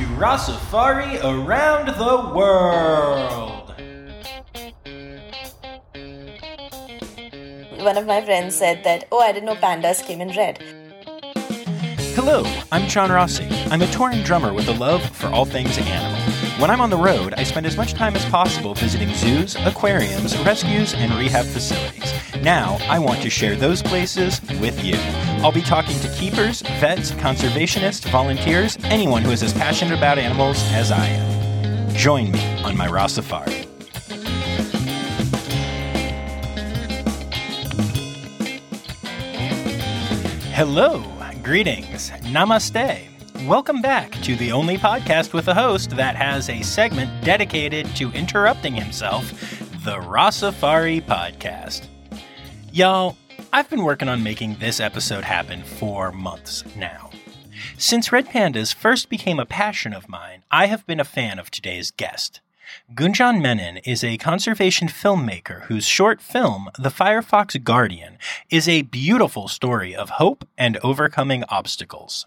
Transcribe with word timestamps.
to 0.00 0.06
Rossafari 0.16 1.22
around 1.22 1.88
the 1.88 2.34
world. 2.34 3.74
One 7.82 7.98
of 7.98 8.06
my 8.06 8.22
friends 8.22 8.56
said 8.56 8.82
that, 8.84 9.06
oh, 9.12 9.20
I 9.20 9.32
didn't 9.32 9.44
know 9.44 9.56
pandas 9.56 10.02
came 10.02 10.22
in 10.22 10.28
red. 10.28 10.58
Hello, 12.14 12.44
I'm 12.72 12.88
John 12.88 13.12
Rossi. 13.12 13.46
I'm 13.70 13.82
a 13.82 13.86
touring 13.88 14.22
drummer 14.22 14.54
with 14.54 14.68
a 14.68 14.72
love 14.72 15.02
for 15.02 15.26
all 15.26 15.44
things 15.44 15.76
animal. 15.76 16.18
When 16.58 16.70
I'm 16.70 16.80
on 16.80 16.88
the 16.88 16.96
road, 16.96 17.34
I 17.36 17.42
spend 17.42 17.66
as 17.66 17.76
much 17.76 17.92
time 17.92 18.16
as 18.16 18.24
possible 18.26 18.72
visiting 18.72 19.12
zoos, 19.14 19.54
aquariums, 19.66 20.38
rescues, 20.38 20.94
and 20.94 21.12
rehab 21.12 21.44
facilities. 21.44 22.14
Now, 22.42 22.78
I 22.88 22.98
want 22.98 23.20
to 23.20 23.28
share 23.28 23.54
those 23.54 23.82
places 23.82 24.40
with 24.60 24.82
you. 24.82 24.96
I'll 25.42 25.50
be 25.50 25.62
talking 25.62 25.98
to 26.00 26.08
keepers, 26.16 26.60
vets, 26.80 27.12
conservationists, 27.12 28.06
volunteers, 28.10 28.76
anyone 28.84 29.22
who 29.22 29.30
is 29.30 29.42
as 29.42 29.54
passionate 29.54 29.96
about 29.96 30.18
animals 30.18 30.62
as 30.72 30.92
I 30.92 31.06
am. 31.06 31.94
Join 31.94 32.30
me 32.30 32.62
on 32.62 32.76
my 32.76 32.86
Rossafari. 32.86 33.66
Hello, 40.52 41.02
greetings, 41.42 42.10
namaste. 42.10 43.08
Welcome 43.46 43.80
back 43.80 44.12
to 44.20 44.36
the 44.36 44.52
only 44.52 44.76
podcast 44.76 45.32
with 45.32 45.48
a 45.48 45.54
host 45.54 45.96
that 45.96 46.16
has 46.16 46.50
a 46.50 46.60
segment 46.60 47.24
dedicated 47.24 47.86
to 47.96 48.10
interrupting 48.12 48.74
himself, 48.74 49.30
the 49.84 49.96
Rossafari 49.96 51.00
Podcast. 51.00 51.86
Y'all, 52.72 53.16
I've 53.52 53.68
been 53.68 53.82
working 53.82 54.08
on 54.08 54.22
making 54.22 54.56
this 54.56 54.78
episode 54.78 55.24
happen 55.24 55.64
for 55.64 56.12
months 56.12 56.62
now. 56.76 57.10
Since 57.76 58.12
Red 58.12 58.28
Pandas 58.28 58.72
first 58.72 59.08
became 59.08 59.40
a 59.40 59.46
passion 59.46 59.92
of 59.92 60.08
mine, 60.08 60.44
I 60.52 60.66
have 60.66 60.86
been 60.86 61.00
a 61.00 61.04
fan 61.04 61.40
of 61.40 61.50
today's 61.50 61.90
guest. 61.90 62.40
Gunjan 62.94 63.42
Menon 63.42 63.78
is 63.78 64.04
a 64.04 64.18
conservation 64.18 64.86
filmmaker 64.86 65.62
whose 65.62 65.84
short 65.84 66.20
film, 66.20 66.70
The 66.78 66.90
Firefox 66.90 67.62
Guardian, 67.64 68.18
is 68.50 68.68
a 68.68 68.82
beautiful 68.82 69.48
story 69.48 69.96
of 69.96 70.10
hope 70.10 70.46
and 70.56 70.76
overcoming 70.84 71.42
obstacles. 71.48 72.26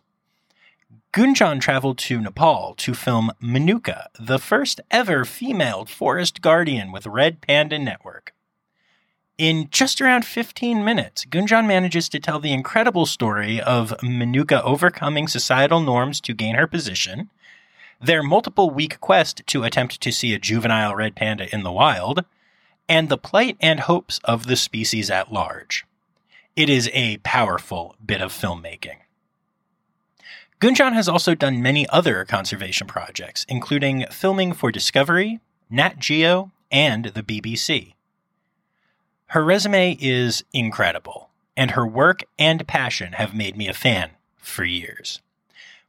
Gunjan 1.14 1.62
traveled 1.62 2.00
to 2.00 2.20
Nepal 2.20 2.74
to 2.80 2.94
film 2.94 3.32
Menuka, 3.42 4.08
the 4.20 4.40
first 4.40 4.82
ever 4.92 5.24
female 5.24 5.86
forest 5.86 6.42
guardian 6.42 6.92
with 6.92 7.08
Red 7.08 7.40
Panda 7.40 7.80
Network. 7.80 8.33
In 9.40 9.68
just 9.72 10.00
around 10.00 10.26
15 10.26 10.86
minutes, 10.86 11.26
Gunjan 11.26 11.66
manages 11.66 12.08
to 12.10 12.20
tell 12.20 12.40
the 12.40 12.54
incredible 12.54 13.08
story 13.08 13.60
of 13.60 13.90
Menuka 14.04 14.62
overcoming 14.64 15.28
societal 15.28 15.80
norms 15.80 16.22
to 16.22 16.36
gain 16.36 16.54
her 16.54 16.68
position, 16.68 17.32
their 18.00 18.22
multiple 18.22 18.70
week 18.70 19.00
quest 19.00 19.42
to 19.48 19.64
attempt 19.64 20.00
to 20.02 20.12
see 20.12 20.36
a 20.36 20.40
juvenile 20.40 20.94
red 20.94 21.16
panda 21.16 21.54
in 21.54 21.64
the 21.64 21.72
wild, 21.72 22.26
and 22.88 23.10
the 23.10 23.18
plight 23.18 23.58
and 23.60 23.82
hopes 23.82 24.20
of 24.24 24.46
the 24.46 24.56
species 24.56 25.10
at 25.10 25.34
large. 25.34 25.84
It 26.56 26.70
is 26.70 26.92
a 26.94 27.18
powerful 27.18 27.96
bit 28.06 28.22
of 28.22 28.32
filmmaking. 28.32 28.98
Gunjan 30.62 30.94
has 30.94 31.10
also 31.10 31.34
done 31.34 31.60
many 31.60 31.90
other 31.90 32.24
conservation 32.24 32.86
projects, 32.86 33.48
including 33.50 34.06
filming 34.12 34.54
for 34.54 34.72
Discovery, 34.72 35.40
Nat 35.72 35.98
Geo, 35.98 36.52
and 36.72 37.06
the 37.06 37.24
BBC. 37.24 37.96
Her 39.28 39.44
resume 39.44 39.98
is 40.00 40.44
incredible, 40.54 41.30
and 41.58 41.72
her 41.72 41.88
work 41.88 42.24
and 42.38 42.68
passion 42.68 43.14
have 43.14 43.34
made 43.34 43.58
me 43.58 43.68
a 43.68 43.74
fan 43.74 44.12
for 44.38 44.64
years. 44.64 45.22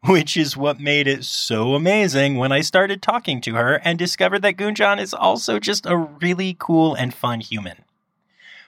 Which 0.06 0.36
is 0.36 0.56
what 0.56 0.80
made 0.80 1.06
it 1.06 1.24
so 1.24 1.74
amazing 1.74 2.36
when 2.36 2.52
I 2.52 2.60
started 2.60 3.00
talking 3.00 3.41
to 3.42 3.54
her 3.54 3.81
and 3.84 3.98
discovered 3.98 4.42
that 4.42 4.56
Gunjan 4.56 5.00
is 5.00 5.14
also 5.14 5.59
just 5.59 5.86
a 5.86 5.97
really 5.97 6.56
cool 6.59 6.94
and 6.94 7.14
fun 7.14 7.41
human. 7.41 7.84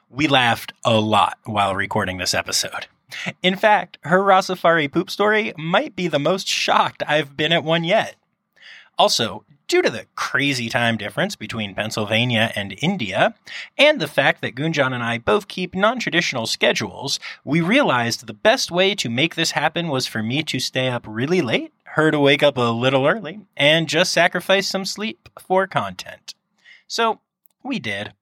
We 0.08 0.28
laughed 0.28 0.72
a 0.84 0.98
lot 0.98 1.38
while 1.44 1.74
recording 1.74 2.16
this 2.18 2.32
episode. 2.32 2.86
In 3.42 3.56
fact, 3.56 3.98
her 4.02 4.20
Rossafari 4.20 4.90
poop 4.90 5.10
story 5.10 5.52
might 5.58 5.94
be 5.94 6.08
the 6.08 6.18
most 6.18 6.48
shocked 6.48 7.02
I've 7.06 7.36
been 7.36 7.52
at 7.52 7.64
one 7.64 7.84
yet. 7.84 8.16
Also, 8.98 9.44
due 9.68 9.82
to 9.82 9.90
the 9.90 10.06
crazy 10.14 10.68
time 10.68 10.96
difference 10.96 11.36
between 11.36 11.74
Pennsylvania 11.74 12.52
and 12.54 12.76
India, 12.80 13.34
and 13.76 14.00
the 14.00 14.08
fact 14.08 14.40
that 14.40 14.54
Gunjan 14.54 14.92
and 14.92 15.02
I 15.02 15.18
both 15.18 15.48
keep 15.48 15.74
non 15.74 15.98
traditional 15.98 16.46
schedules, 16.46 17.18
we 17.44 17.60
realized 17.60 18.26
the 18.26 18.32
best 18.32 18.70
way 18.70 18.94
to 18.94 19.10
make 19.10 19.34
this 19.34 19.52
happen 19.52 19.88
was 19.88 20.06
for 20.06 20.22
me 20.22 20.42
to 20.44 20.60
stay 20.60 20.88
up 20.88 21.04
really 21.06 21.42
late, 21.42 21.72
her 21.84 22.10
to 22.10 22.20
wake 22.20 22.42
up 22.42 22.56
a 22.56 22.60
little 22.60 23.06
early, 23.06 23.40
and 23.56 23.88
just 23.88 24.12
sacrifice 24.12 24.68
some 24.68 24.84
sleep 24.84 25.28
for 25.40 25.66
content. 25.66 26.34
So, 26.86 27.20
we 27.62 27.78
did. 27.78 28.12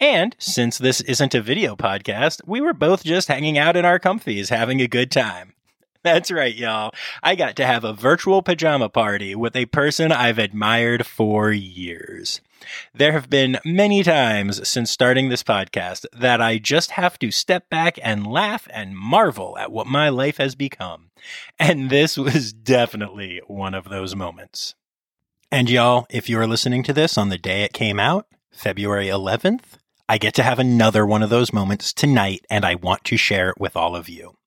And 0.00 0.36
since 0.38 0.78
this 0.78 1.00
isn't 1.02 1.34
a 1.34 1.42
video 1.42 1.74
podcast, 1.74 2.40
we 2.46 2.60
were 2.60 2.72
both 2.72 3.02
just 3.02 3.28
hanging 3.28 3.58
out 3.58 3.76
in 3.76 3.84
our 3.84 3.98
comfies 3.98 4.48
having 4.48 4.80
a 4.80 4.86
good 4.86 5.10
time. 5.10 5.54
That's 6.04 6.30
right, 6.30 6.54
y'all. 6.54 6.94
I 7.22 7.34
got 7.34 7.56
to 7.56 7.66
have 7.66 7.82
a 7.82 7.92
virtual 7.92 8.42
pajama 8.42 8.88
party 8.88 9.34
with 9.34 9.56
a 9.56 9.66
person 9.66 10.12
I've 10.12 10.38
admired 10.38 11.06
for 11.06 11.50
years. 11.50 12.40
There 12.94 13.12
have 13.12 13.28
been 13.28 13.58
many 13.64 14.02
times 14.02 14.68
since 14.68 14.90
starting 14.90 15.28
this 15.28 15.42
podcast 15.42 16.06
that 16.12 16.40
I 16.40 16.58
just 16.58 16.92
have 16.92 17.18
to 17.20 17.30
step 17.30 17.68
back 17.68 17.98
and 18.02 18.26
laugh 18.26 18.68
and 18.70 18.96
marvel 18.96 19.56
at 19.58 19.72
what 19.72 19.86
my 19.86 20.08
life 20.08 20.36
has 20.36 20.54
become. 20.54 21.10
And 21.58 21.90
this 21.90 22.16
was 22.16 22.52
definitely 22.52 23.40
one 23.46 23.74
of 23.74 23.88
those 23.88 24.14
moments. 24.14 24.74
And 25.50 25.68
y'all, 25.68 26.06
if 26.10 26.28
you 26.28 26.38
are 26.38 26.46
listening 26.46 26.82
to 26.84 26.92
this 26.92 27.18
on 27.18 27.28
the 27.28 27.38
day 27.38 27.62
it 27.64 27.72
came 27.72 27.98
out, 27.98 28.26
February 28.52 29.06
11th, 29.06 29.78
I 30.08 30.18
get 30.18 30.34
to 30.34 30.42
have 30.42 30.58
another 30.58 31.04
one 31.04 31.22
of 31.22 31.30
those 31.30 31.52
moments 31.52 31.92
tonight, 31.92 32.44
and 32.48 32.64
I 32.64 32.76
want 32.76 33.04
to 33.04 33.16
share 33.16 33.50
it 33.50 33.60
with 33.60 33.76
all 33.76 33.94
of 33.94 34.08
you. 34.08 34.37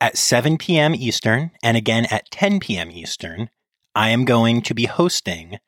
At 0.00 0.16
7 0.16 0.56
p.m. 0.56 0.94
Eastern, 0.94 1.50
and 1.62 1.76
again 1.76 2.06
at 2.06 2.30
10 2.30 2.60
p.m. 2.60 2.90
Eastern, 2.90 3.50
I 3.94 4.10
am 4.10 4.24
going 4.24 4.62
to 4.62 4.74
be 4.74 4.86
hosting 4.86 5.58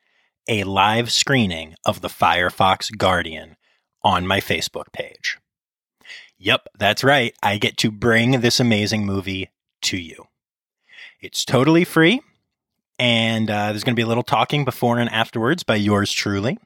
a 0.47 0.63
live 0.63 1.11
screening 1.11 1.75
of 1.85 2.01
the 2.01 2.07
Firefox 2.07 2.97
Guardian 2.97 3.57
on 4.01 4.27
my 4.27 4.39
Facebook 4.39 4.91
page. 4.91 5.37
Yep, 6.37 6.67
that's 6.77 7.03
right. 7.03 7.33
I 7.41 7.57
get 7.57 7.77
to 7.77 7.91
bring 7.91 8.41
this 8.41 8.59
amazing 8.59 9.05
movie 9.05 9.49
to 9.83 9.97
you. 9.97 10.25
It's 11.21 11.45
totally 11.45 11.85
free, 11.85 12.21
and 12.99 13.49
uh, 13.49 13.67
there's 13.67 13.83
going 13.83 13.93
to 13.93 13.99
be 13.99 14.03
a 14.03 14.07
little 14.07 14.23
talking 14.23 14.65
before 14.65 14.97
and 14.97 15.09
afterwards 15.09 15.63
by 15.63 15.75
yours 15.75 16.11
truly. 16.11 16.57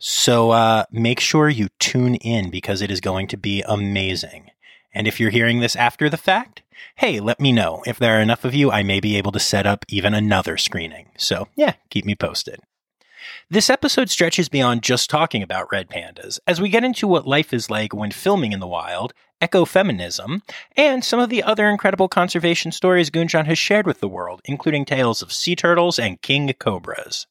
So 0.00 0.50
uh, 0.50 0.84
make 0.90 1.20
sure 1.20 1.48
you 1.48 1.68
tune 1.78 2.14
in 2.16 2.50
because 2.50 2.82
it 2.82 2.90
is 2.90 3.00
going 3.00 3.26
to 3.28 3.36
be 3.36 3.62
amazing. 3.62 4.50
And 4.94 5.06
if 5.06 5.18
you're 5.18 5.30
hearing 5.30 5.60
this 5.60 5.76
after 5.76 6.08
the 6.08 6.16
fact, 6.16 6.62
hey, 6.96 7.20
let 7.20 7.40
me 7.40 7.52
know. 7.52 7.82
If 7.86 7.98
there 7.98 8.16
are 8.16 8.22
enough 8.22 8.44
of 8.44 8.54
you, 8.54 8.70
I 8.70 8.82
may 8.82 9.00
be 9.00 9.16
able 9.16 9.32
to 9.32 9.40
set 9.40 9.66
up 9.66 9.84
even 9.88 10.14
another 10.14 10.56
screening. 10.56 11.08
So 11.16 11.48
yeah, 11.56 11.74
keep 11.90 12.04
me 12.04 12.14
posted. 12.14 12.60
This 13.50 13.70
episode 13.70 14.10
stretches 14.10 14.48
beyond 14.48 14.82
just 14.82 15.10
talking 15.10 15.42
about 15.42 15.70
red 15.72 15.88
pandas, 15.88 16.38
as 16.46 16.60
we 16.60 16.68
get 16.68 16.84
into 16.84 17.08
what 17.08 17.26
life 17.26 17.52
is 17.52 17.70
like 17.70 17.94
when 17.94 18.10
filming 18.10 18.52
in 18.52 18.60
the 18.60 18.66
wild, 18.66 19.12
ecofeminism, 19.40 20.40
and 20.76 21.04
some 21.04 21.20
of 21.20 21.30
the 21.30 21.42
other 21.42 21.68
incredible 21.68 22.08
conservation 22.08 22.72
stories 22.72 23.10
Gunjan 23.10 23.46
has 23.46 23.58
shared 23.58 23.86
with 23.86 24.00
the 24.00 24.08
world, 24.08 24.40
including 24.44 24.84
tales 24.84 25.22
of 25.22 25.32
sea 25.32 25.56
turtles 25.56 25.98
and 25.98 26.20
king 26.20 26.52
cobras. 26.58 27.26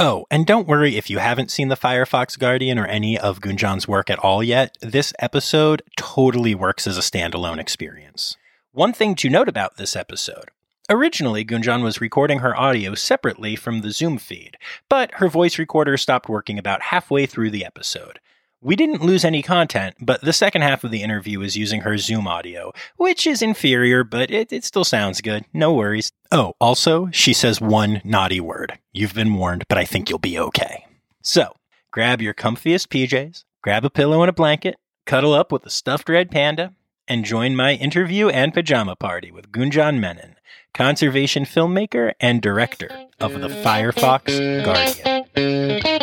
Oh, 0.00 0.26
and 0.30 0.46
don't 0.46 0.68
worry 0.68 0.96
if 0.96 1.10
you 1.10 1.18
haven't 1.18 1.50
seen 1.50 1.66
the 1.66 1.76
Firefox 1.76 2.38
Guardian 2.38 2.78
or 2.78 2.86
any 2.86 3.18
of 3.18 3.40
Gunjan's 3.40 3.88
work 3.88 4.08
at 4.08 4.20
all 4.20 4.44
yet. 4.44 4.78
This 4.80 5.12
episode 5.18 5.82
totally 5.96 6.54
works 6.54 6.86
as 6.86 6.96
a 6.96 7.00
standalone 7.00 7.58
experience. 7.58 8.36
One 8.70 8.92
thing 8.92 9.16
to 9.16 9.28
note 9.28 9.48
about 9.48 9.76
this 9.76 9.96
episode. 9.96 10.50
Originally, 10.88 11.44
Gunjan 11.44 11.82
was 11.82 12.00
recording 12.00 12.38
her 12.38 12.56
audio 12.56 12.94
separately 12.94 13.56
from 13.56 13.80
the 13.80 13.90
Zoom 13.90 14.18
feed, 14.18 14.56
but 14.88 15.10
her 15.14 15.28
voice 15.28 15.58
recorder 15.58 15.96
stopped 15.96 16.28
working 16.28 16.60
about 16.60 16.80
halfway 16.80 17.26
through 17.26 17.50
the 17.50 17.64
episode. 17.64 18.20
We 18.60 18.74
didn't 18.74 19.02
lose 19.02 19.24
any 19.24 19.40
content, 19.40 19.94
but 20.00 20.20
the 20.20 20.32
second 20.32 20.62
half 20.62 20.82
of 20.82 20.90
the 20.90 21.02
interview 21.02 21.42
is 21.42 21.56
using 21.56 21.82
her 21.82 21.96
Zoom 21.96 22.26
audio, 22.26 22.72
which 22.96 23.24
is 23.24 23.40
inferior, 23.40 24.02
but 24.02 24.32
it, 24.32 24.52
it 24.52 24.64
still 24.64 24.82
sounds 24.82 25.20
good. 25.20 25.44
No 25.52 25.72
worries. 25.72 26.10
Oh, 26.32 26.54
also, 26.60 27.08
she 27.12 27.32
says 27.32 27.60
one 27.60 28.00
naughty 28.02 28.40
word. 28.40 28.76
You've 28.92 29.14
been 29.14 29.34
warned, 29.34 29.62
but 29.68 29.78
I 29.78 29.84
think 29.84 30.10
you'll 30.10 30.18
be 30.18 30.40
okay. 30.40 30.84
So, 31.22 31.54
grab 31.92 32.20
your 32.20 32.34
comfiest 32.34 32.88
PJs, 32.88 33.44
grab 33.62 33.84
a 33.84 33.90
pillow 33.90 34.22
and 34.22 34.28
a 34.28 34.32
blanket, 34.32 34.76
cuddle 35.06 35.34
up 35.34 35.52
with 35.52 35.64
a 35.64 35.70
stuffed 35.70 36.08
red 36.08 36.28
panda, 36.28 36.74
and 37.06 37.24
join 37.24 37.54
my 37.54 37.74
interview 37.74 38.28
and 38.28 38.52
pajama 38.52 38.96
party 38.96 39.30
with 39.30 39.52
Gunjan 39.52 40.00
Menon, 40.00 40.34
conservation 40.74 41.44
filmmaker 41.44 42.12
and 42.18 42.42
director 42.42 42.90
of 43.20 43.40
the 43.40 43.48
Firefox 43.48 44.64
Guardian. 44.64 45.97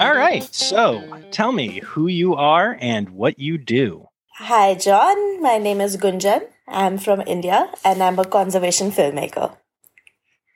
All 0.00 0.14
right. 0.14 0.42
So 0.54 1.02
tell 1.30 1.52
me 1.52 1.80
who 1.80 2.06
you 2.06 2.34
are 2.34 2.76
and 2.80 3.10
what 3.10 3.38
you 3.38 3.58
do. 3.58 4.08
Hi, 4.34 4.74
John. 4.74 5.42
My 5.42 5.58
name 5.58 5.80
is 5.80 5.96
Gunjan. 5.96 6.42
I'm 6.68 6.98
from 6.98 7.22
India 7.26 7.70
and 7.84 8.02
I'm 8.02 8.18
a 8.18 8.24
conservation 8.24 8.90
filmmaker. 8.90 9.56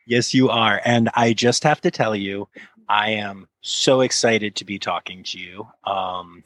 Yes, 0.06 0.34
you 0.34 0.50
are. 0.50 0.80
And 0.84 1.08
I 1.14 1.32
just 1.32 1.64
have 1.64 1.80
to 1.82 1.90
tell 1.90 2.14
you, 2.14 2.48
I 2.88 3.10
am 3.10 3.48
so 3.62 4.00
excited 4.00 4.56
to 4.56 4.64
be 4.64 4.78
talking 4.78 5.24
to 5.24 5.38
you. 5.38 5.66
Um, 5.84 6.42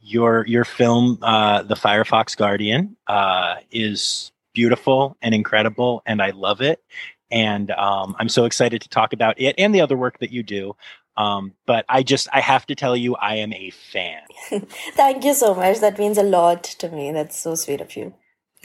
your 0.00 0.46
your 0.46 0.64
film, 0.64 1.18
uh, 1.22 1.62
The 1.62 1.74
Firefox 1.74 2.36
Guardian, 2.36 2.96
uh, 3.06 3.56
is 3.70 4.30
beautiful 4.54 5.16
and 5.22 5.34
incredible, 5.34 6.02
and 6.06 6.22
I 6.22 6.30
love 6.30 6.60
it. 6.60 6.82
And 7.30 7.70
um, 7.72 8.14
I'm 8.18 8.28
so 8.28 8.44
excited 8.44 8.80
to 8.82 8.88
talk 8.88 9.12
about 9.12 9.40
it 9.40 9.56
and 9.58 9.74
the 9.74 9.80
other 9.80 9.96
work 9.96 10.18
that 10.20 10.30
you 10.30 10.42
do. 10.42 10.76
Um, 11.16 11.54
but 11.64 11.84
I 11.88 12.02
just 12.02 12.28
I 12.32 12.40
have 12.40 12.66
to 12.66 12.74
tell 12.74 12.96
you, 12.96 13.16
I 13.16 13.36
am 13.36 13.52
a 13.52 13.70
fan. 13.70 14.22
Thank 14.94 15.24
you 15.24 15.34
so 15.34 15.54
much. 15.54 15.80
That 15.80 15.98
means 15.98 16.18
a 16.18 16.22
lot 16.22 16.62
to 16.64 16.88
me. 16.90 17.12
That's 17.12 17.38
so 17.38 17.54
sweet 17.54 17.80
of 17.80 17.96
you. 17.96 18.14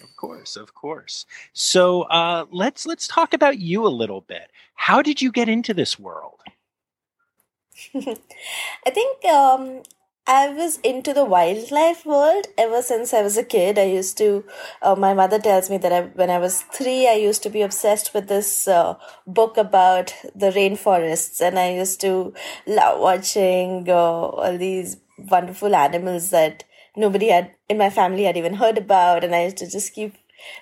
Of 0.03 0.15
course, 0.15 0.55
of 0.55 0.73
course. 0.73 1.25
So 1.53 2.03
uh, 2.03 2.45
let's 2.51 2.85
let's 2.85 3.07
talk 3.07 3.33
about 3.33 3.59
you 3.59 3.85
a 3.85 3.89
little 3.89 4.21
bit. 4.21 4.51
How 4.75 5.01
did 5.01 5.21
you 5.21 5.31
get 5.31 5.47
into 5.49 5.73
this 5.73 5.99
world? 5.99 6.39
I 7.95 8.89
think 8.89 9.25
um, 9.25 9.83
I 10.27 10.49
was 10.49 10.77
into 10.77 11.13
the 11.13 11.25
wildlife 11.25 12.05
world 12.05 12.45
ever 12.57 12.81
since 12.81 13.13
I 13.13 13.21
was 13.21 13.37
a 13.37 13.43
kid. 13.43 13.77
I 13.77 13.83
used 13.83 14.17
to, 14.19 14.45
uh, 14.81 14.95
my 14.95 15.13
mother 15.13 15.39
tells 15.39 15.69
me 15.69 15.77
that 15.79 15.91
I, 15.91 16.01
when 16.01 16.29
I 16.29 16.37
was 16.37 16.61
three, 16.61 17.07
I 17.07 17.13
used 17.15 17.43
to 17.43 17.49
be 17.49 17.61
obsessed 17.61 18.13
with 18.13 18.27
this 18.27 18.67
uh, 18.67 18.95
book 19.27 19.57
about 19.57 20.13
the 20.35 20.51
rainforests, 20.51 21.41
and 21.41 21.59
I 21.59 21.73
used 21.73 21.99
to 22.01 22.33
love 22.65 22.99
watching 22.99 23.89
uh, 23.89 23.93
all 23.93 24.57
these 24.57 24.97
wonderful 25.17 25.75
animals 25.75 26.29
that 26.29 26.63
nobody 26.95 27.29
had 27.29 27.51
in 27.67 27.77
my 27.77 27.89
family 27.89 28.23
had 28.23 28.37
even 28.37 28.53
heard 28.55 28.77
about, 28.77 29.23
and 29.23 29.35
I 29.35 29.45
used 29.45 29.57
to 29.57 29.69
just 29.69 29.93
keep 29.93 30.15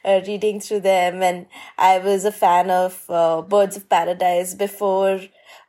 uh, 0.05 0.21
reading 0.25 0.59
through 0.61 0.81
them. 0.81 1.21
And 1.21 1.47
I 1.77 1.99
was 1.99 2.25
a 2.25 2.31
fan 2.31 2.71
of 2.71 3.05
uh, 3.09 3.41
Birds 3.41 3.77
of 3.77 3.89
Paradise 3.89 4.53
before 4.53 5.19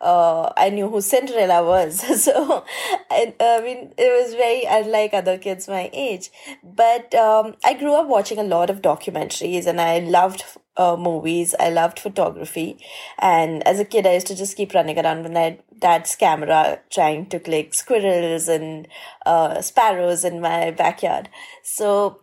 uh, 0.00 0.50
I 0.56 0.70
knew 0.70 0.88
who 0.88 1.00
Cinderella 1.00 1.64
was. 1.64 2.00
so, 2.24 2.64
I, 3.10 3.34
I, 3.38 3.60
mean, 3.60 3.92
it 3.98 4.24
was 4.24 4.34
very 4.34 4.64
unlike 4.64 5.12
other 5.12 5.36
kids 5.38 5.68
my 5.68 5.90
age. 5.92 6.30
But 6.62 7.14
um, 7.14 7.56
I 7.64 7.74
grew 7.74 7.94
up 7.94 8.08
watching 8.08 8.38
a 8.38 8.44
lot 8.44 8.70
of 8.70 8.80
documentaries 8.80 9.66
and 9.66 9.80
I 9.80 9.98
loved 9.98 10.44
uh, 10.76 10.96
movies. 10.96 11.54
I 11.60 11.68
loved 11.68 11.98
photography. 11.98 12.78
And 13.18 13.66
as 13.66 13.78
a 13.78 13.84
kid, 13.84 14.06
I 14.06 14.14
used 14.14 14.28
to 14.28 14.36
just 14.36 14.56
keep 14.56 14.72
running 14.72 14.98
around 14.98 15.22
with 15.22 15.32
my 15.32 15.58
dad's 15.78 16.16
camera 16.16 16.80
trying 16.90 17.26
to 17.26 17.38
click 17.38 17.74
squirrels 17.74 18.48
and 18.48 18.88
uh, 19.26 19.60
sparrows 19.60 20.24
in 20.24 20.40
my 20.40 20.70
backyard. 20.70 21.28
So, 21.62 22.20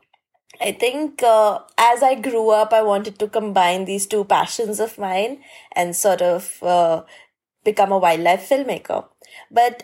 I 0.59 0.71
think 0.71 1.21
uh, 1.21 1.59
as 1.77 2.01
I 2.01 2.15
grew 2.15 2.49
up, 2.49 2.73
I 2.73 2.81
wanted 2.81 3.19
to 3.19 3.27
combine 3.27 3.85
these 3.85 4.07
two 4.07 4.23
passions 4.23 4.79
of 4.79 4.97
mine 4.97 5.43
and 5.75 5.95
sort 5.95 6.23
of 6.23 6.57
uh, 6.63 7.03
become 7.69 7.91
a 7.91 8.01
wildlife 8.05 8.49
filmmaker. 8.49 9.05
But 9.51 9.83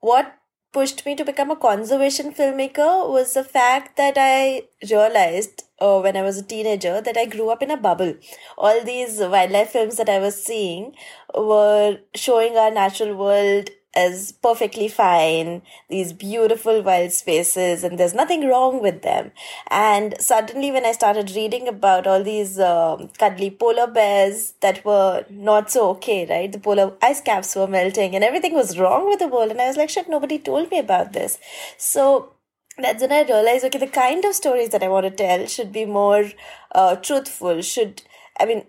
what 0.00 0.36
pushed 0.72 1.04
me 1.04 1.14
to 1.16 1.24
become 1.24 1.50
a 1.50 1.56
conservation 1.56 2.32
filmmaker 2.32 2.90
was 3.10 3.34
the 3.34 3.42
fact 3.42 3.96
that 3.96 4.14
I 4.16 4.62
realized 4.90 5.64
uh, 5.80 5.98
when 6.00 6.16
I 6.16 6.22
was 6.22 6.38
a 6.38 6.44
teenager 6.44 7.00
that 7.00 7.16
I 7.16 7.26
grew 7.26 7.50
up 7.50 7.62
in 7.62 7.70
a 7.70 7.76
bubble. 7.76 8.14
All 8.56 8.84
these 8.84 9.18
wildlife 9.18 9.70
films 9.70 9.96
that 9.96 10.08
I 10.08 10.18
was 10.18 10.42
seeing 10.42 10.94
were 11.34 11.98
showing 12.14 12.56
our 12.56 12.70
natural 12.70 13.16
world 13.16 13.70
as 13.94 14.32
perfectly 14.32 14.88
fine, 14.88 15.62
these 15.88 16.12
beautiful 16.12 16.82
wild 16.82 17.12
spaces, 17.12 17.82
and 17.82 17.98
there's 17.98 18.14
nothing 18.14 18.46
wrong 18.46 18.80
with 18.80 19.02
them. 19.02 19.32
And 19.68 20.14
suddenly, 20.20 20.70
when 20.70 20.86
I 20.86 20.92
started 20.92 21.32
reading 21.34 21.66
about 21.66 22.06
all 22.06 22.22
these 22.22 22.58
um, 22.60 23.08
cuddly 23.18 23.50
polar 23.50 23.86
bears 23.86 24.54
that 24.60 24.84
were 24.84 25.24
not 25.28 25.70
so 25.70 25.88
okay, 25.90 26.26
right? 26.26 26.50
The 26.50 26.60
polar 26.60 26.92
ice 27.02 27.20
caps 27.20 27.56
were 27.56 27.66
melting, 27.66 28.14
and 28.14 28.22
everything 28.22 28.54
was 28.54 28.78
wrong 28.78 29.08
with 29.08 29.18
the 29.18 29.28
world. 29.28 29.50
And 29.50 29.60
I 29.60 29.66
was 29.66 29.76
like, 29.76 29.90
shit, 29.90 30.08
nobody 30.08 30.38
told 30.38 30.70
me 30.70 30.78
about 30.78 31.12
this. 31.12 31.38
So 31.76 32.34
that's 32.78 33.02
when 33.02 33.12
I 33.12 33.22
realized, 33.22 33.64
okay, 33.64 33.78
the 33.78 33.86
kind 33.86 34.24
of 34.24 34.34
stories 34.34 34.70
that 34.70 34.82
I 34.82 34.88
want 34.88 35.04
to 35.04 35.10
tell 35.10 35.46
should 35.46 35.72
be 35.72 35.84
more 35.84 36.30
uh, 36.72 36.96
truthful. 36.96 37.60
Should 37.62 38.02
I 38.38 38.46
mean, 38.46 38.64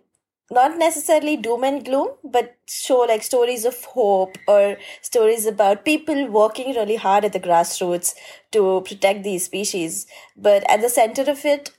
not 0.52 0.78
necessarily 0.78 1.38
doom 1.38 1.64
and 1.64 1.86
gloom, 1.86 2.10
but 2.24 2.58
show 2.68 3.00
like 3.00 3.24
stories 3.24 3.64
of 3.64 3.82
hope 3.86 4.38
or 4.48 4.78
stories 5.02 5.46
about 5.46 5.86
people 5.86 6.28
working 6.28 6.76
really 6.76 6.98
hard 6.98 7.24
at 7.24 7.34
the 7.34 7.40
grassroots 7.40 8.14
to 8.52 8.82
protect 8.82 9.24
these 9.24 9.46
species. 9.46 10.06
But 10.36 10.70
at 10.70 10.82
the 10.82 10.90
center 10.90 11.24
of 11.30 11.46
it, 11.46 11.72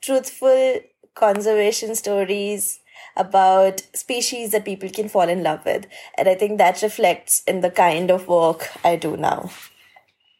truthful 0.00 0.80
conservation 1.14 1.94
stories 1.94 2.80
about 3.16 3.82
species 3.94 4.50
that 4.50 4.64
people 4.64 4.88
can 4.90 5.08
fall 5.08 5.28
in 5.28 5.42
love 5.42 5.64
with. 5.64 5.86
And 6.18 6.28
I 6.28 6.34
think 6.34 6.58
that 6.58 6.82
reflects 6.82 7.42
in 7.44 7.60
the 7.60 7.70
kind 7.70 8.10
of 8.10 8.26
work 8.26 8.68
I 8.84 8.96
do 8.96 9.16
now. 9.16 9.50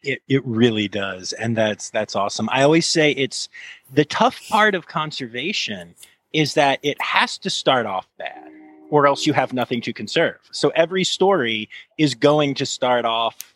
It, 0.03 0.21
it 0.27 0.45
really 0.45 0.87
does. 0.87 1.31
And 1.33 1.55
that's 1.55 1.91
that's 1.91 2.15
awesome. 2.15 2.49
I 2.51 2.63
always 2.63 2.87
say 2.87 3.11
it's 3.11 3.49
the 3.93 4.05
tough 4.05 4.41
part 4.49 4.73
of 4.73 4.87
conservation 4.87 5.93
is 6.33 6.53
that 6.55 6.79
it 6.83 7.01
has 7.01 7.37
to 7.39 7.49
start 7.49 7.85
off 7.85 8.07
bad 8.17 8.51
or 8.91 9.07
else 9.07 9.25
you 9.25 9.33
have 9.33 9.53
nothing 9.53 9.81
to 9.81 9.93
conserve. 9.93 10.37
So 10.51 10.69
every 10.75 11.03
story 11.03 11.69
is 11.97 12.13
going 12.13 12.53
to 12.55 12.65
start 12.65 13.05
off 13.05 13.55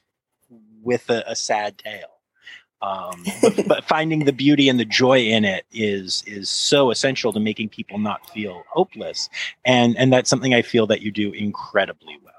with 0.81 1.09
a, 1.09 1.23
a 1.27 1.35
sad 1.35 1.77
tale. 1.77 2.15
Um, 2.81 3.23
but, 3.41 3.67
but, 3.67 3.83
finding 3.85 4.25
the 4.25 4.33
beauty 4.33 4.69
and 4.69 4.79
the 4.79 4.85
joy 4.85 5.19
in 5.19 5.43
it 5.45 5.65
is 5.71 6.23
is 6.27 6.49
so 6.49 6.91
essential 6.91 7.33
to 7.33 7.39
making 7.39 7.69
people 7.69 7.97
not 7.97 8.29
feel 8.29 8.63
hopeless, 8.69 9.29
and 9.63 9.97
and 9.97 10.11
that's 10.11 10.29
something 10.29 10.53
I 10.53 10.61
feel 10.61 10.85
that 10.87 11.01
you 11.01 11.09
do 11.09 11.31
incredibly 11.31 12.17
well. 12.23 12.33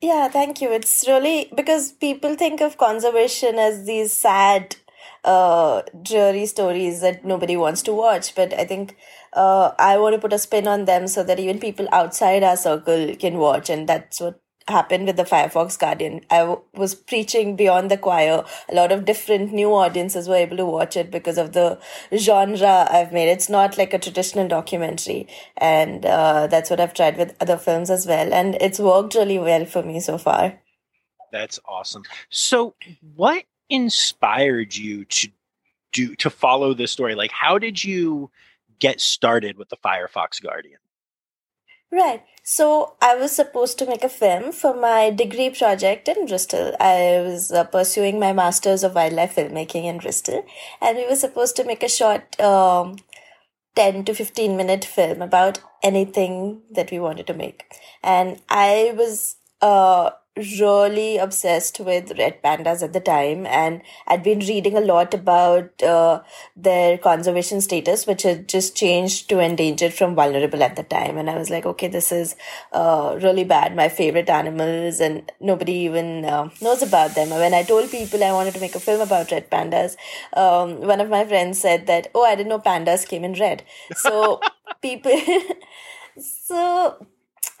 Yeah, 0.00 0.28
thank 0.28 0.60
you. 0.60 0.70
It's 0.70 1.04
really 1.06 1.50
because 1.54 1.92
people 1.92 2.34
think 2.34 2.60
of 2.60 2.76
conservation 2.76 3.58
as 3.58 3.86
these 3.86 4.12
sad 4.12 4.76
uh, 5.24 5.82
dreary 6.02 6.46
stories 6.46 7.00
that 7.00 7.24
nobody 7.24 7.56
wants 7.56 7.82
to 7.82 7.92
watch. 7.92 8.34
But 8.34 8.52
I 8.52 8.64
think 8.64 8.96
uh, 9.32 9.72
I 9.78 9.98
want 9.98 10.14
to 10.14 10.20
put 10.20 10.32
a 10.32 10.38
spin 10.38 10.68
on 10.68 10.84
them 10.84 11.08
so 11.08 11.22
that 11.24 11.40
even 11.40 11.58
people 11.58 11.88
outside 11.92 12.42
our 12.42 12.56
circle 12.56 13.14
can 13.16 13.38
watch. 13.38 13.70
And 13.70 13.88
that's 13.88 14.20
what 14.20 14.40
happened 14.68 15.06
with 15.06 15.16
the 15.16 15.24
Firefox 15.24 15.78
Guardian. 15.78 16.22
I 16.30 16.38
w- 16.38 16.62
was 16.74 16.94
preaching 16.94 17.56
beyond 17.56 17.90
the 17.90 17.98
choir. 17.98 18.44
A 18.68 18.74
lot 18.74 18.92
of 18.92 19.04
different 19.04 19.52
new 19.52 19.74
audiences 19.74 20.28
were 20.28 20.36
able 20.36 20.56
to 20.56 20.64
watch 20.64 20.96
it 20.96 21.10
because 21.10 21.38
of 21.38 21.52
the 21.52 21.78
genre 22.16 22.86
I've 22.90 23.12
made. 23.12 23.28
It's 23.28 23.48
not 23.50 23.76
like 23.76 23.92
a 23.92 23.98
traditional 23.98 24.48
documentary. 24.48 25.28
And 25.56 26.06
uh, 26.06 26.46
that's 26.46 26.70
what 26.70 26.80
I've 26.80 26.94
tried 26.94 27.16
with 27.16 27.36
other 27.40 27.58
films 27.58 27.90
as 27.90 28.06
well. 28.06 28.32
And 28.32 28.56
it's 28.60 28.78
worked 28.78 29.14
really 29.14 29.38
well 29.38 29.64
for 29.64 29.82
me 29.82 30.00
so 30.00 30.18
far. 30.18 30.60
That's 31.32 31.58
awesome. 31.66 32.04
So, 32.30 32.76
what 33.16 33.44
inspired 33.74 34.76
you 34.76 35.04
to 35.04 35.28
do 35.92 36.14
to 36.16 36.30
follow 36.30 36.74
this 36.74 36.90
story? 36.90 37.14
Like, 37.14 37.32
how 37.32 37.58
did 37.58 37.82
you 37.82 38.30
get 38.78 39.00
started 39.00 39.56
with 39.56 39.68
the 39.68 39.76
Firefox 39.76 40.42
Guardian? 40.42 40.78
Right. 41.90 42.24
So 42.42 42.94
I 43.00 43.14
was 43.14 43.30
supposed 43.30 43.78
to 43.78 43.86
make 43.86 44.02
a 44.02 44.08
film 44.08 44.50
for 44.52 44.74
my 44.74 45.10
degree 45.10 45.50
project 45.50 46.08
in 46.08 46.26
Bristol. 46.26 46.74
I 46.80 47.22
was 47.24 47.52
uh, 47.52 47.64
pursuing 47.64 48.18
my 48.18 48.32
master's 48.32 48.82
of 48.82 48.96
wildlife 48.96 49.36
filmmaking 49.36 49.84
in 49.84 49.98
Bristol, 49.98 50.44
and 50.80 50.96
we 50.98 51.06
were 51.08 51.16
supposed 51.16 51.56
to 51.56 51.64
make 51.64 51.84
a 51.84 51.88
short 51.88 52.38
um, 52.40 52.96
10 53.76 54.04
to 54.06 54.14
15 54.14 54.56
minute 54.56 54.84
film 54.84 55.22
about 55.22 55.60
anything 55.82 56.62
that 56.70 56.90
we 56.90 56.98
wanted 56.98 57.28
to 57.28 57.34
make. 57.34 57.64
And 58.02 58.40
I 58.48 58.92
was 58.96 59.36
uh, 59.62 60.10
really 60.36 61.16
obsessed 61.16 61.78
with 61.78 62.18
red 62.18 62.42
pandas 62.42 62.82
at 62.82 62.92
the 62.92 63.00
time 63.00 63.46
and 63.46 63.80
i'd 64.08 64.24
been 64.24 64.40
reading 64.40 64.76
a 64.76 64.80
lot 64.80 65.14
about 65.14 65.80
uh, 65.82 66.20
their 66.56 66.98
conservation 66.98 67.60
status 67.60 68.04
which 68.06 68.22
had 68.22 68.48
just 68.48 68.74
changed 68.74 69.28
to 69.28 69.38
endangered 69.38 69.94
from 69.94 70.14
vulnerable 70.16 70.62
at 70.62 70.74
the 70.74 70.82
time 70.82 71.16
and 71.16 71.30
i 71.30 71.38
was 71.38 71.50
like 71.50 71.64
okay 71.64 71.86
this 71.86 72.10
is 72.10 72.34
uh, 72.72 73.18
really 73.22 73.44
bad. 73.44 73.76
My 73.76 73.88
favorite 73.88 74.28
animals 74.28 75.00
and 75.00 75.30
nobody 75.40 75.72
even 75.88 76.24
uh, 76.24 76.50
knows 76.60 76.82
about 76.82 77.14
them. 77.14 77.30
When 77.30 77.54
i 77.54 77.62
told 77.62 77.90
people 77.90 78.22
i 78.24 78.32
wanted 78.32 78.54
to 78.54 78.60
make 78.60 78.74
a 78.74 78.80
film 78.80 79.00
about 79.00 79.30
red 79.30 79.50
pandas 79.50 79.96
um, 80.34 80.80
one 80.80 81.00
of 81.00 81.08
my 81.08 81.24
friends 81.24 81.60
said 81.60 81.86
that 81.86 82.08
oh 82.14 82.24
i 82.24 82.34
didn't 82.34 82.48
know 82.48 82.58
pandas 82.58 83.06
came 83.06 83.24
in 83.24 83.34
red. 83.34 83.62
So 83.96 84.40
people 84.82 85.20
so 86.18 87.06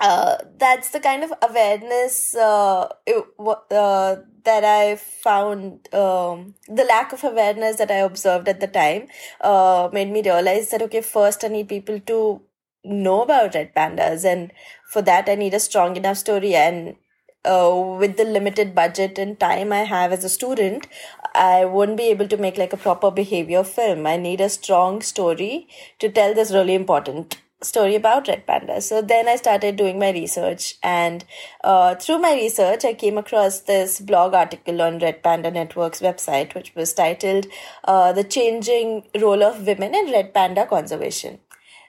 uh, 0.00 0.36
that's 0.58 0.90
the 0.90 1.00
kind 1.00 1.22
of 1.22 1.32
awareness 1.42 2.34
uh, 2.34 2.88
it, 3.06 3.24
uh, 3.38 4.16
that 4.44 4.64
I 4.64 4.96
found. 4.96 5.88
Um, 5.94 6.54
the 6.68 6.84
lack 6.84 7.12
of 7.12 7.24
awareness 7.24 7.76
that 7.76 7.90
I 7.90 7.96
observed 7.96 8.48
at 8.48 8.60
the 8.60 8.66
time 8.66 9.06
uh, 9.40 9.88
made 9.92 10.10
me 10.10 10.22
realize 10.22 10.70
that 10.70 10.82
okay, 10.82 11.00
first 11.00 11.44
I 11.44 11.48
need 11.48 11.68
people 11.68 12.00
to 12.00 12.42
know 12.84 13.22
about 13.22 13.54
red 13.54 13.74
pandas, 13.74 14.24
and 14.24 14.52
for 14.90 15.02
that 15.02 15.28
I 15.28 15.36
need 15.36 15.54
a 15.54 15.60
strong 15.60 15.96
enough 15.96 16.18
story. 16.18 16.54
And 16.54 16.96
uh, 17.44 17.96
with 17.98 18.16
the 18.16 18.24
limited 18.24 18.74
budget 18.74 19.18
and 19.18 19.38
time 19.38 19.72
I 19.72 19.84
have 19.84 20.12
as 20.12 20.24
a 20.24 20.28
student, 20.28 20.88
I 21.34 21.64
won't 21.64 21.96
be 21.96 22.04
able 22.04 22.28
to 22.28 22.36
make 22.36 22.58
like 22.58 22.72
a 22.72 22.78
proper 22.78 23.10
behavior 23.10 23.64
film. 23.64 24.06
I 24.06 24.16
need 24.16 24.40
a 24.40 24.48
strong 24.48 25.02
story 25.02 25.68
to 26.00 26.08
tell 26.08 26.34
this 26.34 26.52
really 26.52 26.74
important 26.74 27.38
story 27.64 27.94
about 27.94 28.28
red 28.28 28.46
panda. 28.46 28.80
So 28.80 29.02
then 29.02 29.28
i 29.28 29.36
started 29.36 29.76
doing 29.76 29.98
my 29.98 30.10
research 30.10 30.76
and 30.82 31.24
uh, 31.62 31.94
through 31.94 32.18
my 32.18 32.34
research 32.34 32.84
i 32.84 32.94
came 32.94 33.18
across 33.18 33.60
this 33.60 34.00
blog 34.00 34.34
article 34.34 34.82
on 34.82 34.98
red 34.98 35.22
panda 35.22 35.50
network's 35.50 36.00
website 36.00 36.54
which 36.54 36.74
was 36.74 36.92
titled 36.92 37.46
uh, 37.84 38.12
the 38.12 38.24
changing 38.24 39.04
role 39.20 39.42
of 39.42 39.66
women 39.66 39.94
in 39.94 40.12
red 40.12 40.32
panda 40.34 40.66
conservation. 40.66 41.38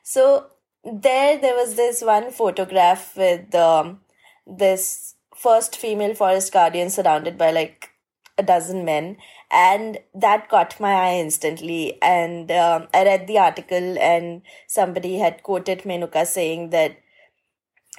So 0.03 0.48
there 0.84 1.38
there 1.38 1.55
was 1.55 1.75
this 1.75 2.01
one 2.01 2.32
photograph 2.32 3.15
with 3.17 3.53
um, 3.55 4.00
this 4.46 5.15
first 5.36 5.75
female 5.75 6.15
forest 6.15 6.53
guardian 6.53 6.89
surrounded 6.89 7.38
by 7.38 7.51
like 7.51 7.89
a 8.38 8.44
dozen 8.44 8.86
men 8.86 9.17
and 9.52 10.00
that 10.14 10.50
caught 10.50 10.80
my 10.80 10.94
eye 10.94 11.16
instantly 11.16 11.98
and 12.02 12.52
um, 12.52 12.88
i 12.94 13.04
read 13.04 13.28
the 13.28 13.38
article 13.38 13.98
and 14.00 14.42
somebody 14.68 15.18
had 15.18 15.42
quoted 15.44 15.80
menuka 15.84 16.25
saying 16.25 16.70
that 16.72 16.98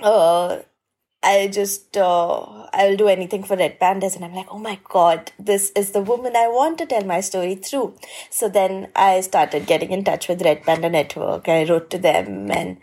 uh, 0.03 0.59
I 1.23 1.49
just 1.49 1.97
uh, 1.97 2.69
I'll 2.73 2.97
do 2.97 3.09
anything 3.09 3.43
for 3.43 3.57
red 3.57 3.81
pandas, 3.81 4.15
and 4.15 4.25
I'm 4.25 4.35
like, 4.35 4.47
oh 4.51 4.59
my 4.59 4.79
god, 4.85 5.33
this 5.39 5.73
is 5.75 5.91
the 5.91 6.01
woman 6.01 6.37
I 6.37 6.47
want 6.47 6.79
to 6.79 6.87
tell 6.87 7.05
my 7.05 7.21
story 7.21 7.57
through. 7.57 7.97
So 8.31 8.49
then 8.49 8.89
I 8.95 9.21
started 9.23 9.67
getting 9.67 9.91
in 9.91 10.05
touch 10.05 10.29
with 10.29 10.43
Red 10.43 10.63
Panda 10.63 10.89
Network. 10.89 11.49
I 11.49 11.65
wrote 11.65 11.91
to 11.91 11.99
them 11.99 12.51
and 12.51 12.79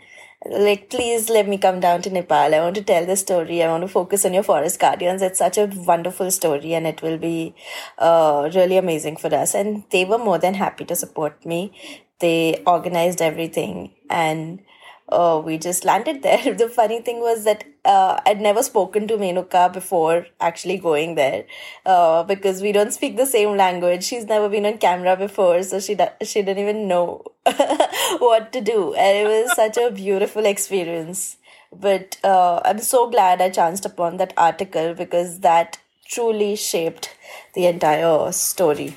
like 0.50 0.90
please 0.90 1.30
let 1.30 1.48
me 1.48 1.58
come 1.58 1.80
down 1.80 2.02
to 2.02 2.10
nepal. 2.10 2.54
I 2.54 2.60
want 2.60 2.74
to 2.76 2.82
tell 2.82 3.06
the 3.06 3.16
story. 3.16 3.62
I 3.62 3.68
want 3.68 3.82
to 3.82 3.88
focus 3.88 4.24
on 4.24 4.34
your 4.34 4.42
forest 4.42 4.78
guardians. 4.78 5.22
It's 5.22 5.38
such 5.38 5.58
a 5.58 5.66
wonderful 5.66 6.30
story 6.30 6.74
and 6.74 6.86
it 6.86 7.02
will 7.02 7.18
be 7.18 7.54
uh, 7.98 8.50
really 8.54 8.76
amazing 8.76 9.16
for 9.16 9.34
us. 9.34 9.54
And 9.54 9.84
they 9.90 10.04
were 10.04 10.18
more 10.18 10.38
than 10.38 10.54
happy 10.54 10.84
to 10.86 10.96
support 10.96 11.44
me. 11.46 11.72
They 12.20 12.62
organized 12.66 13.22
everything 13.22 13.92
and 14.10 14.60
uh, 15.08 15.40
we 15.44 15.58
just 15.58 15.84
landed 15.84 16.22
there. 16.22 16.54
the 16.62 16.68
funny 16.68 17.00
thing 17.00 17.20
was 17.20 17.44
that 17.44 17.64
uh, 17.84 18.20
I'd 18.26 18.40
never 18.40 18.62
spoken 18.62 19.06
to 19.08 19.16
Menuka 19.16 19.72
before 19.72 20.26
actually 20.40 20.78
going 20.78 21.14
there 21.14 21.44
uh, 21.86 22.22
because 22.22 22.62
we 22.62 22.72
don't 22.72 22.92
speak 22.92 23.16
the 23.16 23.26
same 23.26 23.56
language. 23.56 24.04
She's 24.04 24.24
never 24.26 24.48
been 24.48 24.66
on 24.66 24.78
camera 24.78 25.16
before, 25.16 25.62
so 25.62 25.80
she 25.80 25.96
she 26.22 26.42
didn't 26.42 26.62
even 26.62 26.88
know 26.88 27.24
what 28.18 28.52
to 28.52 28.60
do, 28.60 28.94
and 28.94 29.16
it 29.18 29.26
was 29.26 29.54
such 29.54 29.76
a 29.76 29.90
beautiful 29.90 30.46
experience. 30.46 31.36
But 31.72 32.18
uh, 32.22 32.60
I'm 32.64 32.78
so 32.78 33.10
glad 33.10 33.42
I 33.42 33.50
chanced 33.50 33.84
upon 33.84 34.16
that 34.18 34.32
article 34.36 34.94
because 34.94 35.40
that 35.40 35.78
truly 36.06 36.56
shaped 36.56 37.14
the 37.54 37.66
entire 37.66 38.30
story. 38.32 38.96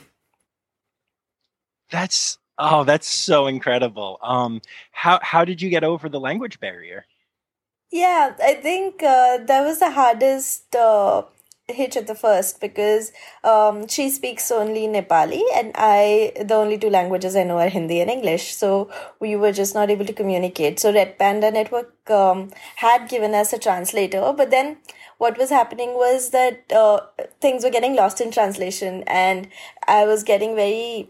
That's 1.90 2.38
Oh, 2.60 2.84
that's 2.84 3.08
so 3.08 3.46
incredible. 3.46 4.18
Um, 4.24 4.62
how 4.92 5.20
how 5.22 5.46
did 5.46 5.62
you 5.62 5.70
get 5.70 5.84
over 5.84 6.10
the 6.10 6.20
language 6.20 6.60
barrier? 6.60 7.06
Yeah, 7.92 8.36
I 8.44 8.56
think 8.56 9.02
uh, 9.02 9.38
that 9.46 9.62
was 9.64 9.80
the 9.80 9.92
hardest 9.92 10.76
uh, 10.76 11.24
hitch 11.68 11.96
at 11.96 12.08
the 12.08 12.16
first 12.16 12.60
because 12.60 13.12
um, 13.44 13.88
she 13.88 14.10
speaks 14.10 14.52
only 14.52 14.88
Nepali 14.88 15.42
and 15.56 15.72
I 15.76 16.34
the 16.44 16.56
only 16.56 16.78
two 16.78 16.90
languages 16.90 17.36
I 17.36 17.44
know 17.44 17.58
are 17.60 17.70
Hindi 17.70 18.02
and 18.02 18.10
English. 18.10 18.56
So 18.56 18.90
we 19.22 19.36
were 19.38 19.54
just 19.54 19.74
not 19.74 19.90
able 19.90 20.06
to 20.06 20.14
communicate. 20.14 20.80
So 20.80 20.94
Red 20.94 21.18
Panda 21.18 21.50
Network 21.50 22.10
um, 22.10 22.52
had 22.76 23.08
given 23.10 23.34
us 23.34 23.54
a 23.54 23.60
translator, 23.60 24.34
but 24.36 24.52
then 24.52 24.78
what 25.18 25.38
was 25.38 25.50
happening 25.50 25.94
was 25.94 26.32
that 26.32 26.70
uh, 26.72 27.00
things 27.42 27.64
were 27.64 27.70
getting 27.70 27.96
lost 27.96 28.20
in 28.20 28.32
translation 28.32 29.04
and 29.08 29.48
I 29.88 30.06
was 30.06 30.24
getting 30.24 30.56
very 30.56 31.10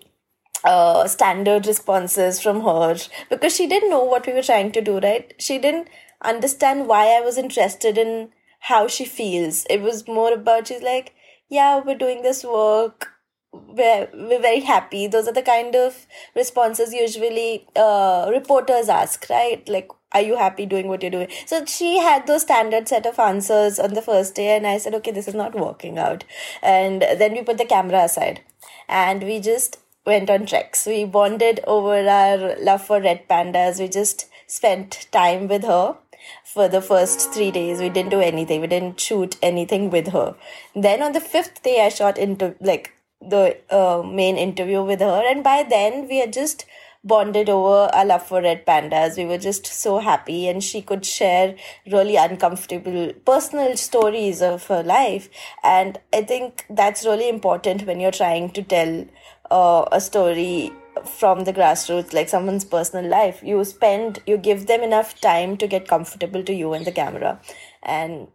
uh, 0.64 1.08
standard 1.08 1.66
responses 1.68 2.42
from 2.42 2.62
her 2.62 2.96
because 3.30 3.56
she 3.56 3.68
didn't 3.68 3.90
know 3.90 4.04
what 4.04 4.26
we 4.28 4.34
were 4.34 4.42
trying 4.44 4.72
to 4.74 4.82
do, 4.82 5.00
right? 5.00 5.34
She 5.40 5.58
didn't 5.58 5.88
understand 6.24 6.88
why 6.88 7.18
I 7.18 7.22
was 7.22 7.38
interested 7.38 7.98
in 7.98 8.30
how 8.62 8.88
she 8.88 9.06
feels. 9.06 9.66
It 9.70 9.82
was 9.82 10.08
more 10.08 10.34
about 10.34 10.68
she's 10.68 10.82
like, 10.82 11.14
yeah, 11.50 11.80
we're 11.80 11.98
doing 11.98 12.22
this 12.22 12.44
work. 12.44 13.12
We're, 13.54 14.10
we're 14.14 14.42
very 14.42 14.60
happy. 14.60 15.08
Those 15.08 15.28
are 15.28 15.34
the 15.34 15.42
kind 15.42 15.76
of 15.76 16.06
responses 16.36 16.94
usually 16.94 17.68
uh, 17.76 18.30
reporters 18.32 18.90
ask, 18.90 19.26
right? 19.30 19.68
Like, 19.68 19.90
are 20.12 20.22
you 20.22 20.38
happy 20.38 20.66
doing 20.66 20.88
what 20.88 21.02
you're 21.02 21.12
doing? 21.12 21.30
So 21.46 21.66
she 21.66 21.98
had 22.00 22.28
those 22.28 22.44
standard 22.44 22.88
set 22.88 23.06
of 23.06 23.20
answers 23.20 23.80
on 23.80 23.94
the 23.94 24.02
first 24.02 24.36
day, 24.36 24.56
and 24.56 24.66
I 24.66 24.78
said, 24.78 24.94
okay, 24.96 25.12
this 25.12 25.28
is 25.28 25.34
not 25.34 25.56
working 25.56 25.98
out. 25.98 26.24
And 26.62 27.02
then 27.02 27.34
we 27.34 27.42
put 27.44 27.58
the 27.58 27.66
camera 27.66 28.04
aside 28.04 28.42
and 28.88 29.24
we 29.24 29.40
just 29.40 29.80
went 30.06 30.30
on 30.30 30.46
treks. 30.46 30.86
We 30.86 31.06
bonded 31.06 31.60
over 31.68 32.08
our 32.08 32.56
love 32.60 32.86
for 32.86 33.02
red 33.02 33.28
pandas. 33.28 33.80
We 33.80 33.88
just 33.88 34.28
spent 34.48 35.08
time 35.12 35.48
with 35.48 35.64
her 35.64 35.98
for 36.44 36.68
the 36.68 36.82
first 36.82 37.34
three 37.34 37.52
days. 37.52 37.80
We 37.80 37.90
didn't 37.90 38.12
do 38.12 38.22
anything. 38.22 38.62
We 38.62 38.68
didn't 38.68 39.00
shoot 39.00 39.38
anything 39.42 39.90
with 39.90 40.10
her. 40.10 40.36
Then 40.76 41.02
on 41.02 41.12
the 41.14 41.20
fifth 41.22 41.64
day, 41.64 41.86
I 41.86 41.90
shot 41.90 42.18
into 42.18 42.56
like 42.60 42.94
the 43.22 43.58
uh, 43.70 44.04
main 44.04 44.38
interview 44.38 44.84
with 44.84 45.00
her, 45.00 45.24
and 45.26 45.44
by 45.44 45.64
then 45.68 46.08
we 46.08 46.20
had 46.20 46.34
just 46.34 46.66
bonded 47.04 47.50
over 47.50 47.90
our 47.96 48.06
love 48.06 48.28
for 48.28 48.42
red 48.42 48.66
pandas. 48.66 49.18
We 49.18 49.26
were 49.26 49.38
just 49.38 49.66
so 49.66 50.00
happy, 50.00 50.48
and 50.48 50.64
she 50.64 50.82
could 50.82 51.06
share 51.06 51.56
really 51.92 52.16
uncomfortable 52.16 53.14
personal 53.26 53.78
stories 53.78 54.42
of 54.42 54.68
her 54.68 54.84
life. 54.84 55.30
And 55.64 56.00
I 56.14 56.22
think 56.24 56.66
that's 56.70 57.06
really 57.06 57.30
important 57.30 57.86
when 57.88 58.00
you're 58.00 58.12
trying 58.12 58.52
to 58.52 58.62
tell 58.62 59.06
uh, 59.50 59.86
a 59.92 60.02
story 60.02 60.74
from 61.06 61.44
the 61.44 61.54
grassroots 61.54 62.14
like 62.14 62.30
someone's 62.30 62.66
personal 62.66 63.10
life 63.10 63.42
you 63.44 63.64
spend 63.66 64.20
you 64.26 64.38
give 64.38 64.68
them 64.68 64.82
enough 64.82 65.20
time 65.22 65.58
to 65.58 65.68
get 65.68 65.88
comfortable 65.88 66.44
to 66.44 66.54
you 66.54 66.74
and 66.74 66.86
the 66.86 66.92
camera. 66.92 67.40
And 67.84 68.28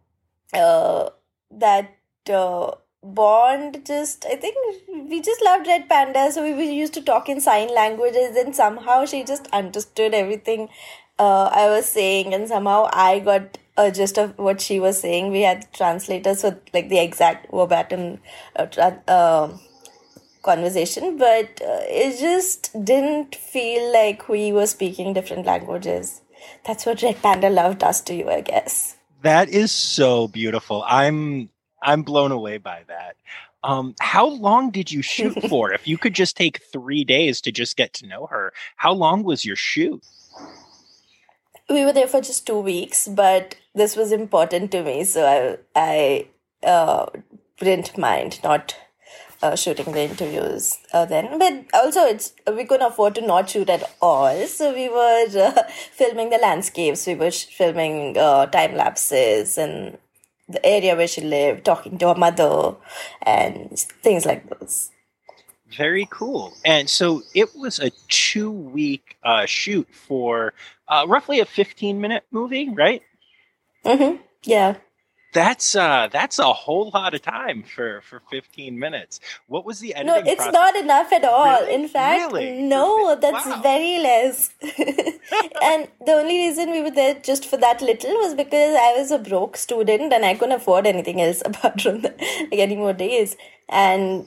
uh, 0.52 1.10
that 1.50 1.96
uh, 2.30 2.72
bond 3.02 3.84
just 3.84 4.24
i 4.26 4.36
think 4.36 4.56
we 5.10 5.20
just 5.20 5.42
loved 5.42 5.66
red 5.66 5.88
panda 5.88 6.30
so 6.30 6.40
we, 6.40 6.54
we 6.54 6.70
used 6.70 6.94
to 6.94 7.02
talk 7.02 7.28
in 7.28 7.40
sign 7.40 7.74
languages 7.74 8.36
and 8.36 8.54
somehow 8.54 9.04
she 9.04 9.24
just 9.24 9.48
understood 9.48 10.14
everything 10.14 10.68
uh, 11.18 11.50
i 11.52 11.66
was 11.68 11.84
saying 11.84 12.32
and 12.32 12.46
somehow 12.46 12.88
i 12.92 13.18
got 13.18 13.58
a 13.76 13.90
gist 13.90 14.18
of 14.18 14.38
what 14.38 14.60
she 14.60 14.78
was 14.78 15.00
saying. 15.00 15.30
We 15.30 15.42
had 15.42 15.72
translators 15.72 16.42
with 16.42 16.58
like 16.74 16.88
the 16.88 16.98
exact 16.98 17.50
verbatim 17.50 18.20
uh, 18.56 18.66
uh 19.08 19.56
conversation, 20.42 21.16
but 21.16 21.60
uh, 21.62 21.82
it 21.88 22.18
just 22.20 22.72
didn't 22.84 23.34
feel 23.34 23.92
like 23.92 24.28
we 24.28 24.52
were 24.52 24.66
speaking 24.66 25.12
different 25.12 25.46
languages. 25.46 26.20
That's 26.66 26.84
what 26.86 27.02
Red 27.02 27.22
Panda 27.22 27.48
Love 27.48 27.78
does 27.78 28.00
to 28.02 28.14
you, 28.14 28.28
I 28.28 28.40
guess. 28.40 28.96
That 29.22 29.48
is 29.48 29.70
so 29.70 30.28
beautiful. 30.28 30.84
I'm 30.86 31.48
I'm 31.82 32.02
blown 32.02 32.32
away 32.32 32.58
by 32.58 32.82
that. 32.88 33.16
Um, 33.64 33.94
how 34.00 34.26
long 34.26 34.70
did 34.70 34.90
you 34.90 35.02
shoot 35.02 35.40
for? 35.48 35.72
if 35.72 35.86
you 35.86 35.96
could 35.96 36.14
just 36.14 36.36
take 36.36 36.62
three 36.72 37.04
days 37.04 37.40
to 37.42 37.52
just 37.52 37.76
get 37.76 37.92
to 37.94 38.06
know 38.06 38.26
her, 38.26 38.52
how 38.76 38.92
long 38.92 39.22
was 39.22 39.44
your 39.44 39.56
shoot? 39.56 40.04
We 41.70 41.84
were 41.84 41.92
there 41.92 42.08
for 42.08 42.20
just 42.20 42.46
two 42.46 42.58
weeks, 42.58 43.06
but 43.06 43.54
this 43.74 43.96
was 43.96 44.10
important 44.10 44.72
to 44.72 44.82
me, 44.82 45.04
so 45.04 45.58
I 45.76 46.26
I 46.62 46.66
uh, 46.66 47.06
didn't 47.58 47.96
mind 47.96 48.40
not 48.42 48.76
uh, 49.42 49.56
shooting 49.56 49.92
the 49.92 50.02
interviews 50.02 50.78
uh, 50.92 51.04
then. 51.04 51.38
But 51.38 51.66
also, 51.74 52.04
it's 52.04 52.32
we 52.52 52.64
couldn't 52.64 52.86
afford 52.86 53.14
to 53.16 53.20
not 53.20 53.50
shoot 53.50 53.68
at 53.68 53.90
all, 54.00 54.46
so 54.46 54.72
we 54.72 54.88
were 54.88 55.26
uh, 55.36 55.62
filming 55.92 56.30
the 56.30 56.38
landscapes. 56.38 57.06
We 57.06 57.14
were 57.14 57.30
sh- 57.30 57.46
filming 57.46 58.16
uh, 58.16 58.46
time 58.46 58.74
lapses 58.74 59.58
and 59.58 59.98
the 60.48 60.64
area 60.64 60.96
where 60.96 61.08
she 61.08 61.20
lived, 61.20 61.64
talking 61.64 61.98
to 61.98 62.08
her 62.08 62.14
mother, 62.14 62.76
and 63.22 63.78
things 64.02 64.26
like 64.26 64.48
those. 64.48 64.90
Very 65.76 66.06
cool. 66.10 66.52
And 66.64 66.88
so 66.88 67.22
it 67.34 67.56
was 67.56 67.80
a 67.80 67.90
two 68.08 68.50
week 68.50 69.16
uh, 69.22 69.46
shoot 69.46 69.88
for 69.92 70.52
uh, 70.88 71.06
roughly 71.08 71.40
a 71.40 71.46
15 71.46 72.00
minute 72.00 72.24
movie, 72.30 72.68
right? 72.68 73.02
Mm-hmm. 73.84 74.22
Yeah 74.44 74.76
that's 75.32 75.74
uh 75.74 76.08
that's 76.12 76.38
a 76.38 76.52
whole 76.52 76.90
lot 76.92 77.14
of 77.14 77.22
time 77.22 77.62
for 77.62 78.00
for 78.02 78.20
15 78.30 78.78
minutes 78.78 79.20
what 79.46 79.64
was 79.64 79.80
the 79.80 79.94
editing 79.94 80.24
no 80.24 80.30
it's 80.30 80.36
process? 80.36 80.52
not 80.52 80.76
enough 80.76 81.12
at 81.12 81.24
all 81.24 81.60
really? 81.60 81.74
in 81.74 81.88
fact 81.88 82.32
really? 82.32 82.62
no 82.62 83.16
that's 83.20 83.46
wow. 83.46 83.60
very 83.62 83.98
less 83.98 84.50
and 85.62 85.88
the 86.04 86.12
only 86.12 86.36
reason 86.46 86.70
we 86.70 86.82
were 86.82 86.90
there 86.90 87.14
just 87.14 87.46
for 87.46 87.56
that 87.56 87.80
little 87.80 88.12
was 88.16 88.34
because 88.34 88.76
i 88.76 88.94
was 88.96 89.10
a 89.10 89.18
broke 89.18 89.56
student 89.56 90.12
and 90.12 90.24
i 90.24 90.34
couldn't 90.34 90.54
afford 90.54 90.86
anything 90.86 91.20
else 91.20 91.42
apart 91.46 91.80
from 91.80 92.04
any 92.52 92.76
more 92.76 92.92
days 92.92 93.36
and 93.68 94.26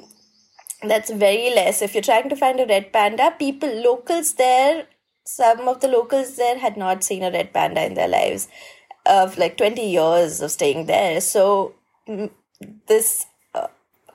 that's 0.84 1.12
very 1.12 1.54
less 1.54 1.82
if 1.82 1.94
you're 1.94 2.10
trying 2.10 2.30
to 2.30 2.36
find 2.36 2.60
a 2.60 2.66
red 2.66 2.92
panda 2.92 3.34
people 3.38 3.70
locals 3.84 4.34
there 4.34 4.88
some 5.28 5.68
of 5.68 5.82
the 5.82 5.88
locals 5.88 6.36
there 6.36 6.58
had 6.60 6.78
not 6.78 7.04
seen 7.04 7.24
a 7.24 7.32
red 7.32 7.52
panda 7.52 7.84
in 7.84 7.96
their 7.96 8.08
lives 8.08 8.48
of 9.06 9.38
like 9.38 9.58
20 9.58 9.82
years 9.90 10.42
of 10.42 10.52
staying 10.52 10.86
there. 10.86 11.22
So 11.22 11.76
this 12.88 13.26
uh, 13.54 13.68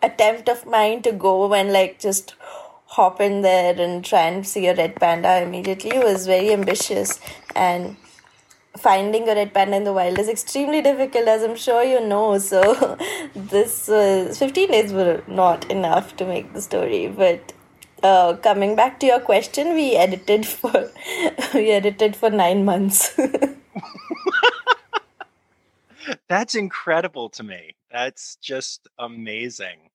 attempt 0.02 0.48
of 0.48 0.66
mine 0.66 1.02
to 1.02 1.12
go 1.12 1.52
and 1.54 1.72
like 1.72 1.98
just 2.00 2.34
hop 2.86 3.20
in 3.20 3.42
there 3.42 3.80
and 3.80 4.04
try 4.04 4.22
and 4.22 4.46
see 4.46 4.66
a 4.66 4.74
red 4.74 4.96
panda 4.96 5.42
immediately 5.42 5.98
was 5.98 6.26
very 6.26 6.52
ambitious. 6.52 7.20
And 7.54 7.96
finding 8.76 9.28
a 9.28 9.34
red 9.34 9.52
panda 9.52 9.76
in 9.76 9.84
the 9.84 9.92
wild 9.92 10.18
is 10.18 10.28
extremely 10.28 10.80
difficult 10.80 11.26
as 11.26 11.42
i'm 11.42 11.56
sure 11.56 11.82
you 11.82 12.00
know. 12.00 12.38
So 12.38 12.96
this 13.34 13.88
was 13.88 14.38
15 14.38 14.70
days 14.70 14.92
were 14.92 15.22
not 15.28 15.70
enough 15.70 16.16
to 16.16 16.26
make 16.26 16.52
the 16.52 16.62
story. 16.62 17.08
But 17.08 17.52
uh, 18.02 18.34
coming 18.36 18.76
back 18.76 18.98
to 19.00 19.06
your 19.06 19.20
question 19.20 19.74
we 19.74 19.94
edited 19.94 20.46
for 20.46 20.90
we 21.54 21.70
edited 21.70 22.16
for 22.16 22.30
nine 22.30 22.64
months 22.64 23.18
that's 26.28 26.54
incredible 26.54 27.28
to 27.28 27.42
me 27.42 27.76
that's 27.90 28.36
just 28.36 28.88
amazing 28.98 29.90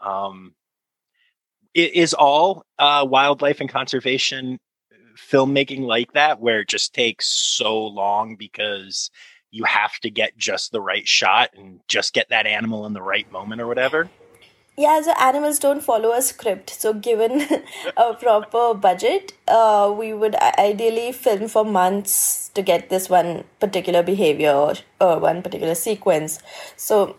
um 0.00 0.54
is 1.74 2.14
all 2.14 2.64
uh, 2.78 3.04
wildlife 3.08 3.60
and 3.60 3.68
conservation 3.68 4.60
filmmaking 5.16 5.80
like 5.80 6.12
that 6.12 6.40
where 6.40 6.60
it 6.60 6.68
just 6.68 6.94
takes 6.94 7.26
so 7.26 7.84
long 7.86 8.36
because 8.36 9.10
you 9.50 9.64
have 9.64 9.98
to 10.00 10.10
get 10.10 10.36
just 10.36 10.72
the 10.72 10.80
right 10.80 11.06
shot 11.06 11.50
and 11.56 11.80
just 11.88 12.12
get 12.12 12.28
that 12.30 12.46
animal 12.46 12.86
in 12.86 12.92
the 12.92 13.02
right 13.02 13.30
moment 13.30 13.60
or 13.60 13.66
whatever? 13.66 14.08
Yeah, 14.76 15.00
so 15.02 15.12
animals 15.20 15.60
don't 15.60 15.82
follow 15.82 16.10
a 16.12 16.20
script. 16.20 16.70
So, 16.70 16.92
given 16.92 17.42
a 17.96 18.14
proper 18.14 18.74
budget, 18.74 19.32
uh, 19.46 19.94
we 19.96 20.12
would 20.12 20.34
ideally 20.58 21.12
film 21.12 21.48
for 21.48 21.64
months 21.64 22.48
to 22.54 22.62
get 22.62 22.90
this 22.90 23.08
one 23.08 23.44
particular 23.60 24.02
behavior 24.02 24.52
or, 24.52 24.74
or 25.00 25.20
one 25.20 25.42
particular 25.42 25.76
sequence. 25.76 26.40
So, 26.76 27.16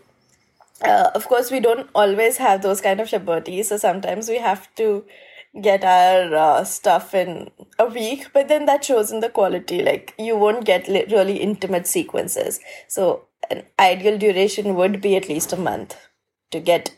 uh, 0.82 1.10
of 1.14 1.26
course, 1.28 1.50
we 1.50 1.60
don't 1.60 1.88
always 1.94 2.36
have 2.36 2.60
those 2.60 2.82
kind 2.82 3.00
of 3.00 3.10
liberties. 3.10 3.68
So, 3.68 3.78
sometimes 3.78 4.28
we 4.28 4.36
have 4.36 4.74
to 4.74 5.04
get 5.60 5.84
our 5.84 6.34
uh, 6.34 6.64
stuff 6.64 7.14
in 7.14 7.50
a 7.78 7.86
week, 7.86 8.28
but 8.32 8.48
then 8.48 8.66
that 8.66 8.84
shows 8.84 9.10
in 9.10 9.20
the 9.20 9.30
quality. 9.30 9.82
Like 9.82 10.14
you 10.18 10.36
won't 10.36 10.64
get 10.64 10.86
really 10.88 11.36
intimate 11.38 11.86
sequences. 11.86 12.60
So 12.88 13.24
an 13.50 13.62
ideal 13.78 14.18
duration 14.18 14.74
would 14.74 15.00
be 15.00 15.16
at 15.16 15.28
least 15.28 15.52
a 15.52 15.56
month 15.56 15.96
to 16.50 16.60
get 16.60 16.94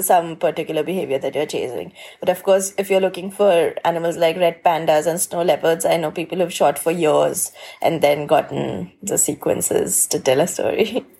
some 0.00 0.36
particular 0.36 0.82
behavior 0.82 1.18
that 1.18 1.34
you're 1.34 1.46
chasing. 1.46 1.92
But 2.20 2.28
of 2.28 2.42
course, 2.42 2.74
if 2.76 2.90
you're 2.90 3.00
looking 3.00 3.30
for 3.30 3.74
animals 3.84 4.16
like 4.16 4.36
red 4.36 4.62
pandas 4.64 5.06
and 5.06 5.20
snow 5.20 5.42
leopards, 5.42 5.84
I 5.84 5.96
know 5.96 6.10
people 6.10 6.38
who've 6.38 6.52
shot 6.52 6.78
for 6.78 6.90
years 6.90 7.52
and 7.80 8.02
then 8.02 8.26
gotten 8.26 8.92
the 9.02 9.18
sequences 9.18 10.06
to 10.08 10.20
tell 10.20 10.40
a 10.40 10.46
story. 10.46 11.04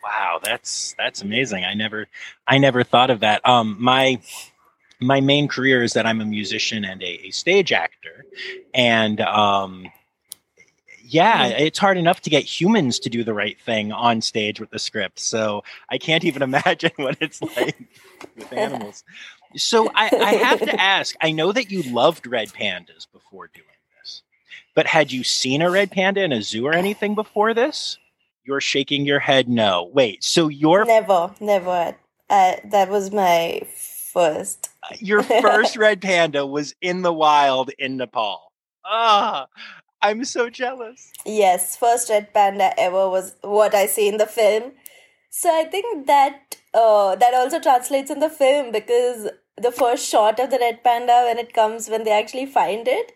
Wow, 0.00 0.38
that's 0.42 0.94
that's 0.96 1.20
amazing. 1.20 1.64
I 1.64 1.74
never 1.74 2.06
I 2.46 2.56
never 2.56 2.82
thought 2.82 3.10
of 3.10 3.20
that. 3.20 3.46
Um 3.46 3.76
my 3.78 4.20
my 5.00 5.20
main 5.20 5.48
career 5.48 5.82
is 5.82 5.92
that 5.92 6.06
I'm 6.06 6.20
a 6.20 6.24
musician 6.24 6.84
and 6.84 7.02
a, 7.02 7.26
a 7.26 7.30
stage 7.30 7.72
actor, 7.72 8.24
and 8.74 9.20
um, 9.20 9.86
yeah, 11.10 11.46
it's 11.46 11.78
hard 11.78 11.96
enough 11.96 12.20
to 12.22 12.30
get 12.30 12.44
humans 12.44 12.98
to 13.00 13.08
do 13.08 13.24
the 13.24 13.32
right 13.32 13.58
thing 13.60 13.92
on 13.92 14.20
stage 14.20 14.60
with 14.60 14.70
the 14.70 14.78
script. 14.78 15.18
So 15.18 15.64
I 15.88 15.96
can't 15.98 16.24
even 16.24 16.42
imagine 16.50 16.92
what 16.96 17.16
it's 17.20 17.40
like 17.56 17.76
with 18.36 18.52
animals. 18.52 19.04
So 19.56 19.90
I, 19.94 20.10
I 20.14 20.34
have 20.34 20.60
to 20.60 20.80
ask. 20.80 21.16
I 21.22 21.32
know 21.32 21.52
that 21.52 21.70
you 21.70 21.82
loved 21.84 22.26
red 22.26 22.48
pandas 22.48 23.06
before 23.10 23.48
doing 23.54 23.66
this, 23.98 24.22
but 24.74 24.86
had 24.86 25.10
you 25.10 25.24
seen 25.24 25.62
a 25.62 25.70
red 25.70 25.90
panda 25.90 26.22
in 26.22 26.32
a 26.32 26.42
zoo 26.42 26.66
or 26.66 26.74
anything 26.74 27.14
before 27.14 27.54
this? 27.54 27.98
You're 28.44 28.60
shaking 28.60 29.06
your 29.06 29.20
head. 29.20 29.48
No. 29.48 29.90
Wait. 29.92 30.22
So 30.22 30.48
you're 30.48 30.84
never, 30.84 31.34
never. 31.40 31.94
Uh, 32.28 32.56
that 32.64 32.90
was 32.90 33.10
my 33.10 33.62
first. 34.12 34.68
Your 34.98 35.22
first 35.22 35.76
red 35.78 36.02
panda 36.02 36.46
was 36.46 36.74
in 36.82 37.00
the 37.00 37.12
wild 37.12 37.70
in 37.78 37.96
Nepal. 37.96 38.52
Ah, 38.84 39.46
I'm 40.00 40.24
so 40.24 40.48
jealous. 40.48 41.10
Yes, 41.24 41.76
first 41.76 42.08
red 42.08 42.32
panda 42.32 42.78
ever 42.78 43.08
was 43.08 43.34
what 43.42 43.74
I 43.74 43.86
see 43.86 44.08
in 44.08 44.16
the 44.16 44.26
film. 44.26 44.72
So 45.30 45.50
I 45.54 45.64
think 45.64 46.06
that 46.06 46.56
uh, 46.74 47.16
that 47.16 47.34
also 47.34 47.60
translates 47.60 48.10
in 48.10 48.20
the 48.20 48.30
film 48.30 48.70
because 48.72 49.28
the 49.56 49.72
first 49.72 50.08
shot 50.08 50.38
of 50.38 50.50
the 50.50 50.58
red 50.58 50.84
panda 50.84 51.24
when 51.26 51.38
it 51.38 51.52
comes 51.52 51.88
when 51.88 52.04
they 52.04 52.12
actually 52.12 52.46
find 52.46 52.86
it 52.86 53.12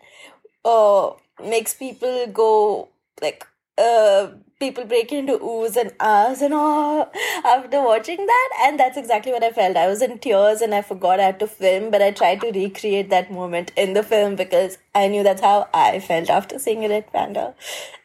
uh, 0.65 1.11
makes 1.43 1.73
people 1.73 2.27
go 2.27 2.89
like 3.21 3.47
uh, 3.77 4.27
people 4.59 4.85
break 4.85 5.11
into 5.11 5.37
oohs 5.39 5.75
and 5.75 5.91
ahs 5.99 6.41
and 6.41 6.53
all 6.53 7.11
after 7.45 7.81
watching 7.81 8.25
that. 8.25 8.49
And 8.61 8.79
that's 8.79 8.97
exactly 8.97 9.31
what 9.31 9.43
I 9.43 9.51
felt. 9.51 9.75
I 9.77 9.87
was 9.87 10.01
in 10.01 10.19
tears 10.19 10.61
and 10.61 10.73
I 10.73 10.81
forgot 10.81 11.19
I 11.19 11.23
had 11.23 11.39
to 11.39 11.47
film, 11.47 11.91
but 11.91 12.01
I 12.01 12.11
tried 12.11 12.41
to 12.41 12.51
recreate 12.51 13.09
that 13.09 13.31
moment 13.31 13.71
in 13.75 13.93
the 13.93 14.03
film 14.03 14.35
because 14.35 14.77
I 14.95 15.07
knew 15.07 15.23
that's 15.23 15.41
how 15.41 15.67
I 15.73 15.99
felt 15.99 16.29
after 16.29 16.59
seeing 16.59 16.85
a 16.85 16.89
Red 16.89 17.11
Panda. 17.11 17.53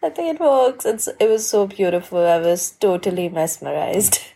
I 0.03 0.11
think 0.11 0.35
it 0.35 0.41
works. 0.41 0.85
It's, 0.85 1.09
it 1.21 1.29
was 1.29 1.47
so 1.47 1.67
beautiful. 1.67 2.19
I 2.19 2.39
was 2.39 2.71
totally 2.73 3.29
mesmerized. 3.29 4.21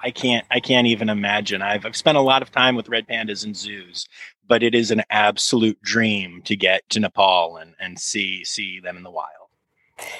I 0.00 0.12
can't 0.12 0.46
I 0.50 0.60
can't 0.60 0.86
even 0.86 1.08
imagine. 1.08 1.60
I've 1.60 1.84
I've 1.84 1.96
spent 1.96 2.16
a 2.16 2.22
lot 2.22 2.42
of 2.42 2.52
time 2.52 2.76
with 2.76 2.88
red 2.88 3.08
pandas 3.08 3.44
in 3.44 3.52
zoos, 3.52 4.08
but 4.46 4.62
it 4.62 4.72
is 4.74 4.92
an 4.92 5.02
absolute 5.10 5.80
dream 5.82 6.40
to 6.42 6.54
get 6.54 6.88
to 6.90 7.00
Nepal 7.00 7.56
and, 7.56 7.74
and 7.80 7.98
see 7.98 8.44
see 8.44 8.78
them 8.78 8.96
in 8.96 9.02
the 9.02 9.10
wild. 9.10 9.37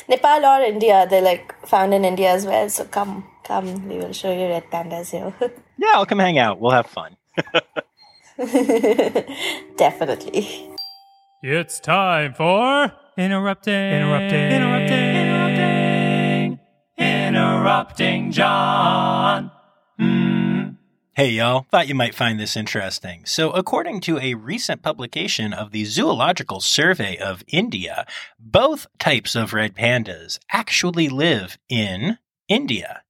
Nepal 0.08 0.44
or 0.44 0.62
India, 0.62 1.06
they're 1.08 1.22
like 1.22 1.54
found 1.66 1.94
in 1.94 2.04
India 2.04 2.30
as 2.30 2.46
well. 2.46 2.68
So 2.68 2.84
come, 2.84 3.24
come, 3.44 3.88
we 3.88 3.98
will 3.98 4.12
show 4.12 4.32
you 4.32 4.46
red 4.46 4.70
pandas 4.70 5.10
here. 5.10 5.32
yeah, 5.78 5.92
I'll 5.94 6.06
come 6.06 6.18
hang 6.18 6.38
out. 6.38 6.60
We'll 6.60 6.72
have 6.72 6.86
fun. 6.86 7.16
Definitely. 9.76 10.74
It's 11.42 11.80
time 11.80 12.34
for 12.34 12.92
interrupting, 13.16 13.74
interrupting, 13.74 14.50
interrupting, 14.50 15.16
interrupting, 15.16 16.60
interrupting 16.98 18.32
John. 18.32 19.50
Hmm. 19.98 20.27
Hey 21.18 21.30
y'all, 21.30 21.66
thought 21.72 21.88
you 21.88 21.96
might 21.96 22.14
find 22.14 22.38
this 22.38 22.56
interesting. 22.56 23.24
So, 23.24 23.50
according 23.50 24.02
to 24.02 24.20
a 24.20 24.34
recent 24.34 24.82
publication 24.82 25.52
of 25.52 25.72
the 25.72 25.84
Zoological 25.84 26.60
Survey 26.60 27.16
of 27.16 27.42
India, 27.48 28.06
both 28.38 28.86
types 29.00 29.34
of 29.34 29.52
red 29.52 29.74
pandas 29.74 30.38
actually 30.52 31.08
live 31.08 31.58
in 31.68 32.18
India. 32.46 33.02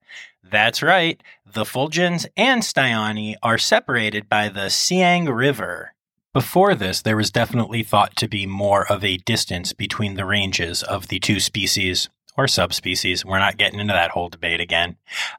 That's 0.43 0.83
right, 0.83 1.23
the 1.45 1.65
Fulgens 1.65 2.25
and 2.35 2.63
Styani 2.63 3.35
are 3.43 3.59
separated 3.59 4.27
by 4.27 4.49
the 4.49 4.71
Siang 4.71 5.27
River. 5.27 5.93
Before 6.33 6.75
this, 6.75 7.03
there 7.03 7.15
was 7.15 7.31
definitely 7.31 7.83
thought 7.83 8.17
to 8.17 8.27
be 8.27 8.47
more 8.47 8.91
of 8.91 9.05
a 9.05 9.19
distance 9.19 9.75
between 9.75 10.15
the 10.15 10.25
ranges 10.25 10.83
of 10.83 11.09
the 11.09 11.21
two 11.21 11.41
species 11.41 12.09
or 12.39 12.49
subspecies. 12.49 13.23
We're 13.23 13.39
not 13.39 13.59
getting 13.59 13.81
into 13.81 13.93
that 13.93 14.13
whole 14.13 14.31
debate 14.31 14.63
again. 14.63 14.97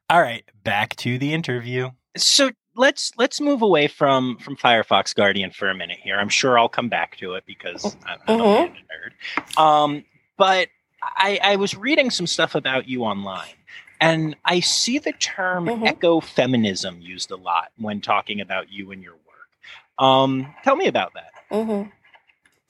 All 0.08 0.22
right, 0.22 0.44
back 0.64 0.96
to 0.98 1.18
the 1.18 1.34
interview. 1.34 1.90
So 2.18 2.52
let's 2.80 3.12
let's 3.18 3.42
move 3.42 3.62
away 3.62 3.88
from 3.88 4.38
from 4.38 4.56
Firefox 4.56 5.14
Guardian 5.14 5.52
for 5.52 5.70
a 5.70 5.76
minute 5.76 6.00
here. 6.02 6.18
I'm 6.18 6.30
sure 6.30 6.58
I'll 6.58 6.70
come 6.70 6.90
back 6.90 7.18
to 7.18 7.34
it 7.34 7.44
because 7.46 7.96
I'm, 8.08 8.20
I'm 8.28 8.40
mm-hmm. 8.40 8.74
a 8.74 9.60
nerd. 9.60 9.62
Um, 9.62 10.06
but 10.38 10.70
I, 11.02 11.40
I 11.44 11.56
was 11.58 11.76
reading 11.76 12.10
some 12.10 12.26
stuff 12.26 12.56
about 12.56 12.88
you 12.88 13.04
online, 13.04 13.54
and 14.00 14.36
I 14.46 14.62
see 14.62 14.98
the 14.98 15.12
term 15.14 15.66
mm-hmm. 15.66 15.84
ecofeminism 15.84 17.02
used 17.02 17.32
a 17.32 17.36
lot 17.36 17.72
when 17.78 18.02
talking 18.02 18.42
about 18.42 18.72
you 18.72 18.92
and 18.92 19.04
your 19.04 19.14
work. 19.14 20.04
Um, 20.04 20.56
tell 20.64 20.78
me 20.78 20.88
about 20.88 21.14
that. 21.14 21.32
Mm-hmm. 21.52 21.90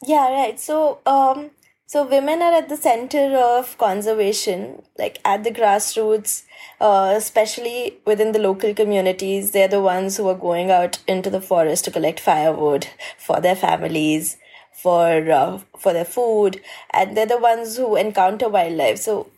Yeah, 0.08 0.32
right. 0.32 0.60
So, 0.60 1.00
um, 1.06 1.52
so 1.89 2.06
women 2.06 2.43
are 2.43 2.54
at 2.54 2.69
the 2.69 2.78
center 2.78 3.36
of 3.36 3.75
conservation, 3.80 4.84
like 4.99 5.19
at 5.25 5.43
the 5.43 5.49
grassroots, 5.49 6.43
uh, 6.80 7.15
especially 7.17 7.97
within 8.06 8.32
the 8.32 8.38
local 8.38 8.75
communities. 8.75 9.49
They're 9.49 9.67
the 9.67 9.82
ones 9.82 10.15
who 10.15 10.28
are 10.28 10.36
going 10.36 10.69
out 10.69 10.99
into 11.08 11.32
the 11.32 11.41
forest 11.41 11.86
to 11.86 11.91
collect 11.91 12.19
firewood 12.19 12.86
for 13.17 13.41
their 13.41 13.56
families, 13.56 14.38
for 14.71 15.32
uh, 15.32 15.62
for 15.80 15.91
their 15.91 16.06
food, 16.06 16.62
and 16.93 17.17
they're 17.17 17.25
the 17.25 17.39
ones 17.39 17.78
who 17.78 17.95
encounter 17.95 18.49
wildlife. 18.49 18.99
So, 18.99 19.32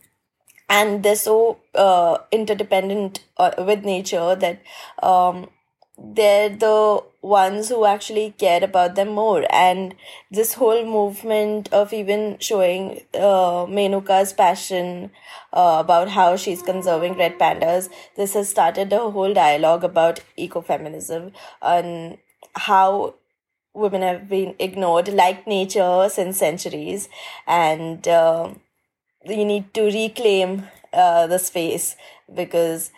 and 0.70 1.04
they're 1.04 1.16
so 1.16 1.60
uh, 1.74 2.18
interdependent 2.34 3.24
uh, 3.38 3.52
with 3.60 3.86
nature 3.86 4.36
that 4.36 4.62
um, 5.02 5.48
they're 6.04 6.50
the 6.50 7.04
ones 7.22 7.70
who 7.70 7.86
actually 7.86 8.34
care 8.38 8.64
about 8.64 8.96
them 8.96 9.10
more. 9.10 9.46
And 9.52 9.94
this 10.32 10.56
whole 10.56 10.84
movement 10.86 11.72
of 11.72 11.94
even 11.94 12.38
showing 12.40 13.02
uh, 13.14 13.66
Menuka's 13.68 14.34
passion 14.34 15.12
uh, 15.54 15.78
about 15.80 16.10
how 16.10 16.36
she's 16.36 16.62
conserving 16.62 17.18
red 17.18 17.38
pandas, 17.38 17.90
this 18.16 18.34
has 18.34 18.50
started 18.50 18.92
a 18.92 19.12
whole 19.12 19.34
dialogue 19.34 19.84
about 19.84 20.22
ecofeminism 20.38 21.34
and 21.62 22.18
how 22.56 23.16
women 23.74 24.02
have 24.02 24.28
been 24.28 24.56
ignored 24.60 25.08
like 25.10 25.46
nature 25.46 26.10
since 26.10 26.38
centuries. 26.38 27.10
And 27.46 28.08
uh, 28.08 28.54
you 29.26 29.46
need 29.46 29.74
to 29.76 29.84
reclaim 29.84 30.68
uh, 30.92 31.28
the 31.28 31.38
space 31.38 31.96
because 32.34 32.92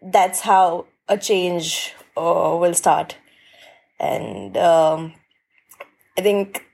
that's 0.00 0.40
how 0.40 0.86
a 1.08 1.16
change 1.18 1.94
uh, 2.16 2.56
will 2.56 2.74
start. 2.74 3.16
And 3.98 4.56
um, 4.56 5.14
I 6.18 6.22
think 6.22 6.66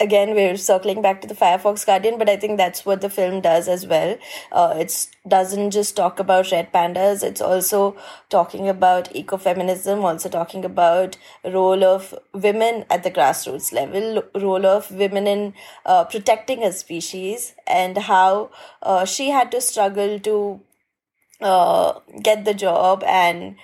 again 0.00 0.34
we're 0.34 0.56
circling 0.56 1.02
back 1.02 1.20
to 1.20 1.28
the 1.28 1.34
firefox 1.34 1.84
guardian 1.84 2.18
but 2.18 2.28
i 2.28 2.36
think 2.36 2.56
that's 2.56 2.84
what 2.84 3.00
the 3.00 3.10
film 3.10 3.40
does 3.40 3.68
as 3.68 3.86
well 3.86 4.16
uh, 4.52 4.74
it 4.76 5.08
doesn't 5.26 5.70
just 5.70 5.96
talk 5.96 6.18
about 6.18 6.50
red 6.50 6.72
pandas 6.72 7.22
it's 7.22 7.40
also 7.40 7.96
talking 8.28 8.68
about 8.68 9.12
ecofeminism 9.14 10.02
also 10.02 10.28
talking 10.28 10.64
about 10.64 11.16
role 11.44 11.84
of 11.84 12.14
women 12.32 12.84
at 12.90 13.02
the 13.02 13.10
grassroots 13.10 13.72
level 13.72 14.22
role 14.34 14.66
of 14.66 14.90
women 14.90 15.26
in 15.26 15.54
uh, 15.86 16.04
protecting 16.04 16.62
a 16.62 16.72
species 16.72 17.54
and 17.66 17.98
how 17.98 18.50
uh, 18.82 19.04
she 19.04 19.30
had 19.30 19.50
to 19.50 19.60
struggle 19.60 20.18
to 20.18 20.60
uh, 21.40 21.98
get 22.22 22.44
the 22.44 22.54
job 22.54 23.02
and 23.04 23.56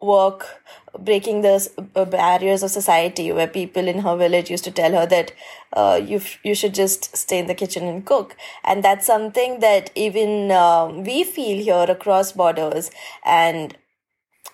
work 0.00 0.62
breaking 0.98 1.42
the 1.42 1.68
uh, 1.94 2.04
barriers 2.04 2.62
of 2.62 2.70
society 2.70 3.30
where 3.32 3.46
people 3.46 3.88
in 3.88 4.00
her 4.00 4.16
village 4.16 4.50
used 4.50 4.64
to 4.64 4.70
tell 4.70 4.92
her 4.92 5.06
that 5.06 5.32
uh, 5.72 6.00
you 6.02 6.20
you 6.42 6.54
should 6.54 6.74
just 6.74 7.16
stay 7.16 7.38
in 7.38 7.46
the 7.46 7.54
kitchen 7.54 7.84
and 7.84 8.06
cook. 8.06 8.36
And 8.64 8.82
that's 8.82 9.06
something 9.06 9.60
that 9.60 9.90
even 9.94 10.50
um, 10.50 11.04
we 11.04 11.24
feel 11.24 11.62
here 11.62 11.86
across 11.88 12.32
borders 12.32 12.90
and 13.24 13.76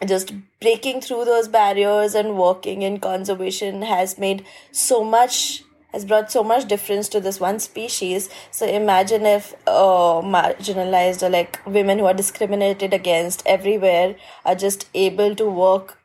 just 0.07 0.33
breaking 0.61 1.01
through 1.01 1.25
those 1.25 1.49
barriers 1.49 2.15
and 2.15 2.37
working 2.37 2.83
in 2.83 2.99
conservation 2.99 3.83
has 3.83 4.19
made 4.19 4.45
so 4.73 5.05
much 5.05 5.63
has 5.95 6.05
brought 6.05 6.31
so 6.31 6.45
much 6.45 6.69
difference 6.69 7.09
to 7.09 7.21
this 7.21 7.41
one 7.41 7.59
species. 7.61 8.29
So 8.51 8.67
imagine 8.67 9.25
if 9.25 9.55
uh, 9.67 10.21
marginalized 10.37 11.23
or 11.23 11.31
like 11.31 11.61
women 11.65 11.99
who 12.01 12.07
are 12.07 12.15
discriminated 12.15 12.93
against 12.93 13.47
everywhere 13.47 14.17
are 14.45 14.57
just 14.57 14.89
able 14.93 15.35
to 15.37 15.47
work 15.49 15.99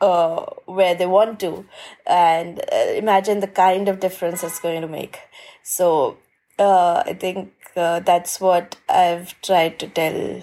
uh, 0.00 0.44
where 0.66 0.94
they 0.94 1.06
want 1.06 1.40
to, 1.40 1.64
and 2.06 2.60
uh, 2.72 2.92
imagine 2.94 3.40
the 3.40 3.46
kind 3.46 3.88
of 3.88 4.00
difference 4.00 4.42
it's 4.42 4.58
going 4.60 4.82
to 4.82 4.88
make. 4.88 5.18
So 5.62 6.18
uh, 6.58 7.04
I 7.06 7.14
think 7.14 7.52
uh, 7.76 8.00
that's 8.00 8.40
what 8.40 8.76
I've 8.88 9.40
tried 9.42 9.78
to 9.78 9.86
tell 9.86 10.42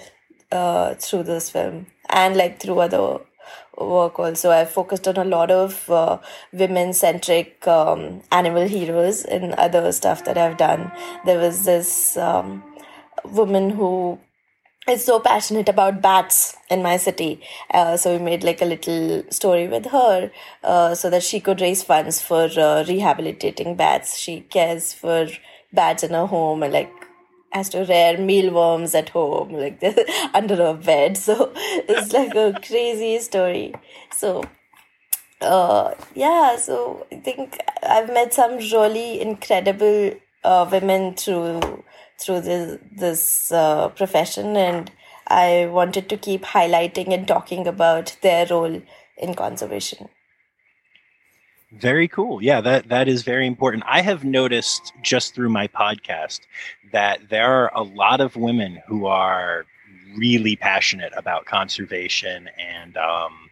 uh, 0.52 0.96
through 0.96 1.24
this 1.24 1.50
film 1.50 1.88
and 2.10 2.38
like 2.38 2.60
through 2.60 2.80
other 2.80 3.20
work 3.80 4.20
also. 4.20 4.52
I've 4.52 4.72
focused 4.72 5.08
on 5.08 5.18
a 5.18 5.24
lot 5.24 5.52
of 5.52 5.90
uh, 5.90 6.20
women 6.52 6.94
centric 6.94 7.68
um, 7.68 8.22
animal 8.32 8.68
heroes 8.68 9.24
and 9.24 9.54
other 9.54 9.92
stuff 9.92 10.26
that 10.26 10.38
i've 10.38 10.58
done. 10.58 10.92
There 11.26 11.40
was 11.40 11.66
this 11.66 12.18
um, 12.18 12.64
woman 13.24 13.70
who 13.72 14.20
is 14.88 15.06
so 15.06 15.20
passionate 15.20 15.70
about 15.70 16.02
bats 16.02 16.56
in 16.70 16.82
my 16.82 16.98
city. 16.98 17.42
Uh, 17.72 17.96
so 17.96 18.18
we 18.18 18.24
made 18.24 18.44
like 18.44 18.62
a 18.62 18.66
little 18.66 19.24
story 19.30 19.68
with 19.68 19.86
her 19.88 20.32
uh, 20.64 20.96
so 20.96 21.10
that 21.10 21.24
she 21.24 21.40
could 21.40 21.62
raise 21.62 21.84
funds 21.84 22.22
for 22.22 22.50
uh, 22.58 22.84
rehabilitating 22.88 23.76
bats. 23.76 24.18
She 24.18 24.42
cares 24.42 24.94
for 24.94 25.28
bats 25.72 26.04
in 26.04 26.12
her 26.12 26.26
home 26.26 26.64
and 26.64 26.74
like 26.74 26.92
has 27.52 27.70
to 27.70 27.84
rear 27.86 28.18
mealworms 28.18 28.94
at 28.96 29.10
home, 29.10 29.54
like 29.54 29.84
under 30.34 30.62
a 30.64 30.74
bed. 30.74 31.18
So 31.18 31.52
it's 31.56 32.14
like 32.14 32.36
a 32.36 32.60
crazy 32.62 33.20
story. 33.20 33.74
So 34.16 34.44
uh 35.42 35.94
yeah, 36.16 36.58
so 36.58 37.06
I 37.12 37.16
think 37.16 37.58
I've 37.82 38.12
met 38.12 38.34
some 38.34 38.58
really 38.58 39.22
incredible 39.22 40.14
uh, 40.44 40.68
women 40.72 41.16
through 41.16 41.84
through 42.20 42.42
this 42.42 42.80
this 42.92 43.52
uh, 43.52 43.90
profession 43.90 44.58
and 44.58 44.92
I 45.28 45.68
wanted 45.72 46.10
to 46.10 46.18
keep 46.18 46.44
highlighting 46.44 47.14
and 47.14 47.28
talking 47.28 47.68
about 47.68 48.18
their 48.22 48.48
role 48.48 48.82
in 49.18 49.34
conservation. 49.36 50.10
Very 51.72 52.08
cool. 52.08 52.42
Yeah, 52.42 52.62
that 52.62 52.90
that 52.90 53.08
is 53.08 53.22
very 53.22 53.46
important. 53.46 53.84
I 53.86 54.02
have 54.02 54.24
noticed 54.24 54.92
just 55.04 55.36
through 55.36 55.50
my 55.50 55.68
podcast 55.68 56.42
that 56.92 57.30
there 57.30 57.52
are 57.52 57.72
a 57.76 57.84
lot 57.84 58.22
of 58.22 58.36
women 58.36 58.82
who 58.88 59.06
are 59.06 59.66
really 60.18 60.56
passionate 60.56 61.14
about 61.16 61.46
conservation 61.46 62.50
and 62.58 62.98
um, 62.98 63.50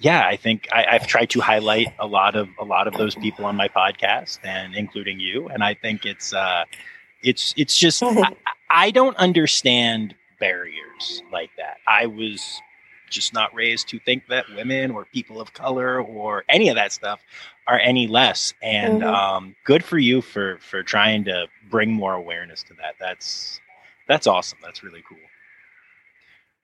yeah, 0.00 0.26
I 0.26 0.36
think 0.36 0.68
I, 0.72 0.84
have 0.92 1.06
tried 1.06 1.30
to 1.30 1.40
highlight 1.40 1.88
a 1.98 2.06
lot 2.06 2.36
of 2.36 2.48
a 2.58 2.64
lot 2.64 2.86
of 2.86 2.94
those 2.94 3.14
people 3.14 3.44
on 3.44 3.56
my 3.56 3.68
podcast, 3.68 4.38
and 4.44 4.74
including 4.74 5.18
you. 5.18 5.48
And 5.48 5.64
I 5.64 5.74
think 5.74 6.06
it's 6.06 6.32
uh, 6.32 6.64
it's 7.22 7.52
it's 7.56 7.76
just 7.76 8.02
I, 8.02 8.32
I 8.70 8.90
don't 8.90 9.16
understand 9.16 10.14
barriers 10.38 11.22
like 11.32 11.50
that. 11.56 11.78
I 11.86 12.06
was 12.06 12.60
just 13.10 13.32
not 13.34 13.54
raised 13.54 13.88
to 13.88 13.98
think 13.98 14.26
that 14.28 14.44
women 14.54 14.90
or 14.90 15.04
people 15.04 15.40
of 15.40 15.52
color 15.52 16.00
or 16.00 16.44
any 16.48 16.68
of 16.68 16.76
that 16.76 16.92
stuff 16.92 17.20
are 17.66 17.78
any 17.78 18.06
less. 18.06 18.54
And 18.62 19.02
mm-hmm. 19.02 19.14
um, 19.14 19.56
good 19.64 19.84
for 19.84 19.98
you 19.98 20.20
for 20.20 20.58
for 20.58 20.82
trying 20.82 21.24
to 21.24 21.46
bring 21.70 21.92
more 21.92 22.14
awareness 22.14 22.62
to 22.64 22.74
that. 22.74 22.94
That's 22.98 23.60
that's 24.06 24.26
awesome. 24.26 24.58
That's 24.62 24.82
really 24.82 25.02
cool. 25.08 25.18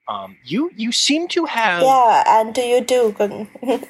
Um, 0.07 0.37
you 0.43 0.71
you 0.75 0.91
seem 0.91 1.27
to 1.29 1.45
have 1.45 1.81
yeah, 1.81 2.23
and 2.39 2.53
do 2.53 2.61
you 2.61 2.83
too. 2.83 3.47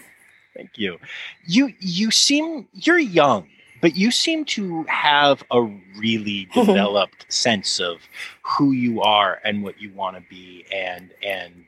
Thank 0.56 0.78
you. 0.78 1.00
You 1.46 1.74
you 1.80 2.12
seem 2.12 2.68
you're 2.74 3.00
young, 3.00 3.48
but 3.82 3.98
you 3.98 4.12
seem 4.12 4.46
to 4.46 4.84
have 4.84 5.44
a 5.52 5.62
really 5.98 6.48
developed 6.54 7.26
sense 7.32 7.80
of 7.80 7.98
who 8.42 8.72
you 8.72 9.02
are 9.02 9.42
and 9.44 9.64
what 9.64 9.82
you 9.82 9.92
want 9.94 10.16
to 10.16 10.24
be 10.30 10.66
and 10.72 11.14
and 11.22 11.66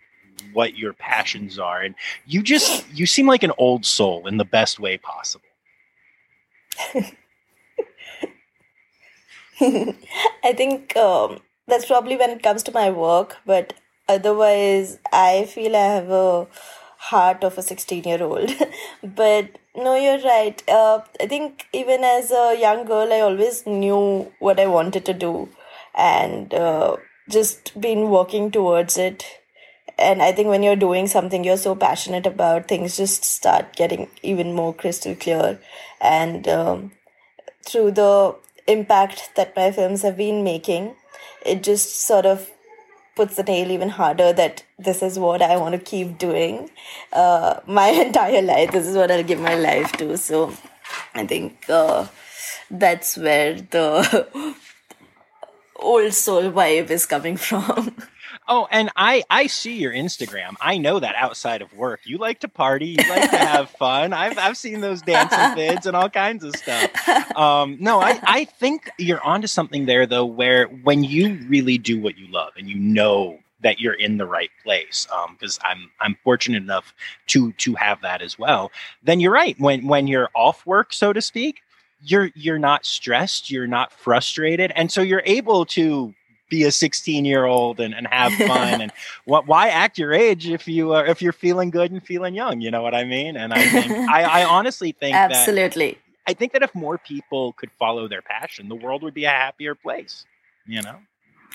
what 0.54 0.78
your 0.78 0.94
passions 0.94 1.60
are 1.60 1.82
and 1.82 1.96
you 2.26 2.42
just 2.42 2.86
you 2.94 3.06
seem 3.06 3.28
like 3.28 3.44
an 3.44 3.52
old 3.58 3.86
soul 3.86 4.28
in 4.28 4.38
the 4.38 4.46
best 4.46 4.80
way 4.80 4.98
possible. 4.98 5.46
I 9.60 10.54
think 10.54 10.96
um, 10.96 11.40
that's 11.68 11.86
probably 11.86 12.16
when 12.16 12.30
it 12.30 12.44
comes 12.44 12.64
to 12.64 12.72
my 12.72 12.90
work 12.90 13.38
but 13.46 13.74
otherwise 14.08 15.00
i 15.12 15.46
feel 15.46 15.76
i 15.76 15.88
have 15.96 16.10
a 16.10 16.48
heart 17.10 17.44
of 17.44 17.58
a 17.58 17.62
16 17.62 18.04
year 18.04 18.24
old 18.24 18.52
but 19.04 19.60
no 19.76 19.96
you're 19.96 20.22
right. 20.22 20.64
Uh, 20.68 21.00
i 21.22 21.28
think 21.28 21.68
even 21.74 22.04
as 22.04 22.32
a 22.32 22.58
young 22.60 22.86
girl 22.86 23.12
i 23.14 23.20
always 23.20 23.66
knew 23.68 24.32
what 24.40 24.60
i 24.60 24.66
wanted 24.66 25.06
to 25.06 25.14
do 25.14 25.50
and 25.96 26.54
uh, 26.54 26.96
just 27.30 27.80
been 27.80 28.10
working 28.10 28.50
towards 28.52 28.98
it 28.98 29.26
and 29.98 30.22
i 30.22 30.32
think 30.32 30.48
when 30.48 30.64
you're 30.64 30.76
doing 30.76 31.08
something 31.08 31.44
you're 31.44 31.58
so 31.58 31.76
passionate 31.76 32.26
about 32.26 32.68
things 32.68 32.98
just 32.98 33.24
start 33.24 33.76
getting 33.76 34.08
even 34.24 34.54
more 34.54 34.74
crystal 34.74 35.16
clear. 35.16 35.60
And 36.00 36.48
um, 36.48 36.92
through 37.64 37.92
the 37.92 38.36
impact 38.68 39.32
that 39.36 39.56
my 39.56 39.72
films 39.72 40.04
have 40.04 40.18
been 40.18 40.44
making 40.44 40.96
it 41.46 41.64
just 41.64 42.02
sort 42.02 42.26
of 42.26 42.52
puts 43.16 43.36
the 43.36 43.44
nail 43.44 43.72
even 43.72 43.90
harder 43.90 44.32
that 44.32 44.64
this 44.78 45.02
is 45.02 45.18
what 45.18 45.42
i 45.42 45.58
want 45.58 45.74
to 45.74 45.80
keep 45.80 46.18
doing. 46.20 46.70
Uh, 47.12 47.60
my 47.66 47.88
entire 48.06 48.42
life 48.42 48.72
this 48.72 48.86
is 48.86 48.96
what 48.96 49.10
i'll 49.10 49.24
give 49.24 49.40
my 49.40 49.56
life 49.56 49.92
to. 49.94 50.18
So 50.18 50.54
i 51.16 51.26
think 51.26 51.66
uh, 51.70 52.08
that's 52.70 53.18
where 53.18 53.56
the 53.56 54.56
old 55.76 56.14
soul 56.14 56.52
vibe 56.52 56.90
is 56.90 57.06
coming 57.06 57.38
from 57.48 57.96
Oh, 58.48 58.68
and 58.72 58.90
I 58.96 59.24
I 59.30 59.48
see 59.48 59.76
your 59.78 59.92
Instagram. 59.92 60.56
I 60.62 60.78
know 60.78 61.00
that 61.00 61.16
outside 61.16 61.62
of 61.62 61.74
work, 61.74 62.02
you 62.06 62.18
like 62.18 62.40
to 62.42 62.48
party, 62.48 62.88
you 62.88 63.10
like 63.10 63.30
to 63.30 63.38
have 63.38 63.70
fun. 63.80 64.14
I've 64.14 64.38
I've 64.38 64.58
seen 64.58 64.82
those 64.82 65.02
dancing 65.02 65.38
vids 65.40 65.86
and 65.86 65.96
all 65.96 66.10
kinds 66.10 66.44
of 66.44 66.56
stuff. 66.56 67.36
Um, 67.36 67.78
no, 67.80 68.00
I 68.00 68.20
I 68.24 68.46
think 68.46 68.90
you're 68.98 69.24
onto 69.24 69.48
something 69.48 69.86
there 69.86 70.06
though, 70.06 70.26
where 70.26 70.68
when 70.68 71.04
you 71.04 71.40
really 71.48 71.78
do 71.78 72.00
what 72.00 72.18
you 72.18 72.28
love 72.28 72.54
and 72.58 72.70
you 72.70 72.76
know 72.76 73.40
that 73.62 73.80
you're 73.80 73.94
in 73.94 74.18
the 74.18 74.26
right 74.26 74.52
place 74.64 75.08
because 75.32 75.60
um, 75.60 75.64
I'm 75.70 75.92
I'm 76.00 76.18
fortunate 76.24 76.62
enough 76.64 76.94
to 77.28 77.52
to 77.54 77.76
have 77.76 78.02
that 78.02 78.22
as 78.22 78.38
well. 78.40 78.72
Then 79.04 79.20
you're 79.20 79.32
right 79.32 79.60
when 79.60 79.88
when 79.88 80.08
you're 80.08 80.30
off 80.34 80.66
work, 80.66 80.94
so 80.94 81.12
to 81.12 81.22
speak, 81.22 81.62
you're 82.02 82.32
you're 82.36 82.60
not 82.60 82.86
stressed, 82.86 83.50
you're 83.52 83.68
not 83.68 83.92
frustrated, 83.92 84.72
and 84.76 84.92
so 84.92 85.02
you're 85.02 85.24
able 85.26 85.66
to 85.66 86.14
be 86.50 86.64
a 86.64 86.72
16 86.72 87.26
year 87.26 87.46
old 87.46 87.80
and, 87.80 87.94
and 87.94 88.08
have 88.08 88.34
fun 88.34 88.82
and 88.82 88.92
what 89.26 89.48
why 89.48 89.70
act 89.70 89.98
your 89.98 90.14
age 90.14 90.48
if 90.48 90.68
you 90.68 90.94
are 90.94 91.06
if 91.06 91.22
you're 91.22 91.34
feeling 91.34 91.70
good 91.70 91.92
and 91.92 92.04
feeling 92.04 92.34
young 92.34 92.62
you 92.62 92.72
know 92.72 92.82
what 92.82 92.96
i 92.96 93.04
mean? 93.04 93.36
And 93.36 93.54
i 93.54 93.68
think 93.68 93.92
I, 94.10 94.24
I 94.24 94.46
honestly 94.46 94.92
think 94.92 95.16
absolutely. 95.16 95.92
That, 95.92 96.32
i 96.32 96.34
think 96.34 96.54
that 96.54 96.64
if 96.64 96.74
more 96.74 96.98
people 96.98 97.54
could 97.54 97.72
follow 97.72 98.08
their 98.08 98.22
passion 98.22 98.70
the 98.70 98.76
world 98.76 99.04
would 99.04 99.14
be 99.14 99.26
a 99.26 99.30
happier 99.30 99.76
place 99.76 100.26
you 100.66 100.82
know 100.82 100.98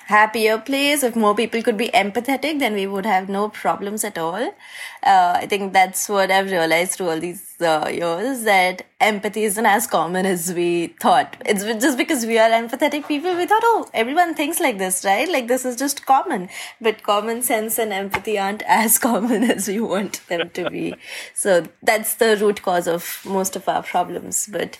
happier 0.07 0.59
place. 0.59 1.03
If 1.03 1.17
more 1.17 1.35
people 1.35 1.62
could 1.62 1.77
be 1.77 1.88
empathetic, 1.88 2.59
then 2.59 2.75
we 2.75 2.87
would 2.87 3.07
have 3.07 3.29
no 3.29 3.49
problems 3.49 4.05
at 4.05 4.19
all. 4.19 4.55
Uh, 5.03 5.35
I 5.37 5.47
think 5.47 5.73
that's 5.73 6.09
what 6.09 6.31
I've 6.31 6.51
realized 6.51 6.93
through 6.93 7.11
all 7.11 7.21
these 7.21 7.61
uh, 7.61 7.88
years 7.93 8.43
that 8.45 8.87
empathy 9.01 9.45
isn't 9.45 9.67
as 9.67 9.87
common 9.87 10.27
as 10.27 10.53
we 10.55 10.88
thought. 11.01 11.37
It's 11.45 11.65
just 11.65 11.99
because 11.99 12.25
we 12.25 12.38
are 12.38 12.51
empathetic 12.51 13.09
people, 13.09 13.37
we 13.37 13.47
thought, 13.47 13.62
oh, 13.65 13.88
everyone 13.93 14.35
thinks 14.35 14.61
like 14.61 14.79
this, 14.79 15.05
right? 15.05 15.29
Like 15.29 15.49
this 15.49 15.65
is 15.65 15.77
just 15.77 16.07
common. 16.07 16.49
But 16.81 17.03
common 17.03 17.43
sense 17.43 17.79
and 17.79 17.93
empathy 17.93 18.38
aren't 18.38 18.62
as 18.67 18.99
common 18.99 19.45
as 19.45 19.69
we 19.69 19.81
want 19.81 20.27
them 20.29 20.51
to 20.51 20.71
be. 20.71 20.95
So 21.35 21.67
that's 21.83 22.15
the 22.15 22.37
root 22.37 22.62
cause 22.62 22.87
of 22.87 23.21
most 23.25 23.57
of 23.57 23.69
our 23.69 23.83
problems. 23.83 24.49
But 24.51 24.79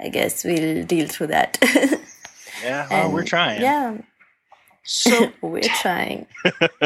I 0.00 0.08
guess 0.08 0.44
we'll 0.44 0.84
deal 0.84 1.06
through 1.06 1.28
that. 1.28 1.58
yeah, 2.64 2.88
well, 2.90 3.04
and, 3.06 3.14
we're 3.14 3.24
trying. 3.24 3.62
Yeah. 3.62 3.98
So 4.84 5.32
we're 5.40 5.62
trying. 5.62 6.26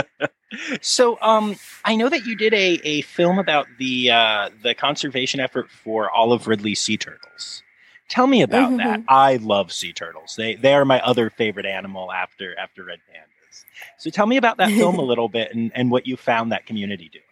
so 0.80 1.18
um 1.20 1.56
I 1.84 1.96
know 1.96 2.08
that 2.08 2.26
you 2.26 2.36
did 2.36 2.54
a, 2.54 2.80
a 2.84 3.00
film 3.02 3.38
about 3.38 3.66
the 3.78 4.10
uh 4.10 4.50
the 4.62 4.74
conservation 4.74 5.40
effort 5.40 5.70
for 5.70 6.10
olive 6.10 6.46
ridley 6.46 6.74
sea 6.74 6.96
turtles. 6.96 7.62
Tell 8.08 8.26
me 8.26 8.42
about 8.42 8.68
mm-hmm. 8.68 8.76
that. 8.76 9.02
I 9.08 9.36
love 9.36 9.72
sea 9.72 9.92
turtles. 9.92 10.34
They 10.36 10.54
they 10.54 10.74
are 10.74 10.84
my 10.84 11.00
other 11.00 11.30
favorite 11.30 11.66
animal 11.66 12.12
after 12.12 12.56
after 12.58 12.84
red 12.84 13.00
pandas. 13.10 13.64
So 13.98 14.10
tell 14.10 14.26
me 14.26 14.36
about 14.36 14.58
that 14.58 14.70
film 14.70 14.98
a 14.98 15.02
little 15.12 15.28
bit 15.28 15.54
and, 15.54 15.72
and 15.74 15.90
what 15.90 16.06
you 16.06 16.16
found 16.16 16.52
that 16.52 16.66
community 16.66 17.08
doing. 17.08 17.22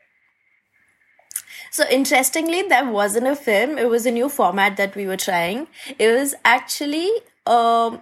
So 1.70 1.84
interestingly, 1.90 2.62
that 2.62 2.86
wasn't 2.86 3.26
a 3.26 3.34
film. 3.34 3.78
It 3.78 3.88
was 3.88 4.06
a 4.06 4.10
new 4.10 4.28
format 4.28 4.76
that 4.76 4.94
we 4.94 5.06
were 5.06 5.16
trying. 5.16 5.66
It 5.98 6.12
was 6.12 6.34
actually 6.44 7.10
um 7.46 8.00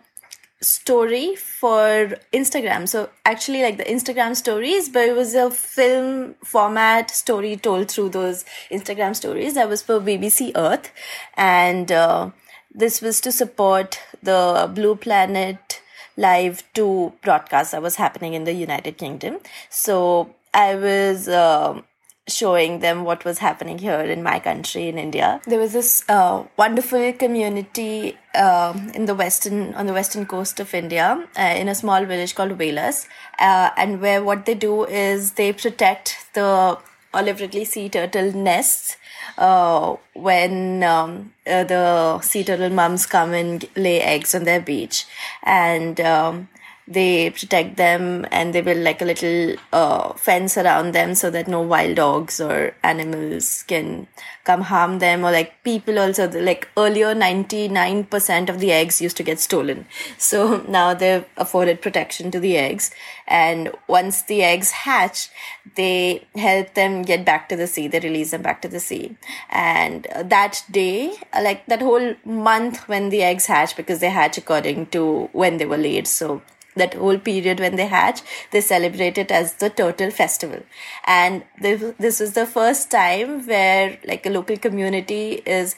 story 0.62 1.34
for 1.36 2.16
Instagram. 2.32 2.88
So 2.88 3.10
actually 3.24 3.62
like 3.62 3.76
the 3.76 3.84
Instagram 3.84 4.36
stories, 4.36 4.88
but 4.88 5.08
it 5.08 5.16
was 5.16 5.34
a 5.34 5.50
film 5.50 6.34
format 6.44 7.10
story 7.10 7.56
told 7.56 7.90
through 7.90 8.10
those 8.10 8.44
Instagram 8.70 9.14
stories. 9.14 9.54
That 9.54 9.68
was 9.68 9.82
for 9.82 10.00
BBC 10.00 10.52
Earth. 10.54 10.90
And 11.36 11.90
uh, 11.92 12.30
this 12.74 13.00
was 13.00 13.20
to 13.22 13.32
support 13.32 14.00
the 14.22 14.70
Blue 14.72 14.96
Planet 14.96 15.80
Live 16.16 16.62
2 16.74 17.14
broadcast 17.22 17.72
that 17.72 17.82
was 17.82 17.96
happening 17.96 18.34
in 18.34 18.44
the 18.44 18.52
United 18.52 18.98
Kingdom. 18.98 19.38
So 19.68 20.34
I 20.54 20.74
was... 20.76 21.28
Uh, 21.28 21.82
showing 22.28 22.78
them 22.78 23.04
what 23.04 23.24
was 23.24 23.38
happening 23.38 23.78
here 23.78 24.00
in 24.00 24.22
my 24.22 24.38
country 24.38 24.88
in 24.88 24.96
India. 24.96 25.40
There 25.46 25.58
was 25.58 25.72
this 25.72 26.04
uh, 26.08 26.44
wonderful 26.56 27.12
community 27.14 28.16
uh, 28.34 28.78
in 28.94 29.06
the 29.06 29.14
western 29.14 29.74
on 29.74 29.86
the 29.86 29.92
western 29.92 30.26
coast 30.26 30.60
of 30.60 30.72
India 30.72 31.26
uh, 31.36 31.42
in 31.42 31.68
a 31.68 31.74
small 31.74 32.04
village 32.04 32.34
called 32.34 32.52
Velas, 32.52 33.06
uh, 33.38 33.70
and 33.76 34.00
where 34.00 34.22
what 34.22 34.46
they 34.46 34.54
do 34.54 34.84
is 34.84 35.32
they 35.32 35.52
protect 35.52 36.16
the 36.34 36.78
olive 37.14 37.40
ridley 37.40 37.64
sea 37.64 37.88
turtle 37.88 38.32
nests 38.32 38.96
uh, 39.36 39.96
when 40.14 40.82
um, 40.82 41.32
uh, 41.46 41.64
the 41.64 42.20
sea 42.20 42.44
turtle 42.44 42.70
mums 42.70 43.06
come 43.06 43.34
and 43.34 43.68
lay 43.76 44.00
eggs 44.00 44.34
on 44.34 44.44
their 44.44 44.60
beach 44.60 45.06
and 45.42 46.00
um, 46.00 46.48
they 46.92 47.30
protect 47.30 47.76
them 47.76 48.26
and 48.30 48.54
they 48.54 48.60
build 48.60 48.78
like 48.78 49.00
a 49.00 49.04
little 49.04 49.56
uh, 49.72 50.12
fence 50.14 50.56
around 50.56 50.92
them 50.92 51.14
so 51.14 51.30
that 51.30 51.48
no 51.48 51.60
wild 51.60 51.96
dogs 51.96 52.40
or 52.40 52.74
animals 52.82 53.64
can 53.64 54.06
come 54.44 54.62
harm 54.62 54.98
them. 54.98 55.24
Or 55.24 55.30
like 55.30 55.62
people 55.64 55.98
also 55.98 56.28
like 56.30 56.68
earlier 56.76 57.14
99% 57.14 58.48
of 58.48 58.60
the 58.60 58.72
eggs 58.72 59.00
used 59.00 59.16
to 59.16 59.22
get 59.22 59.40
stolen. 59.40 59.86
So 60.18 60.58
now 60.68 60.94
they've 60.94 61.24
afforded 61.36 61.80
protection 61.80 62.30
to 62.32 62.40
the 62.40 62.56
eggs. 62.56 62.90
And 63.26 63.72
once 63.88 64.22
the 64.22 64.42
eggs 64.42 64.70
hatch 64.70 65.30
they 65.76 66.26
help 66.34 66.74
them 66.74 67.02
get 67.02 67.24
back 67.24 67.48
to 67.48 67.56
the 67.56 67.66
sea. 67.66 67.88
They 67.88 68.00
release 68.00 68.32
them 68.32 68.42
back 68.42 68.62
to 68.62 68.68
the 68.68 68.80
sea. 68.80 69.16
And 69.50 70.06
that 70.22 70.64
day 70.70 71.14
like 71.32 71.66
that 71.66 71.80
whole 71.80 72.14
month 72.24 72.88
when 72.88 73.08
the 73.08 73.22
eggs 73.22 73.46
hatch 73.46 73.76
because 73.76 74.00
they 74.00 74.10
hatch 74.10 74.38
according 74.38 74.86
to 74.86 75.28
when 75.32 75.56
they 75.58 75.66
were 75.66 75.78
laid. 75.78 76.06
So 76.06 76.42
that 76.76 76.94
whole 76.94 77.18
period 77.18 77.60
when 77.60 77.76
they 77.76 77.86
hatch, 77.86 78.22
they 78.50 78.60
celebrate 78.60 79.18
it 79.18 79.30
as 79.30 79.54
the 79.54 79.70
Turtle 79.70 80.10
Festival. 80.10 80.62
And 81.06 81.44
this 81.60 82.20
is 82.20 82.32
the 82.32 82.46
first 82.46 82.90
time 82.90 83.46
where 83.46 83.98
like 84.04 84.26
a 84.26 84.30
local 84.30 84.56
community 84.56 85.42
is 85.44 85.76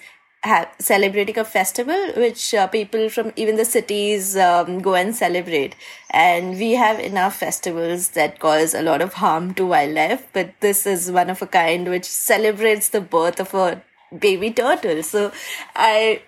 celebrating 0.78 1.38
a 1.38 1.44
festival 1.44 2.12
which 2.16 2.52
uh, 2.52 2.66
people 2.66 3.08
from 3.08 3.32
even 3.34 3.56
the 3.56 3.64
cities 3.64 4.36
um, 4.36 4.80
go 4.80 4.94
and 4.94 5.16
celebrate. 5.16 5.74
And 6.10 6.58
we 6.58 6.72
have 6.72 7.00
enough 7.00 7.36
festivals 7.36 8.10
that 8.10 8.40
cause 8.40 8.74
a 8.74 8.82
lot 8.82 9.00
of 9.00 9.14
harm 9.14 9.54
to 9.54 9.64
wildlife, 9.64 10.28
but 10.32 10.52
this 10.60 10.86
is 10.86 11.10
one 11.10 11.30
of 11.30 11.40
a 11.40 11.46
kind 11.46 11.88
which 11.88 12.04
celebrates 12.04 12.90
the 12.90 13.00
birth 13.00 13.40
of 13.40 13.54
a 13.54 13.82
baby 14.18 14.50
turtle. 14.50 15.02
So 15.02 15.32
I 15.74 16.22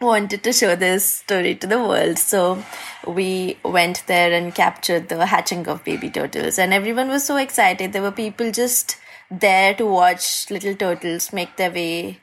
wanted 0.00 0.44
to 0.44 0.52
show 0.52 0.76
this 0.76 1.04
story 1.04 1.54
to 1.56 1.66
the 1.66 1.78
world. 1.78 2.18
So 2.18 2.62
we 3.06 3.58
went 3.64 4.04
there 4.06 4.32
and 4.32 4.54
captured 4.54 5.08
the 5.08 5.26
hatching 5.26 5.66
of 5.66 5.84
baby 5.84 6.10
turtles, 6.10 6.58
and 6.58 6.72
everyone 6.72 7.08
was 7.08 7.24
so 7.24 7.36
excited. 7.36 7.92
There 7.92 8.02
were 8.02 8.12
people 8.12 8.52
just 8.52 8.96
there 9.30 9.74
to 9.74 9.84
watch 9.84 10.50
little 10.50 10.74
turtles 10.74 11.32
make 11.32 11.56
their 11.56 11.70
way 11.70 12.20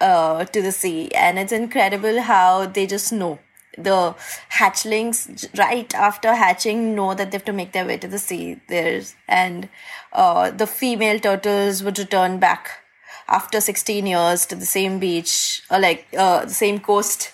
uh, 0.00 0.44
to 0.46 0.62
the 0.62 0.72
sea, 0.72 1.10
and 1.12 1.38
it's 1.38 1.52
incredible 1.52 2.22
how 2.22 2.66
they 2.66 2.86
just 2.86 3.12
know. 3.12 3.38
The 3.78 4.16
hatchlings, 4.58 5.56
right 5.56 5.94
after 5.94 6.34
hatching, 6.34 6.94
know 6.96 7.14
that 7.14 7.30
they 7.30 7.36
have 7.36 7.44
to 7.44 7.52
make 7.52 7.72
their 7.72 7.86
way 7.86 7.98
to 7.98 8.08
the 8.08 8.18
sea. 8.18 8.60
There's 8.68 9.14
and 9.28 9.68
uh, 10.12 10.50
the 10.50 10.66
female 10.66 11.20
turtles 11.20 11.82
would 11.82 11.98
return 11.98 12.40
back 12.40 12.68
after 13.30 13.60
16 13.60 14.06
years 14.06 14.46
to 14.46 14.56
the 14.56 14.66
same 14.66 14.98
beach 14.98 15.62
or 15.70 15.78
like 15.78 16.06
uh, 16.16 16.44
the 16.44 16.54
same 16.54 16.80
coast 16.80 17.32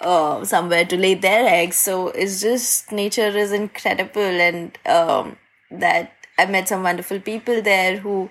uh, 0.00 0.44
somewhere 0.44 0.84
to 0.84 0.96
lay 0.96 1.14
their 1.14 1.46
eggs. 1.46 1.76
So 1.76 2.08
it's 2.08 2.40
just 2.40 2.92
nature 2.92 3.28
is 3.28 3.52
incredible, 3.52 4.22
and 4.22 4.76
um, 4.86 5.36
that 5.70 6.12
I 6.38 6.46
met 6.46 6.68
some 6.68 6.82
wonderful 6.82 7.20
people 7.20 7.62
there 7.62 7.98
who, 7.98 8.30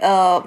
uh, 0.00 0.42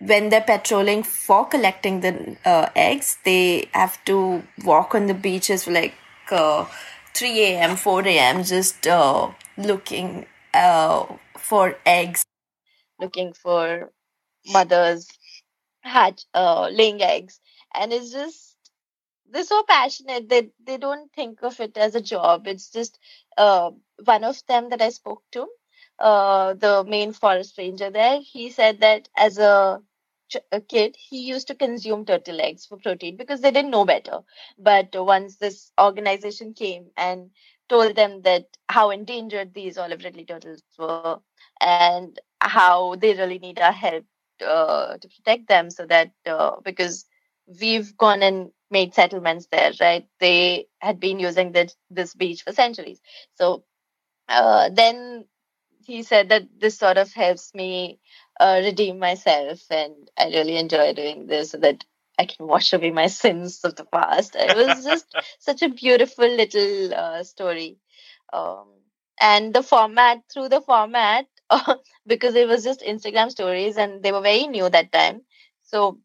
when 0.00 0.28
they're 0.28 0.40
patrolling 0.40 1.02
for 1.02 1.46
collecting 1.46 2.00
the 2.00 2.36
uh, 2.44 2.68
eggs, 2.76 3.18
they 3.24 3.68
have 3.72 4.02
to 4.04 4.42
walk 4.64 4.94
on 4.94 5.06
the 5.06 5.14
beaches 5.14 5.64
for 5.64 5.72
like 5.72 5.94
uh, 6.30 6.64
3 7.14 7.56
a.m., 7.62 7.76
4 7.76 8.18
a.m., 8.18 8.44
just 8.44 8.86
uh, 8.86 9.30
looking 9.56 10.26
uh, 10.54 11.04
for 11.36 11.76
eggs, 11.84 12.24
looking 13.00 13.32
for 13.34 13.90
mothers 14.46 15.08
hatch 15.82 16.24
uh, 16.34 16.68
laying 16.72 17.02
eggs. 17.02 17.40
And 17.74 17.92
it's 17.92 18.12
just 18.12 18.56
they're 19.30 19.44
so 19.44 19.62
passionate 19.62 20.28
that 20.30 20.50
they 20.64 20.76
don't 20.78 21.12
think 21.12 21.42
of 21.42 21.60
it 21.60 21.76
as 21.76 21.94
a 21.94 22.00
job. 22.00 22.46
It's 22.46 22.70
just 22.70 22.98
uh, 23.36 23.70
one 24.04 24.24
of 24.24 24.44
them 24.46 24.70
that 24.70 24.82
i 24.82 24.88
spoke 24.90 25.22
to 25.32 25.46
uh, 25.98 26.54
the 26.54 26.84
main 26.86 27.12
forest 27.12 27.56
ranger 27.58 27.90
there 27.90 28.20
he 28.20 28.50
said 28.50 28.80
that 28.80 29.08
as 29.16 29.38
a, 29.38 29.80
a 30.52 30.60
kid 30.60 30.96
he 30.96 31.18
used 31.20 31.46
to 31.48 31.54
consume 31.54 32.04
turtle 32.04 32.40
eggs 32.40 32.66
for 32.66 32.76
protein 32.78 33.16
because 33.16 33.40
they 33.40 33.50
didn't 33.50 33.70
know 33.70 33.84
better. 33.84 34.20
But 34.58 34.88
once 34.94 35.36
this 35.36 35.72
organization 35.80 36.54
came 36.54 36.90
and 36.96 37.30
told 37.68 37.96
them 37.96 38.22
that 38.22 38.56
how 38.68 38.90
endangered 38.90 39.54
these 39.54 39.78
olive 39.78 40.04
ridley 40.04 40.24
turtles 40.24 40.62
were 40.78 41.20
and 41.60 42.18
how 42.40 42.96
they 42.96 43.14
really 43.14 43.38
need 43.38 43.58
our 43.60 43.72
help 43.72 44.04
uh, 44.42 44.96
to 44.98 45.08
protect 45.08 45.48
them 45.48 45.70
so 45.70 45.86
that 45.86 46.12
uh, 46.26 46.56
because 46.64 47.06
we've 47.60 47.96
gone 47.96 48.22
and 48.22 48.50
made 48.70 48.94
settlements 48.94 49.48
there 49.50 49.72
right? 49.80 50.06
They 50.20 50.66
had 50.80 51.00
been 51.00 51.18
using 51.20 51.52
this 51.52 51.76
this 51.90 52.14
beach 52.14 52.42
for 52.42 52.52
centuries. 52.52 53.00
So 53.34 53.64
uh, 54.28 54.70
then 54.70 55.26
he 55.84 56.02
said 56.02 56.28
that 56.30 56.44
this 56.58 56.78
sort 56.78 56.98
of 56.98 57.12
helps 57.12 57.54
me 57.54 58.00
uh, 58.40 58.60
redeem 58.64 58.98
myself 58.98 59.60
and 59.70 59.94
i 60.18 60.26
really 60.26 60.56
enjoy 60.56 60.92
doing 60.94 61.26
this 61.26 61.50
so 61.52 61.58
that 61.58 61.84
i 62.18 62.24
can 62.26 62.46
wash 62.46 62.72
away 62.72 62.90
my 62.90 63.06
sins 63.08 63.64
of 63.64 63.76
the 63.76 63.84
past. 63.84 64.36
It 64.36 64.56
was 64.56 64.84
just 64.90 65.06
such 65.38 65.62
a 65.62 65.68
beautiful 65.68 66.28
little 66.28 66.94
uh, 66.94 67.24
story. 67.24 67.78
Um, 68.32 68.66
and 69.20 69.54
the 69.54 69.62
format 69.62 70.18
through 70.32 70.48
the 70.50 70.60
format 70.60 71.26
because 72.06 72.34
it 72.34 72.48
was 72.48 72.64
just 72.64 72.80
Instagram 72.80 73.30
stories 73.30 73.76
and 73.76 74.02
they 74.02 74.12
were 74.12 74.20
very 74.20 74.46
new 74.46 74.68
that 74.68 74.92
time. 74.92 75.22
So 75.62 75.98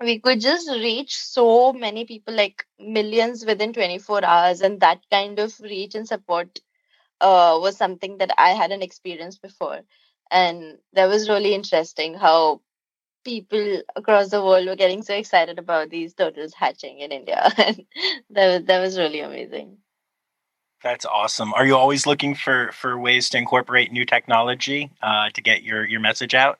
we 0.00 0.20
could 0.20 0.40
just 0.40 0.70
reach 0.70 1.16
so 1.16 1.72
many 1.72 2.04
people, 2.04 2.34
like 2.34 2.66
millions 2.78 3.44
within 3.46 3.72
24 3.72 4.24
hours, 4.24 4.60
and 4.62 4.80
that 4.80 5.00
kind 5.10 5.38
of 5.38 5.58
reach 5.60 5.94
and 5.94 6.08
support 6.08 6.60
uh, 7.20 7.58
was 7.62 7.76
something 7.76 8.18
that 8.18 8.30
I 8.38 8.50
hadn't 8.50 8.82
experienced 8.82 9.42
before. 9.42 9.80
And 10.30 10.78
that 10.94 11.06
was 11.08 11.28
really 11.28 11.54
interesting 11.54 12.14
how 12.14 12.62
people 13.24 13.82
across 13.96 14.30
the 14.30 14.42
world 14.44 14.66
were 14.66 14.76
getting 14.76 15.02
so 15.02 15.14
excited 15.14 15.58
about 15.58 15.90
these 15.90 16.14
turtles 16.14 16.54
hatching 16.54 17.00
in 17.00 17.12
India. 17.12 17.50
And 17.58 17.86
that 18.30 18.48
was 18.58 18.64
that 18.66 18.80
was 18.80 18.98
really 18.98 19.20
amazing. 19.20 19.78
That's 20.82 21.04
awesome. 21.04 21.52
Are 21.54 21.66
you 21.66 21.76
always 21.76 22.06
looking 22.06 22.34
for 22.34 22.70
for 22.72 22.98
ways 22.98 23.28
to 23.30 23.38
incorporate 23.38 23.92
new 23.92 24.06
technology 24.06 24.90
uh, 25.02 25.28
to 25.30 25.42
get 25.42 25.62
your 25.62 25.84
your 25.86 26.00
message 26.00 26.34
out? 26.34 26.58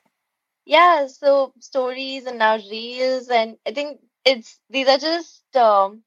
Yeah, 0.65 1.07
so 1.07 1.53
stories 1.59 2.25
and 2.25 2.37
now 2.37 2.57
reels, 2.57 3.29
and 3.29 3.57
I 3.65 3.73
think 3.73 3.99
it's 4.23 4.59
these 4.69 4.87
are 4.87 4.99
just 4.99 5.55
um, 5.55 6.03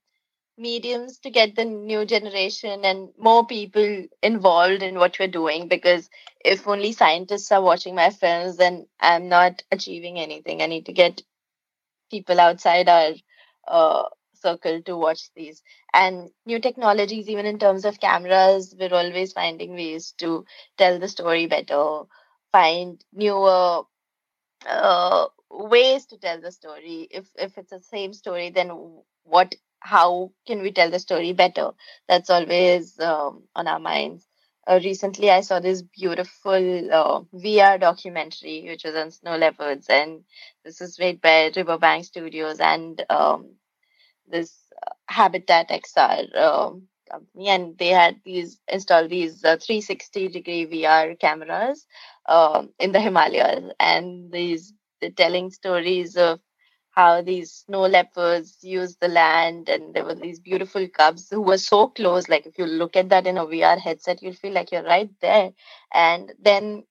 mediums 0.57 1.19
to 1.21 1.31
get 1.31 1.57
the 1.57 1.65
new 1.65 2.05
generation 2.05 2.85
and 2.85 3.09
more 3.19 3.47
people 3.47 4.07
involved 4.23 4.83
in 4.83 4.97
what 4.97 5.19
we're 5.19 5.29
doing. 5.29 5.67
Because 5.69 6.09
if 6.45 6.69
only 6.69 6.93
scientists 6.93 7.51
are 7.51 7.63
watching 7.63 7.97
my 7.97 8.11
films, 8.11 8.57
then 8.57 8.87
I'm 9.01 9.29
not 9.29 9.63
achieving 9.73 10.19
anything. 10.19 10.63
I 10.63 10.67
need 10.67 10.87
to 10.87 10.93
get 10.93 11.23
people 12.11 12.39
outside 12.41 12.89
our 12.89 13.15
uh, 13.67 14.05
circle 14.45 14.83
to 14.83 14.97
watch 14.97 15.23
these. 15.35 15.63
And 15.93 16.31
new 16.47 16.61
technologies 16.61 17.29
even 17.29 17.47
in 17.47 17.59
terms 17.59 17.85
of 17.85 18.01
cameras 18.01 18.75
we're 18.79 18.95
always 19.03 19.33
finding 19.33 19.75
ways 19.75 20.13
to 20.19 20.45
tell 20.79 20.99
the 20.99 21.09
story 21.09 21.47
better 21.47 21.87
find 22.53 23.05
newer 23.13 23.83
uh, 24.69 25.27
ways 25.51 26.07
to 26.07 26.19
tell 26.19 26.41
the 26.41 26.53
story. 26.53 27.09
If 27.11 27.27
if 27.37 27.59
it's 27.59 27.71
the 27.71 27.81
same 27.81 28.13
story 28.13 28.51
then 28.51 28.71
what 29.25 29.55
how 29.81 30.33
can 30.47 30.63
we 30.63 30.73
tell 30.73 30.91
the 30.91 30.99
story 30.99 31.33
better? 31.33 31.71
That's 32.09 32.31
always 32.31 32.99
um, 33.01 33.45
on 33.55 33.67
our 33.69 33.81
minds. 33.81 34.27
Uh, 34.67 34.81
recently 34.83 35.31
i 35.31 35.43
saw 35.43 35.61
this 35.61 35.83
beautiful 35.83 36.55
uh, 37.01 37.21
vr 37.35 37.79
documentary 37.79 38.65
which 38.67 38.85
was 38.85 38.95
on 38.95 39.11
snow 39.11 39.37
leopards 39.37 39.89
and 39.91 40.25
this 40.65 40.81
is 40.81 40.99
made 40.99 41.21
by 41.21 41.53
riverbank 41.55 42.05
studios 42.07 42.61
and 42.61 43.05
um, 43.11 43.51
this 44.29 44.55
uh, 44.87 44.93
habitat 45.09 45.69
xr 45.71 46.37
um, 46.37 46.83
company 47.11 47.49
and 47.49 47.79
they 47.79 47.89
had 47.89 48.17
these 48.25 48.59
installed 48.69 49.11
these 49.11 49.45
uh, 49.45 49.57
360 49.59 50.29
degree 50.29 50.67
vr 50.67 51.19
cameras 51.19 51.87
um, 52.27 52.71
in 52.79 52.93
the 52.93 53.01
himalayas. 53.01 53.73
And 53.81 54.33
these 54.33 54.73
they're 55.01 55.11
telling 55.11 55.51
stories 55.51 56.17
of 56.17 56.41
how 56.91 57.23
these 57.23 57.53
snow 57.67 57.83
leopards 57.83 58.59
use 58.63 58.97
the 58.97 59.09
land 59.09 59.69
and 59.69 59.95
there 59.95 60.05
were 60.05 60.15
these 60.15 60.41
beautiful 60.41 60.89
cubs 60.89 61.29
who 61.31 61.43
were 61.43 61.59
so 61.59 61.89
close. 61.89 62.29
Like 62.29 62.47
if 62.47 62.59
you 62.59 62.67
look 62.67 62.97
at 62.97 63.09
that 63.11 63.27
in 63.27 63.39
a 63.39 63.47
vr 63.47 63.79
headset 63.81 64.23
you'll 64.23 64.35
feel 64.35 64.53
like 64.53 64.73
you're 64.73 64.85
right 64.85 65.11
there. 65.21 65.53
And 65.93 66.33
then 66.41 66.85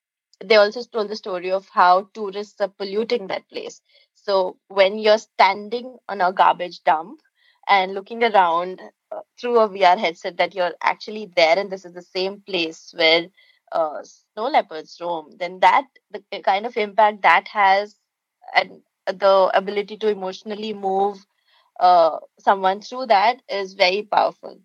they 0.43 0.55
also 0.57 0.83
told 0.83 1.09
the 1.09 1.15
story 1.15 1.51
of 1.51 1.69
how 1.69 2.09
tourists 2.13 2.59
are 2.61 2.67
polluting 2.67 3.27
that 3.27 3.47
place 3.49 3.81
so 4.23 4.57
when 4.69 4.97
you're 4.99 5.19
standing 5.19 5.97
on 6.09 6.21
a 6.21 6.33
garbage 6.33 6.83
dump 6.83 7.21
and 7.67 7.93
looking 7.93 8.23
around 8.23 8.81
uh, 9.11 9.21
through 9.39 9.59
a 9.59 9.69
vr 9.69 9.97
headset 9.99 10.37
that 10.37 10.55
you're 10.55 10.73
actually 10.83 11.31
there 11.35 11.57
and 11.59 11.71
this 11.71 11.85
is 11.85 11.93
the 11.93 12.01
same 12.01 12.41
place 12.41 12.93
where 12.97 13.27
uh, 13.73 14.03
snow 14.03 14.47
leopards 14.49 14.97
roam 15.01 15.29
then 15.37 15.59
that 15.59 15.85
the 16.11 16.23
kind 16.41 16.65
of 16.65 16.77
impact 16.77 17.21
that 17.23 17.47
has 17.49 17.95
and 18.55 18.81
the 19.07 19.51
ability 19.53 19.97
to 19.97 20.07
emotionally 20.09 20.73
move 20.73 21.17
uh, 21.79 22.19
someone 22.39 22.81
through 22.81 23.05
that 23.07 23.41
is 23.49 23.73
very 23.73 24.03
powerful. 24.03 24.59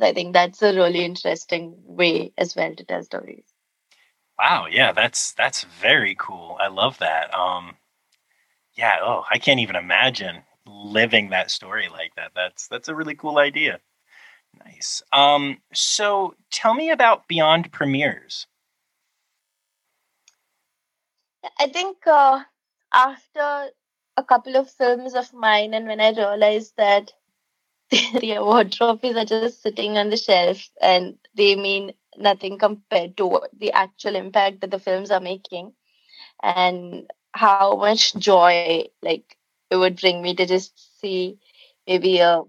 I 0.00 0.12
think 0.12 0.32
that's 0.34 0.62
a 0.62 0.74
really 0.74 1.04
interesting 1.04 1.74
way 1.84 2.32
as 2.38 2.54
well 2.56 2.74
to 2.74 2.84
tell 2.84 3.02
stories. 3.02 3.44
Wow, 4.38 4.66
yeah, 4.70 4.92
that's 4.92 5.32
that's 5.32 5.64
very 5.64 6.14
cool. 6.18 6.56
I 6.60 6.68
love 6.68 6.98
that. 6.98 7.34
Um 7.34 7.76
yeah, 8.74 8.96
oh, 9.02 9.24
I 9.30 9.38
can't 9.38 9.60
even 9.60 9.76
imagine 9.76 10.42
living 10.66 11.30
that 11.30 11.50
story 11.50 11.88
like 11.88 12.14
that. 12.16 12.32
That's 12.34 12.68
that's 12.68 12.88
a 12.88 12.94
really 12.94 13.14
cool 13.14 13.38
idea. 13.38 13.80
Nice. 14.64 15.02
Um 15.12 15.58
so 15.72 16.34
tell 16.50 16.74
me 16.74 16.90
about 16.90 17.28
Beyond 17.28 17.72
Premieres. 17.72 18.46
I 21.58 21.68
think 21.68 22.06
uh, 22.06 22.42
after 22.92 23.70
a 24.16 24.24
couple 24.24 24.56
of 24.56 24.70
films 24.70 25.14
of 25.14 25.32
mine, 25.32 25.74
and 25.74 25.86
when 25.86 26.00
I 26.00 26.10
realized 26.10 26.74
that 26.76 27.12
the 27.90 28.32
award 28.32 28.72
trophies 28.72 29.16
are 29.16 29.24
just 29.24 29.62
sitting 29.62 29.98
on 29.98 30.10
the 30.10 30.16
shelf 30.16 30.70
and 30.80 31.16
they 31.34 31.56
mean 31.56 31.92
nothing 32.16 32.58
compared 32.58 33.16
to 33.18 33.40
the 33.58 33.72
actual 33.72 34.16
impact 34.16 34.60
that 34.60 34.70
the 34.70 34.78
films 34.78 35.10
are 35.10 35.20
making, 35.20 35.72
and 36.42 37.10
how 37.34 37.76
much 37.76 38.14
joy 38.14 38.84
like 39.02 39.36
it 39.70 39.76
would 39.76 40.00
bring 40.00 40.22
me 40.22 40.34
to 40.34 40.46
just 40.46 41.00
see 41.00 41.38
maybe 41.86 42.18
a 42.18 42.42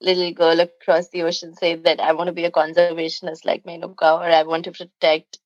little 0.00 0.32
girl 0.32 0.60
across 0.60 1.08
the 1.08 1.22
ocean 1.22 1.54
say 1.54 1.74
that 1.76 2.00
I 2.00 2.12
want 2.12 2.28
to 2.28 2.32
be 2.32 2.44
a 2.44 2.50
conservationist 2.50 3.44
like 3.44 3.64
Menuka 3.64 4.18
or 4.20 4.24
I 4.24 4.42
want 4.42 4.64
to 4.64 4.72
protect 4.72 5.38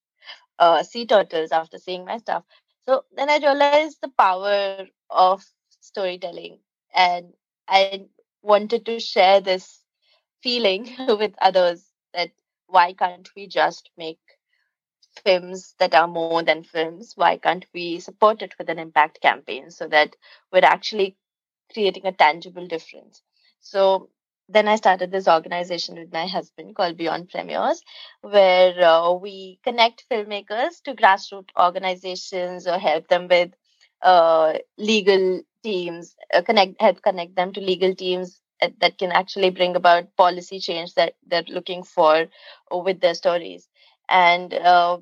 uh, 0.59 0.83
sea 0.83 1.07
turtles 1.07 1.53
after 1.53 1.79
seeing 1.79 2.05
my 2.05 2.19
stuff. 2.19 2.45
So 2.87 3.05
then 3.17 3.31
I 3.31 3.39
realized 3.39 3.99
the 4.03 4.09
power 4.09 4.87
of 5.11 5.45
storytelling 5.81 6.61
and 6.95 7.33
I 7.69 8.07
wanted 8.43 8.85
to 8.87 8.99
share 9.01 9.41
this 9.41 9.83
feeling 10.43 10.89
with 11.09 11.35
others 11.41 11.93
that 12.15 12.31
why 12.67 12.93
can't 12.95 13.29
we 13.37 13.47
just 13.47 13.91
make 13.97 14.21
films 15.21 15.75
that 15.79 15.95
are 15.95 16.09
more 16.09 16.37
than 16.43 16.53
films? 16.55 17.05
Why 17.17 17.29
can't 17.29 17.57
we 17.65 17.91
support 18.01 18.43
it 18.43 18.49
with 18.59 18.69
an 18.69 18.79
impact 18.79 19.21
campaign 19.21 19.71
so 19.71 19.87
that 19.89 20.17
we're 20.53 20.65
actually 20.65 21.17
creating 21.73 22.07
a 22.07 22.13
tangible 22.13 22.67
difference? 22.67 23.23
So 23.61 24.11
then 24.49 24.69
I 24.69 24.77
started 24.77 25.11
this 25.11 25.29
organization 25.29 25.97
with 25.99 26.13
my 26.13 26.27
husband 26.27 26.75
called 26.77 26.97
Beyond 26.97 27.31
Premieres, 27.31 27.83
where 28.21 28.81
uh, 28.85 29.13
we 29.13 29.59
connect 29.65 30.05
filmmakers 30.11 30.83
to 30.85 30.95
grassroots 30.95 31.51
organizations 31.59 32.67
or 32.67 32.79
help 32.79 33.09
them 33.09 33.29
with 33.29 33.53
uh, 34.03 34.55
legal 34.79 35.43
teams, 35.63 36.17
uh, 36.33 36.43
connect 36.43 36.81
help 36.81 37.03
connect 37.03 37.35
them 37.37 37.53
to 37.53 37.61
legal 37.61 37.95
teams 37.95 38.41
that 38.81 38.99
can 38.99 39.13
actually 39.13 39.51
bring 39.51 39.77
about 39.77 40.15
policy 40.17 40.59
change 40.59 40.95
that 40.95 41.15
they're 41.27 41.45
looking 41.49 41.83
for 41.83 42.27
with 42.71 43.01
their 43.01 43.15
stories. 43.15 43.69
And 44.09 44.53
uh, 44.55 44.99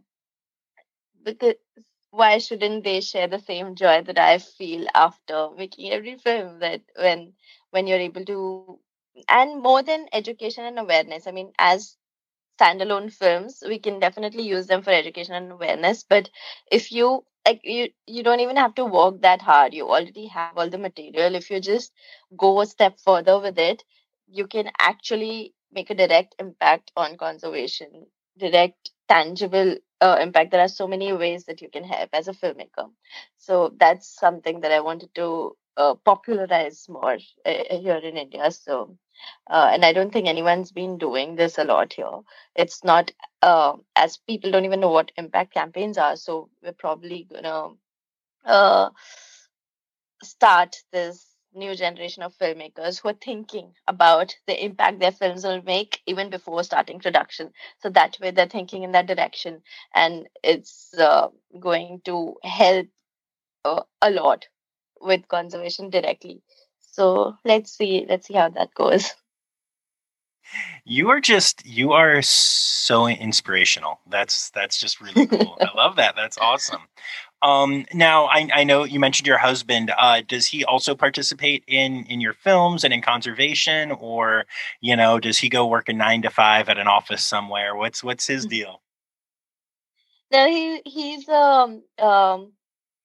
because 1.22 1.54
why 2.10 2.38
shouldn't 2.38 2.84
they 2.84 3.00
share 3.00 3.26
the 3.28 3.38
same 3.38 3.74
joy 3.74 4.02
that 4.02 4.18
I 4.18 4.38
feel 4.38 4.86
after 4.94 5.50
making 5.56 5.92
every 5.92 6.16
film? 6.16 6.60
That 6.60 6.82
when 6.96 7.34
when 7.70 7.86
you're 7.86 7.98
able 7.98 8.24
to 8.26 8.80
and 9.28 9.62
more 9.62 9.82
than 9.82 10.06
education 10.12 10.64
and 10.64 10.78
awareness 10.78 11.26
i 11.26 11.30
mean 11.32 11.52
as 11.58 11.96
standalone 12.58 13.12
films 13.12 13.62
we 13.66 13.78
can 13.78 13.98
definitely 13.98 14.42
use 14.42 14.66
them 14.66 14.82
for 14.82 14.90
education 14.90 15.34
and 15.34 15.52
awareness 15.52 16.02
but 16.04 16.30
if 16.70 16.90
you 16.92 17.24
like 17.46 17.60
you 17.64 17.88
you 18.06 18.22
don't 18.22 18.40
even 18.40 18.56
have 18.56 18.74
to 18.74 18.84
work 18.84 19.20
that 19.22 19.42
hard 19.42 19.74
you 19.74 19.88
already 19.88 20.26
have 20.26 20.56
all 20.56 20.68
the 20.70 20.78
material 20.78 21.34
if 21.34 21.50
you 21.50 21.60
just 21.60 21.92
go 22.36 22.60
a 22.60 22.66
step 22.66 22.98
further 22.98 23.38
with 23.38 23.58
it 23.58 23.84
you 24.26 24.46
can 24.46 24.70
actually 24.78 25.54
make 25.72 25.90
a 25.90 25.94
direct 25.94 26.34
impact 26.38 26.92
on 26.96 27.16
conservation 27.16 28.06
direct 28.38 28.90
tangible 29.08 29.76
uh, 30.00 30.18
impact 30.20 30.50
there 30.50 30.60
are 30.60 30.68
so 30.68 30.86
many 30.86 31.12
ways 31.12 31.44
that 31.44 31.62
you 31.62 31.68
can 31.70 31.84
help 31.84 32.10
as 32.12 32.28
a 32.28 32.32
filmmaker 32.32 32.90
so 33.38 33.72
that's 33.78 34.08
something 34.08 34.60
that 34.60 34.72
i 34.72 34.80
wanted 34.80 35.14
to 35.14 35.56
uh, 35.76 35.94
popularize 36.04 36.86
more 36.88 37.18
uh, 37.46 37.76
here 37.78 37.96
in 38.10 38.16
india 38.16 38.50
so 38.50 38.96
uh, 39.50 39.70
and 39.72 39.84
I 39.84 39.92
don't 39.92 40.12
think 40.12 40.26
anyone's 40.26 40.72
been 40.72 40.98
doing 40.98 41.36
this 41.36 41.58
a 41.58 41.64
lot 41.64 41.92
here. 41.92 42.20
It's 42.56 42.82
not 42.84 43.12
uh, 43.42 43.74
as 43.94 44.16
people 44.16 44.50
don't 44.50 44.64
even 44.64 44.80
know 44.80 44.90
what 44.90 45.12
impact 45.16 45.54
campaigns 45.54 45.98
are. 45.98 46.16
So 46.16 46.50
we're 46.62 46.72
probably 46.72 47.28
gonna 47.32 47.74
uh, 48.44 48.90
start 50.22 50.76
this 50.92 51.26
new 51.54 51.74
generation 51.74 52.22
of 52.22 52.36
filmmakers 52.36 53.00
who 53.00 53.08
are 53.10 53.18
thinking 53.20 53.72
about 53.86 54.34
the 54.46 54.64
impact 54.64 55.00
their 55.00 55.12
films 55.12 55.44
will 55.44 55.62
make 55.62 56.00
even 56.06 56.30
before 56.30 56.64
starting 56.64 57.00
production. 57.00 57.52
So 57.80 57.90
that 57.90 58.18
way 58.20 58.30
they're 58.30 58.48
thinking 58.48 58.82
in 58.82 58.92
that 58.92 59.06
direction, 59.06 59.62
and 59.94 60.28
it's 60.42 60.92
uh, 60.98 61.28
going 61.58 62.00
to 62.04 62.34
help 62.42 62.86
uh, 63.64 63.82
a 64.02 64.10
lot 64.10 64.46
with 65.00 65.28
conservation 65.28 65.90
directly. 65.90 66.42
So 66.80 67.36
let's 67.44 67.72
see, 67.76 68.06
let's 68.08 68.26
see 68.26 68.34
how 68.34 68.50
that 68.50 68.74
goes. 68.74 69.12
You 70.84 71.10
are 71.10 71.20
just 71.20 71.64
you 71.64 71.92
are 71.92 72.20
so 72.22 73.06
inspirational. 73.08 74.00
That's 74.06 74.50
that's 74.50 74.78
just 74.78 75.00
really 75.00 75.26
cool. 75.26 75.56
I 75.60 75.74
love 75.74 75.96
that. 75.96 76.14
That's 76.16 76.38
awesome. 76.38 76.82
Um, 77.44 77.84
now 77.92 78.24
I, 78.24 78.48
I 78.54 78.64
know 78.64 78.84
you 78.84 78.98
mentioned 78.98 79.26
your 79.26 79.36
husband. 79.36 79.92
Uh, 79.98 80.22
does 80.26 80.46
he 80.46 80.64
also 80.64 80.94
participate 80.94 81.62
in 81.66 82.06
in 82.06 82.22
your 82.22 82.32
films 82.32 82.84
and 82.84 82.94
in 82.94 83.02
conservation, 83.02 83.92
or 83.92 84.46
you 84.80 84.96
know, 84.96 85.20
does 85.20 85.36
he 85.36 85.50
go 85.50 85.66
work 85.66 85.90
a 85.90 85.92
nine 85.92 86.22
to 86.22 86.30
five 86.30 86.70
at 86.70 86.78
an 86.78 86.88
office 86.88 87.22
somewhere? 87.22 87.76
What's 87.76 88.02
what's 88.02 88.26
his 88.26 88.46
mm. 88.46 88.50
deal? 88.50 88.82
No, 90.32 90.48
he 90.48 90.80
he's 90.86 91.28
um 91.28 91.82
um 91.98 92.52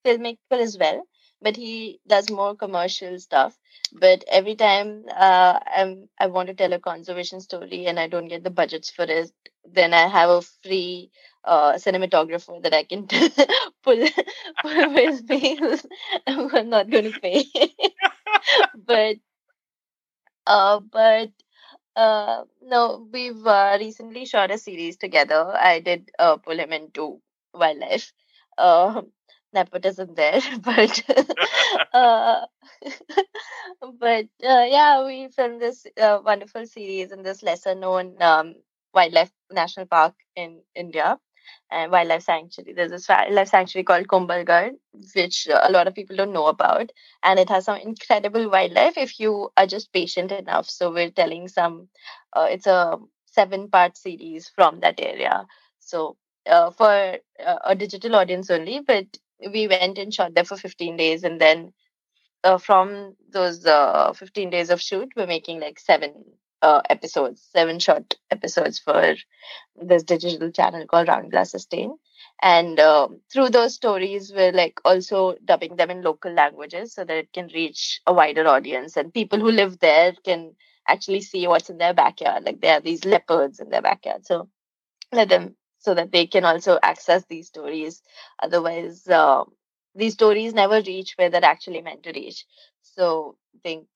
filmmaker 0.06 0.38
as 0.54 0.78
well. 0.80 1.04
But 1.42 1.56
he 1.56 2.00
does 2.08 2.30
more 2.30 2.56
commercial 2.56 3.20
stuff. 3.20 3.58
But 3.94 4.24
every 4.28 4.56
time 4.56 5.06
uh, 5.16 5.60
I'm 5.66 6.10
I 6.20 6.28
want 6.28 6.48
to 6.50 6.54
tell 6.56 6.74
a 6.74 6.80
conservation 6.80 7.42
story 7.42 7.86
and 7.88 8.00
I 8.00 8.08
don't 8.08 8.28
get 8.28 8.44
the 8.44 8.50
budgets 8.50 8.90
for 8.92 9.04
it, 9.04 9.32
then 9.66 9.94
I 9.94 10.08
have 10.08 10.30
a 10.30 10.42
free 10.42 11.12
uh, 11.44 11.74
cinematographer 11.74 12.62
that 12.64 12.74
I 12.74 12.84
can 12.84 13.08
pull 13.84 14.08
pull 14.62 14.94
with 14.94 15.30
me. 15.30 15.60
I'm 16.28 16.70
not 16.70 16.90
going 16.90 17.12
to 17.14 17.20
pay, 17.20 17.46
but 18.86 19.18
uh, 20.46 20.80
but 20.80 21.32
uh, 21.96 22.44
no, 22.64 23.08
we've 23.12 23.46
uh, 23.46 23.78
recently 23.80 24.26
shot 24.26 24.52
a 24.52 24.58
series 24.58 24.98
together. 24.98 25.54
I 25.58 25.80
did 25.80 26.12
uh, 26.20 26.38
pull 26.38 26.60
him 26.60 26.74
into 26.74 27.22
wildlife. 27.54 28.14
Uh, 28.58 29.04
nepotism 29.54 30.14
there, 30.16 30.40
but 30.62 31.04
uh, 31.94 32.46
but 34.00 34.26
uh, 34.44 34.66
yeah, 34.68 35.06
we 35.06 35.28
filmed 35.30 35.62
this 35.62 35.86
uh, 36.02 36.20
wonderful 36.24 36.66
series 36.66 37.12
in 37.12 37.24
this 37.24 37.44
lesser 37.44 37.76
known 37.76 38.16
um, 38.22 38.56
wildlife 38.94 39.32
national 39.52 39.86
park 39.86 40.16
in 40.36 40.62
India 40.76 41.18
and 41.72 41.92
wildlife 41.92 42.24
sanctuary. 42.24 42.74
There's 42.74 42.92
this 42.92 43.08
wildlife 43.10 43.50
sanctuary 43.50 43.84
called 43.84 44.08
Kumbhalgarh 44.08 44.72
which 45.16 45.48
a 45.52 45.72
lot 45.72 45.88
of 45.88 45.96
people 45.96 46.16
don't 46.16 46.34
know 46.34 46.48
about, 46.48 46.92
and 47.24 47.40
it 47.40 47.50
has 47.50 47.66
some 47.66 47.78
incredible 47.80 48.50
wildlife 48.50 48.98
if 48.98 49.20
you 49.20 49.50
are 49.58 49.68
just 49.68 49.94
patient 49.94 50.32
enough. 50.32 50.70
So 50.70 50.92
we're 50.92 51.12
telling 51.12 51.48
some. 51.48 51.90
Uh, 52.34 52.48
it's 52.50 52.68
a 52.68 52.98
seven-part 53.26 53.98
series 53.98 54.50
from 54.50 54.80
that 54.82 55.00
area. 55.00 55.46
So 55.80 56.18
uh, 56.48 56.72
for 56.72 57.18
uh, 57.46 57.58
a 57.64 57.76
digital 57.76 58.16
audience 58.16 58.50
only, 58.50 58.80
but 58.82 59.06
we 59.52 59.68
went 59.68 59.98
and 59.98 60.14
shot 60.14 60.34
there 60.34 60.46
for 60.46 60.58
15 60.58 60.98
days, 60.98 61.24
and 61.24 61.40
then 61.40 61.74
uh, 62.44 62.58
from 62.58 63.16
those 63.32 63.66
uh, 63.66 64.14
15 64.14 64.50
days 64.50 64.70
of 64.70 64.82
shoot, 64.82 65.10
we're 65.16 65.28
making 65.28 65.60
like 65.60 65.80
seven 65.80 66.14
uh, 66.62 66.82
episodes, 66.90 67.48
seven 67.52 67.80
short 67.80 68.16
episodes 68.32 68.80
for 68.80 69.16
this 69.82 70.04
digital 70.04 70.52
channel 70.52 70.86
called 70.88 71.08
RoundGlass 71.08 71.50
Sustain. 71.50 71.96
And 72.42 72.80
uh, 72.80 73.10
through 73.32 73.50
those 73.50 73.76
stories, 73.76 74.32
we're 74.34 74.52
like 74.52 74.80
also 74.86 75.36
dubbing 75.44 75.76
them 75.76 75.90
in 75.90 76.02
local 76.02 76.32
languages 76.34 76.94
so 76.94 77.04
that 77.04 77.18
it 77.18 77.34
can 77.34 77.50
reach 77.54 78.02
a 78.06 78.14
wider 78.14 78.48
audience 78.48 78.96
and 78.98 79.14
people 79.14 79.40
who 79.40 79.52
live 79.52 79.80
there 79.80 80.14
can 80.24 80.56
actually 80.88 81.22
see 81.22 81.48
what's 81.48 81.70
in 81.70 81.78
their 81.78 81.94
backyard. 81.94 82.44
Like 82.44 82.62
there 82.62 82.76
are 82.76 82.82
these 82.82 83.06
leopards 83.06 83.60
in 83.60 83.70
their 83.70 83.82
backyard. 83.82 84.26
So 84.26 84.50
let 85.12 85.30
them 85.30 85.56
so 85.80 85.94
that 85.96 86.12
they 86.12 86.28
can 86.28 86.46
also 86.46 86.80
access 86.84 87.26
these 87.26 87.48
stories. 87.48 88.04
Otherwise, 88.42 89.08
uh, 89.08 89.46
these 89.96 90.14
stories 90.14 90.54
never 90.54 90.82
reach 90.82 91.14
where 91.18 91.30
they're 91.30 91.46
actually 91.46 91.82
meant 91.82 92.04
to 92.04 92.14
reach. 92.14 92.46
So 92.84 93.38
I 93.56 93.60
think 93.64 93.88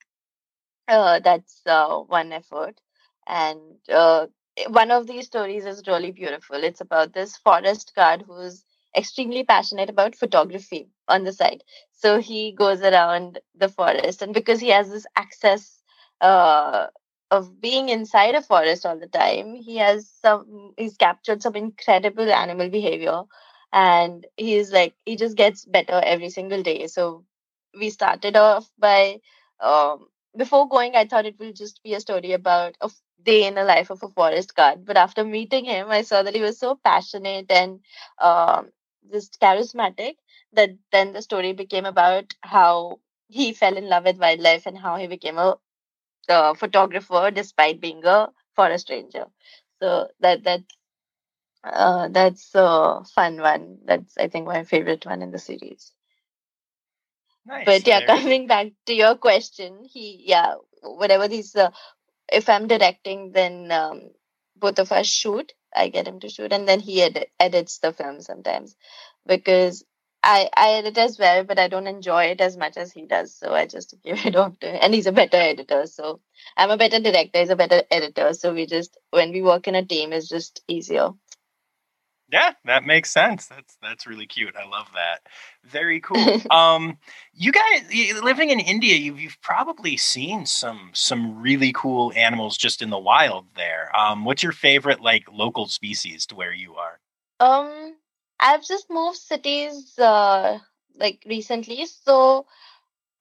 uh, 0.87 1.19
that's 1.19 1.61
uh, 1.65 1.97
one 1.99 2.31
effort. 2.31 2.79
And 3.27 3.59
uh, 3.89 4.27
one 4.69 4.91
of 4.91 5.07
these 5.07 5.25
stories 5.25 5.65
is 5.65 5.83
really 5.87 6.11
beautiful. 6.11 6.63
It's 6.63 6.81
about 6.81 7.13
this 7.13 7.37
forest 7.37 7.93
guard 7.95 8.23
who's 8.27 8.65
extremely 8.95 9.43
passionate 9.43 9.89
about 9.89 10.15
photography 10.15 10.89
on 11.07 11.23
the 11.23 11.33
side. 11.33 11.63
So 11.93 12.19
he 12.19 12.51
goes 12.51 12.81
around 12.81 13.39
the 13.55 13.69
forest, 13.69 14.21
and 14.21 14.33
because 14.33 14.59
he 14.59 14.69
has 14.69 14.89
this 14.89 15.05
access 15.15 15.81
uh, 16.21 16.87
of 17.33 17.61
being 17.61 17.89
inside 17.89 18.35
a 18.35 18.41
forest 18.41 18.85
all 18.85 18.99
the 18.99 19.07
time, 19.07 19.55
he 19.55 19.77
has 19.77 20.09
some. 20.21 20.73
He's 20.77 20.97
captured 20.97 21.41
some 21.43 21.55
incredible 21.55 22.31
animal 22.31 22.69
behavior, 22.69 23.23
and 23.73 24.25
he's 24.37 24.71
like 24.71 24.95
he 25.05 25.15
just 25.17 25.37
gets 25.37 25.65
better 25.65 26.01
every 26.03 26.29
single 26.29 26.63
day. 26.63 26.87
So 26.87 27.25
we 27.77 27.89
started 27.89 28.35
off 28.37 28.69
by 28.77 29.19
um, 29.59 30.07
before 30.37 30.67
going, 30.67 30.95
I 30.95 31.05
thought 31.05 31.25
it 31.25 31.39
will 31.39 31.53
just 31.53 31.81
be 31.83 31.93
a 31.93 31.99
story 32.01 32.33
about 32.33 32.75
a 32.81 32.89
day 33.23 33.45
in 33.47 33.55
the 33.55 33.63
life 33.63 33.89
of 33.89 34.03
a 34.03 34.09
forest 34.09 34.55
guard. 34.55 34.85
But 34.85 34.97
after 34.97 35.23
meeting 35.23 35.65
him, 35.65 35.89
I 35.89 36.01
saw 36.03 36.23
that 36.23 36.35
he 36.35 36.41
was 36.41 36.59
so 36.59 36.75
passionate 36.83 37.49
and 37.51 37.79
um, 38.19 38.71
just 39.11 39.39
charismatic 39.39 40.15
that 40.53 40.71
then 40.91 41.13
the 41.13 41.21
story 41.21 41.53
became 41.53 41.85
about 41.85 42.33
how 42.41 42.99
he 43.29 43.53
fell 43.53 43.77
in 43.77 43.89
love 43.89 44.05
with 44.05 44.19
wildlife 44.19 44.65
and 44.65 44.77
how 44.77 44.97
he 44.97 45.07
became 45.07 45.37
a 45.37 45.57
uh, 46.29 46.53
photographer 46.53 47.31
despite 47.31 47.81
being 47.81 48.03
a 48.05 48.29
forest 48.55 48.89
ranger. 48.89 49.25
So 49.81 50.09
that 50.19 50.43
that 50.43 50.61
uh, 51.63 52.07
that's 52.09 52.51
a 52.55 53.03
fun 53.15 53.37
one. 53.41 53.79
That's 53.85 54.17
I 54.17 54.27
think 54.27 54.47
my 54.47 54.63
favorite 54.63 55.05
one 55.05 55.21
in 55.21 55.31
the 55.31 55.39
series. 55.39 55.91
Nice. 57.45 57.65
But 57.65 57.87
yeah, 57.87 57.99
There- 57.99 58.07
coming 58.17 58.47
back 58.47 58.67
to 58.85 58.93
your 58.93 59.15
question, 59.15 59.85
he 59.85 60.23
yeah, 60.25 60.55
whatever 60.81 61.27
these 61.27 61.55
uh, 61.55 61.71
if 62.31 62.49
I'm 62.49 62.67
directing, 62.67 63.31
then 63.31 63.71
um, 63.71 64.11
both 64.55 64.79
of 64.79 64.91
us 64.91 65.07
shoot. 65.07 65.53
I 65.75 65.89
get 65.89 66.07
him 66.07 66.19
to 66.21 66.29
shoot, 66.29 66.53
and 66.53 66.67
then 66.67 66.79
he 66.79 67.01
edit, 67.01 67.31
edits 67.39 67.79
the 67.79 67.93
film 67.93 68.21
sometimes 68.21 68.75
because 69.25 69.83
I 70.23 70.49
I 70.55 70.73
edit 70.75 70.97
as 70.97 71.19
well, 71.19 71.43
but 71.43 71.59
I 71.59 71.67
don't 71.67 71.87
enjoy 71.87 72.25
it 72.25 72.41
as 72.41 72.55
much 72.57 72.77
as 72.77 72.91
he 72.91 73.05
does. 73.05 73.35
So 73.35 73.53
I 73.53 73.67
just 73.67 73.93
give 74.03 74.25
it 74.25 74.35
off 74.35 74.57
to 74.59 74.67
him, 74.67 74.79
and 74.81 74.93
he's 74.93 75.07
a 75.07 75.11
better 75.11 75.37
editor. 75.37 75.85
So 75.85 76.21
I'm 76.57 76.71
a 76.71 76.77
better 76.77 76.99
director. 76.99 77.39
He's 77.39 77.49
a 77.49 77.55
better 77.55 77.83
editor. 77.91 78.33
So 78.33 78.53
we 78.53 78.65
just 78.65 78.97
when 79.11 79.31
we 79.31 79.41
work 79.41 79.67
in 79.67 79.75
a 79.75 79.85
team, 79.85 80.13
it's 80.13 80.29
just 80.29 80.63
easier. 80.67 81.09
Yeah, 82.31 82.53
that 82.65 82.83
makes 82.83 83.11
sense. 83.11 83.45
That's 83.45 83.77
that's 83.81 84.07
really 84.07 84.25
cute. 84.25 84.55
I 84.55 84.67
love 84.67 84.87
that. 84.95 85.19
Very 85.65 85.99
cool. 85.99 86.41
um, 86.51 86.97
you 87.33 87.51
guys 87.51 88.23
living 88.23 88.49
in 88.49 88.59
India, 88.59 88.95
you've 88.95 89.19
you've 89.19 89.41
probably 89.41 89.97
seen 89.97 90.47
some 90.47 90.89
some 90.93 91.41
really 91.41 91.71
cool 91.73 92.11
animals 92.15 92.57
just 92.57 92.81
in 92.81 92.89
the 92.89 92.97
wild 92.97 93.45
there. 93.55 93.95
Um, 93.95 94.25
what's 94.25 94.41
your 94.41 94.51
favorite 94.51 94.99
like 94.99 95.25
local 95.31 95.67
species 95.67 96.25
to 96.27 96.35
where 96.35 96.53
you 96.53 96.73
are? 96.73 96.99
Um, 97.39 97.97
I've 98.43 98.63
just 98.63 98.89
moved 98.91 99.17
cities 99.17 99.97
uh 99.99 100.59
like 100.95 101.23
recently, 101.27 101.85
so 101.87 102.45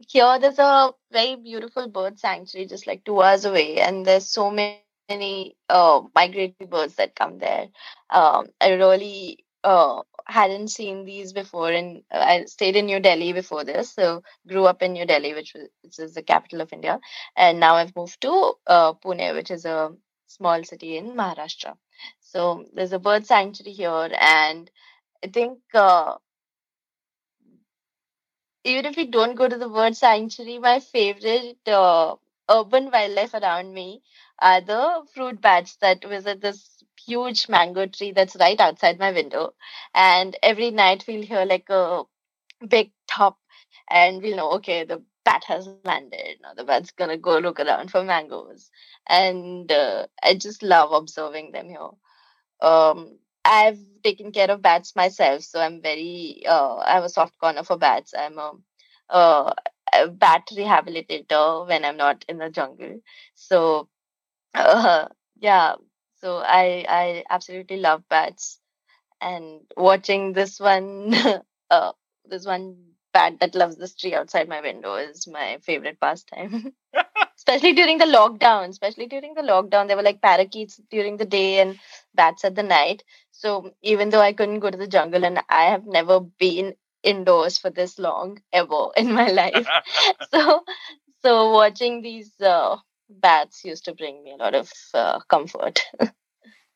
here 0.08 0.38
there's 0.40 0.58
a 0.58 0.92
very 1.12 1.36
beautiful 1.36 1.88
bird 1.88 2.18
sanctuary 2.18 2.66
just 2.66 2.86
like 2.86 3.04
two 3.04 3.22
hours 3.22 3.44
away, 3.46 3.78
and 3.80 4.04
there's 4.06 4.28
so 4.28 4.50
many 4.50 5.56
uh 5.68 6.02
migratory 6.14 6.66
birds 6.68 6.96
that 6.96 7.14
come 7.16 7.38
there. 7.38 7.68
Um, 8.10 8.48
I 8.60 8.72
really 8.74 9.44
uh 9.64 10.02
hadn't 10.26 10.68
seen 10.68 11.04
these 11.04 11.32
before, 11.32 11.70
and 11.72 12.02
I 12.12 12.44
stayed 12.46 12.76
in 12.76 12.86
New 12.86 13.00
Delhi 13.00 13.32
before 13.32 13.64
this, 13.64 13.92
so 13.94 14.22
grew 14.48 14.66
up 14.66 14.82
in 14.82 14.92
New 14.94 15.06
Delhi, 15.06 15.34
which 15.34 15.54
was 15.54 15.68
which 15.82 15.98
is 15.98 16.14
the 16.14 16.22
capital 16.22 16.60
of 16.62 16.72
India, 16.72 17.00
and 17.36 17.60
now 17.60 17.76
I've 17.76 17.96
moved 17.96 18.20
to 18.22 18.54
uh 18.66 18.92
Pune, 18.94 19.34
which 19.34 19.50
is 19.50 19.64
a 19.64 19.92
small 20.26 20.64
city 20.64 20.96
in 20.96 21.14
Maharashtra. 21.16 21.76
So 22.20 22.66
there's 22.74 22.92
a 22.92 22.98
bird 22.98 23.26
sanctuary 23.26 23.72
here, 23.72 24.10
and 24.20 24.70
I 25.24 25.28
think 25.28 25.58
uh, 25.74 26.16
even 28.64 28.86
if 28.86 28.96
we 28.96 29.06
don't 29.06 29.34
go 29.36 29.48
to 29.48 29.56
the 29.58 29.68
bird 29.68 29.96
sanctuary, 29.96 30.58
my 30.58 30.80
favorite 30.80 31.58
uh, 31.66 32.16
urban 32.50 32.90
wildlife 32.90 33.34
around 33.34 33.72
me 33.72 34.02
are 34.38 34.60
the 34.60 35.02
fruit 35.14 35.40
bats 35.40 35.76
that 35.76 36.04
visit 36.06 36.40
this 36.40 36.82
huge 37.04 37.48
mango 37.48 37.86
tree 37.86 38.12
that's 38.12 38.36
right 38.36 38.60
outside 38.60 38.98
my 38.98 39.12
window. 39.12 39.54
And 39.94 40.36
every 40.42 40.70
night 40.70 41.04
we'll 41.08 41.22
hear 41.22 41.44
like 41.44 41.68
a 41.70 42.04
big 42.68 42.92
thump, 43.10 43.36
and 43.90 44.22
we'll 44.22 44.36
know, 44.36 44.50
okay, 44.52 44.84
the 44.84 45.02
bat 45.24 45.44
has 45.46 45.68
landed. 45.84 46.38
Now 46.42 46.54
the 46.54 46.64
bat's 46.64 46.92
gonna 46.92 47.18
go 47.18 47.38
look 47.38 47.60
around 47.60 47.90
for 47.90 48.02
mangoes. 48.04 48.70
And 49.08 49.70
uh, 49.72 50.06
I 50.22 50.34
just 50.34 50.62
love 50.62 50.92
observing 50.92 51.52
them 51.52 51.68
here. 51.68 51.90
Um, 52.60 53.18
I've 53.44 53.78
taken 54.04 54.32
care 54.32 54.50
of 54.50 54.62
bats 54.62 54.94
myself, 54.96 55.42
so 55.42 55.60
I'm 55.60 55.82
very 55.82 56.42
uh, 56.46 56.76
I 56.76 56.92
have 56.94 57.04
a 57.04 57.08
soft 57.08 57.38
corner 57.38 57.62
for 57.64 57.76
bats. 57.76 58.14
I'm 58.16 58.38
a, 58.38 58.52
uh, 59.10 59.52
a 59.92 60.08
bat 60.08 60.48
rehabilitator 60.52 61.66
when 61.68 61.84
I'm 61.84 61.96
not 61.96 62.24
in 62.28 62.38
the 62.38 62.50
jungle. 62.50 63.00
So 63.34 63.88
uh, 64.54 65.08
yeah, 65.40 65.76
so 66.20 66.38
I 66.38 66.84
I 66.88 67.24
absolutely 67.30 67.78
love 67.78 68.04
bats, 68.08 68.60
and 69.20 69.62
watching 69.76 70.32
this 70.34 70.60
one 70.60 71.14
uh, 71.70 71.92
this 72.26 72.46
one 72.46 72.76
bat 73.12 73.40
that 73.40 73.54
loves 73.54 73.76
this 73.76 73.94
tree 73.96 74.14
outside 74.14 74.48
my 74.48 74.60
window 74.62 74.96
is 74.96 75.26
my 75.28 75.58
favorite 75.62 76.00
pastime. 76.00 76.74
especially 77.42 77.72
during 77.72 77.98
the 77.98 78.04
lockdown 78.04 78.68
especially 78.68 79.06
during 79.06 79.34
the 79.34 79.42
lockdown 79.42 79.88
there 79.88 79.96
were 79.96 80.08
like 80.08 80.22
parakeets 80.22 80.80
during 80.90 81.16
the 81.16 81.24
day 81.24 81.60
and 81.60 81.78
bats 82.14 82.44
at 82.44 82.54
the 82.54 82.62
night 82.62 83.02
so 83.32 83.72
even 83.82 84.10
though 84.10 84.20
i 84.20 84.32
couldn't 84.32 84.60
go 84.60 84.70
to 84.70 84.78
the 84.78 84.86
jungle 84.86 85.24
and 85.24 85.40
i 85.48 85.64
have 85.64 85.84
never 85.86 86.20
been 86.20 86.72
indoors 87.02 87.58
for 87.58 87.70
this 87.70 87.98
long 87.98 88.38
ever 88.52 88.86
in 88.96 89.12
my 89.12 89.28
life 89.28 89.66
so 90.34 90.62
so 91.22 91.52
watching 91.52 92.02
these 92.02 92.32
uh, 92.40 92.76
bats 93.08 93.64
used 93.64 93.84
to 93.84 93.94
bring 93.94 94.22
me 94.22 94.32
a 94.32 94.36
lot 94.36 94.54
of 94.54 94.72
uh, 94.94 95.18
comfort 95.28 95.80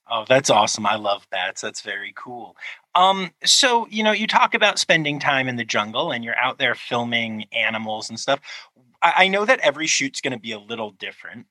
Oh, 0.09 0.25
that's 0.29 0.51
awesome. 0.51 0.87
I 0.87 0.95
love 0.95 1.27
bats. 1.31 1.61
That's 1.61 1.81
very 1.81 2.13
cool. 2.17 2.57
Um, 2.95 3.33
so, 3.45 3.89
you 3.91 4.05
know, 4.05 4.13
you 4.13 4.29
talk 4.29 4.55
about 4.55 4.79
spending 4.79 5.19
time 5.19 5.49
in 5.49 5.57
the 5.57 5.65
jungle 5.65 6.13
and 6.13 6.23
you're 6.23 6.39
out 6.39 6.59
there 6.59 6.77
filming 6.77 7.47
animals 7.53 8.09
and 8.09 8.19
stuff. 8.19 8.39
I, 9.03 9.29
know 9.29 9.45
that 9.45 9.61
every 9.61 9.87
shoot's 9.87 10.21
going 10.21 10.33
to 10.33 10.39
be 10.39 10.53
a 10.53 10.59
little 10.59 10.91
different, 10.91 11.47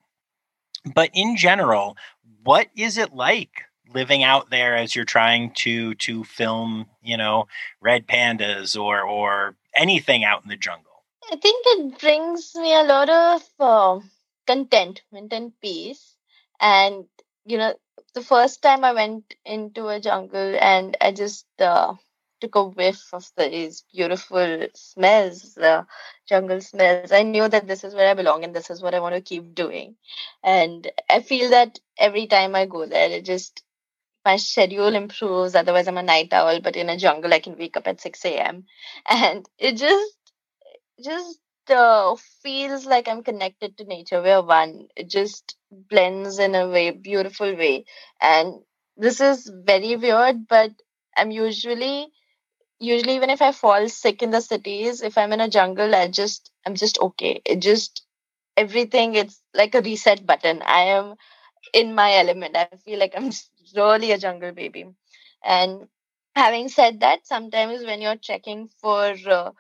but 0.93 1.09
in 1.13 1.37
general, 1.37 1.97
what 2.43 2.67
is 2.75 2.97
it 2.97 3.13
like 3.13 3.63
living 3.93 4.23
out 4.23 4.49
there 4.49 4.75
as 4.75 4.95
you're 4.95 5.05
trying 5.05 5.51
to 5.51 5.95
to 5.95 6.23
film, 6.23 6.87
you 7.03 7.17
know, 7.17 7.47
red 7.81 8.07
pandas 8.07 8.79
or 8.79 9.01
or 9.01 9.55
anything 9.75 10.23
out 10.23 10.43
in 10.43 10.49
the 10.49 10.57
jungle? 10.57 11.03
I 11.31 11.37
think 11.37 11.65
it 11.67 11.99
brings 11.99 12.53
me 12.55 12.73
a 12.75 12.83
lot 12.83 13.09
of 13.09 13.41
uh, 13.59 13.99
contentment 14.45 15.33
and 15.33 15.59
peace. 15.59 16.15
And, 16.59 17.05
you 17.45 17.57
know, 17.57 17.75
the 18.13 18.21
first 18.21 18.61
time 18.61 18.83
I 18.83 18.93
went 18.93 19.33
into 19.43 19.87
a 19.87 19.99
jungle 19.99 20.55
and 20.59 20.95
I 21.01 21.11
just 21.11 21.45
uh, 21.59 21.95
took 22.41 22.55
a 22.55 22.63
whiff 22.63 23.13
of 23.13 23.25
these 23.37 23.83
beautiful 23.93 24.67
smells, 24.75 25.53
the 25.55 25.85
jungle 26.27 26.61
smells, 26.61 27.11
I 27.11 27.23
knew 27.23 27.47
that 27.47 27.67
this 27.67 27.83
is 27.83 27.95
where 27.95 28.09
I 28.09 28.13
belong 28.13 28.43
and 28.43 28.55
this 28.55 28.69
is 28.69 28.81
what 28.81 28.93
I 28.95 28.99
want 28.99 29.15
to 29.15 29.21
keep 29.21 29.55
doing. 29.55 29.95
And 30.43 30.89
I 31.09 31.21
feel 31.21 31.49
that 31.51 31.79
every 31.97 32.27
time 32.27 32.55
I 32.55 32.65
go 32.65 32.85
there, 32.85 33.09
it 33.11 33.25
just 33.25 33.63
my 34.25 34.37
schedule 34.37 34.95
improves. 34.95 35.55
Otherwise, 35.55 35.87
I'm 35.87 35.97
a 35.97 36.03
night 36.03 36.33
owl, 36.33 36.59
but 36.61 36.75
in 36.75 36.89
a 36.89 36.97
jungle, 36.97 37.33
I 37.33 37.39
can 37.39 37.57
wake 37.57 37.77
up 37.77 37.87
at 37.87 38.01
6 38.01 38.39
a.m. 38.39 38.65
And 39.09 39.47
it 39.57 39.77
just, 39.77 40.13
just 41.03 41.39
uh, 41.69 42.15
feels 42.43 42.85
like 42.85 43.07
I'm 43.07 43.23
connected 43.23 43.77
to 43.77 43.85
nature. 43.85 44.21
We're 44.21 44.41
one. 44.41 44.87
It 44.95 45.09
just 45.09 45.55
blends 45.71 46.39
in 46.39 46.55
a 46.55 46.67
way, 46.69 46.91
beautiful 46.91 47.55
way. 47.55 47.85
And 48.21 48.61
this 48.97 49.21
is 49.21 49.49
very 49.53 49.95
weird, 49.95 50.47
but 50.47 50.71
I'm 51.17 51.31
usually, 51.31 52.07
usually 52.79 53.15
even 53.15 53.29
if 53.29 53.41
I 53.41 53.51
fall 53.51 53.87
sick 53.89 54.21
in 54.23 54.31
the 54.31 54.41
cities, 54.41 55.01
if 55.01 55.17
I'm 55.17 55.33
in 55.33 55.41
a 55.41 55.49
jungle, 55.49 55.93
I 55.95 56.07
just, 56.07 56.51
I'm 56.65 56.75
just 56.75 56.99
okay. 56.99 57.41
It 57.45 57.61
just, 57.61 58.03
everything, 58.57 59.15
it's 59.15 59.41
like 59.53 59.75
a 59.75 59.81
reset 59.81 60.25
button. 60.25 60.61
I 60.63 60.81
am 60.97 61.15
in 61.73 61.95
my 61.95 62.15
element. 62.15 62.57
I 62.57 62.67
feel 62.85 62.99
like 62.99 63.13
I'm 63.15 63.31
really 63.75 64.11
a 64.11 64.17
jungle 64.17 64.51
baby. 64.51 64.85
And 65.43 65.87
having 66.35 66.69
said 66.69 67.01
that, 67.01 67.25
sometimes 67.27 67.83
when 67.85 68.01
you're 68.01 68.17
checking 68.17 68.69
for 68.81 69.15
uh, 69.27 69.51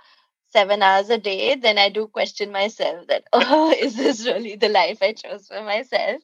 seven 0.51 0.81
hours 0.81 1.09
a 1.09 1.17
day, 1.17 1.55
then 1.55 1.77
I 1.77 1.89
do 1.89 2.07
question 2.07 2.51
myself 2.51 3.07
that, 3.07 3.25
oh, 3.33 3.71
is 3.71 3.95
this 3.97 4.25
really 4.25 4.55
the 4.55 4.69
life 4.69 4.99
I 5.01 5.13
chose 5.13 5.47
for 5.47 5.61
myself? 5.61 6.21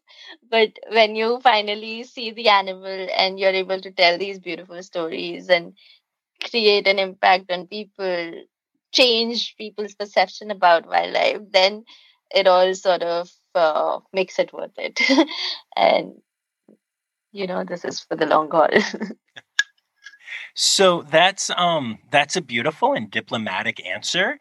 But 0.49 0.71
when 0.91 1.15
you 1.15 1.39
finally 1.41 2.03
see 2.03 2.31
the 2.31 2.49
animal 2.49 3.07
and 3.17 3.39
you're 3.39 3.51
able 3.51 3.81
to 3.81 3.91
tell 3.91 4.17
these 4.17 4.39
beautiful 4.39 4.81
stories 4.83 5.49
and 5.49 5.73
create 6.49 6.87
an 6.87 6.99
impact 6.99 7.51
on 7.51 7.67
people, 7.67 8.31
change 8.91 9.55
people's 9.57 9.95
perception 9.95 10.51
about 10.51 10.87
wildlife, 10.87 11.41
then 11.51 11.83
it 12.33 12.47
all 12.47 12.73
sort 12.73 13.03
of 13.03 13.29
uh, 13.55 13.99
makes 14.13 14.39
it 14.39 14.53
worth 14.53 14.77
it. 14.77 14.99
and, 15.75 16.13
you 17.31 17.47
know, 17.47 17.63
this 17.63 17.85
is 17.85 17.99
for 17.99 18.15
the 18.15 18.25
long 18.25 18.49
haul. 18.49 18.69
So 20.53 21.03
that's 21.03 21.49
um 21.51 21.99
that's 22.11 22.35
a 22.35 22.41
beautiful 22.41 22.93
and 22.93 23.09
diplomatic 23.09 23.85
answer, 23.85 24.39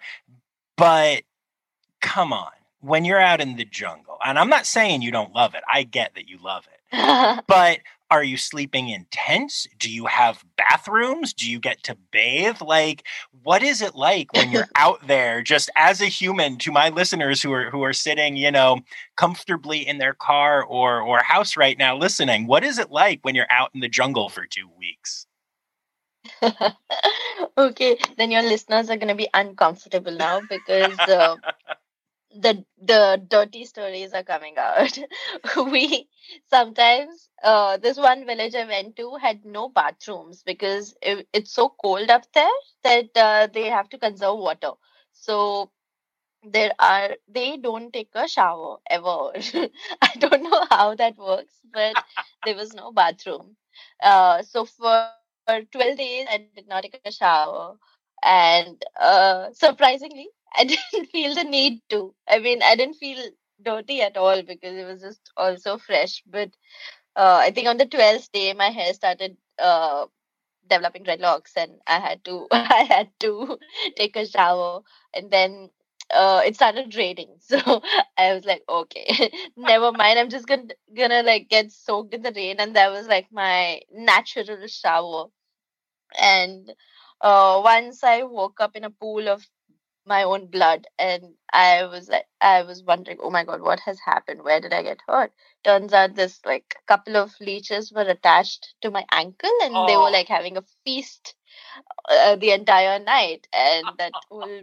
but 0.76 1.22
come 2.00 2.32
on. 2.32 2.50
When 2.80 3.04
you're 3.04 3.20
out 3.20 3.40
in 3.40 3.56
the 3.56 3.64
jungle, 3.66 4.16
and 4.24 4.38
I'm 4.38 4.48
not 4.48 4.64
saying 4.64 5.02
you 5.02 5.12
don't 5.12 5.34
love 5.34 5.54
it. 5.54 5.62
I 5.70 5.82
get 5.82 6.14
that 6.14 6.28
you 6.28 6.38
love 6.42 6.66
it. 6.66 7.44
but 7.46 7.80
are 8.10 8.24
you 8.24 8.36
sleeping 8.36 8.88
in 8.88 9.06
tents? 9.10 9.66
Do 9.78 9.90
you 9.90 10.06
have 10.06 10.44
bathrooms? 10.56 11.32
Do 11.32 11.50
you 11.50 11.60
get 11.60 11.82
to 11.84 11.96
bathe? 12.10 12.60
Like 12.60 13.06
what 13.42 13.62
is 13.62 13.80
it 13.80 13.94
like 13.94 14.32
when 14.32 14.50
you're 14.50 14.68
out 14.76 15.06
there 15.06 15.42
just 15.42 15.70
as 15.76 16.00
a 16.00 16.06
human 16.06 16.58
to 16.58 16.72
my 16.72 16.88
listeners 16.88 17.42
who 17.42 17.52
are 17.52 17.70
who 17.70 17.82
are 17.82 17.92
sitting, 17.92 18.36
you 18.36 18.50
know, 18.50 18.80
comfortably 19.16 19.86
in 19.86 19.98
their 19.98 20.14
car 20.14 20.62
or 20.62 21.00
or 21.00 21.22
house 21.22 21.56
right 21.56 21.78
now 21.78 21.96
listening? 21.96 22.46
What 22.46 22.64
is 22.64 22.78
it 22.78 22.90
like 22.90 23.20
when 23.22 23.34
you're 23.34 23.50
out 23.50 23.70
in 23.74 23.80
the 23.80 23.88
jungle 23.88 24.28
for 24.28 24.46
2 24.46 24.68
weeks? 24.78 25.26
okay, 27.58 27.96
then 28.18 28.30
your 28.30 28.42
listeners 28.42 28.90
are 28.90 28.96
going 28.96 29.08
to 29.08 29.14
be 29.14 29.28
uncomfortable 29.32 30.12
now 30.12 30.40
because 30.48 30.98
uh, 31.00 31.36
the 32.34 32.64
the 32.80 33.22
dirty 33.28 33.64
stories 33.64 34.12
are 34.12 34.22
coming 34.22 34.56
out. 34.58 34.98
we 35.70 36.08
sometimes 36.46 37.30
uh, 37.42 37.76
this 37.78 37.96
one 37.98 38.26
village 38.26 38.54
I 38.54 38.64
went 38.64 38.96
to 38.96 39.16
had 39.16 39.44
no 39.44 39.68
bathrooms 39.68 40.42
because 40.42 40.96
it, 41.02 41.28
it's 41.32 41.52
so 41.52 41.68
cold 41.82 42.10
up 42.10 42.30
there 42.32 42.56
that 42.84 43.16
uh, 43.16 43.48
they 43.52 43.66
have 43.66 43.88
to 43.90 43.98
conserve 43.98 44.38
water. 44.38 44.72
So 45.12 45.72
there 46.42 46.72
are 46.78 47.16
they 47.28 47.56
don't 47.56 47.92
take 47.92 48.10
a 48.14 48.28
shower 48.28 48.78
ever. 48.88 49.32
I 50.02 50.10
don't 50.18 50.42
know 50.42 50.64
how 50.70 50.94
that 50.94 51.16
works, 51.18 51.54
but 51.72 52.02
there 52.44 52.56
was 52.56 52.74
no 52.74 52.92
bathroom. 52.92 53.56
Uh, 54.02 54.42
so 54.42 54.64
for 54.64 55.08
for 55.46 55.62
12 55.72 55.98
days 55.98 56.26
I 56.30 56.38
did 56.38 56.68
not 56.68 56.82
take 56.84 57.00
a 57.04 57.12
shower. 57.12 57.76
And 58.22 58.82
uh, 58.98 59.52
surprisingly, 59.52 60.30
I 60.56 60.64
didn't 60.92 61.10
feel 61.10 61.34
the 61.34 61.44
need 61.44 61.80
to. 61.90 62.14
I 62.28 62.38
mean, 62.38 62.62
I 62.62 62.76
didn't 62.76 62.96
feel 62.96 63.22
dirty 63.62 64.02
at 64.02 64.16
all 64.16 64.42
because 64.42 64.76
it 64.76 64.86
was 64.86 65.00
just 65.02 65.30
also 65.36 65.78
fresh. 65.78 66.22
But 66.26 66.50
uh, 67.16 67.40
I 67.42 67.50
think 67.52 67.68
on 67.68 67.78
the 67.78 67.86
12th 67.86 68.32
day, 68.32 68.52
my 68.54 68.70
hair 68.70 68.92
started 68.94 69.36
uh, 69.58 70.06
developing 70.68 71.04
dreadlocks 71.04 71.56
and 71.56 71.72
I 71.86 71.98
had 72.00 72.24
to 72.24 72.46
I 72.52 72.84
had 72.88 73.10
to 73.20 73.58
take 73.96 74.16
a 74.16 74.26
shower 74.26 74.80
and 75.14 75.30
then 75.30 75.70
uh, 76.12 76.42
it 76.44 76.56
started 76.56 76.94
raining. 76.96 77.36
So 77.40 77.58
I 78.18 78.34
was 78.34 78.44
like, 78.44 78.62
okay, 78.68 79.30
never 79.56 79.92
mind. 79.92 80.18
I'm 80.18 80.30
just 80.30 80.46
gonna 80.46 80.68
gonna 80.96 81.22
like 81.22 81.48
get 81.48 81.72
soaked 81.72 82.14
in 82.14 82.22
the 82.22 82.32
rain, 82.34 82.56
and 82.60 82.76
that 82.76 82.90
was 82.92 83.06
like 83.08 83.28
my 83.32 83.80
natural 83.92 84.66
shower. 84.68 85.26
And 86.20 86.72
uh, 87.20 87.60
once 87.64 88.02
I 88.04 88.22
woke 88.24 88.60
up 88.60 88.76
in 88.76 88.84
a 88.84 88.90
pool 88.90 89.28
of 89.28 89.46
my 90.06 90.22
own 90.24 90.46
blood, 90.46 90.86
and 90.98 91.34
I 91.52 91.84
was 91.86 92.08
like, 92.08 92.26
I 92.40 92.62
was 92.62 92.82
wondering, 92.82 93.18
oh 93.22 93.30
my 93.30 93.44
god, 93.44 93.60
what 93.60 93.80
has 93.80 93.98
happened? 94.00 94.42
Where 94.42 94.60
did 94.60 94.72
I 94.72 94.82
get 94.82 95.00
hurt? 95.06 95.32
Turns 95.64 95.92
out 95.92 96.14
this 96.14 96.40
like 96.44 96.76
couple 96.86 97.16
of 97.16 97.34
leeches 97.40 97.92
were 97.92 98.02
attached 98.02 98.74
to 98.82 98.90
my 98.90 99.04
ankle, 99.10 99.50
and 99.62 99.74
oh. 99.76 99.86
they 99.86 99.96
were 99.96 100.10
like 100.10 100.28
having 100.28 100.56
a 100.56 100.64
feast 100.84 101.34
uh, 102.08 102.36
the 102.36 102.52
entire 102.52 102.98
night, 102.98 103.46
and 103.52 103.86
that 103.98 104.12
whole 104.30 104.62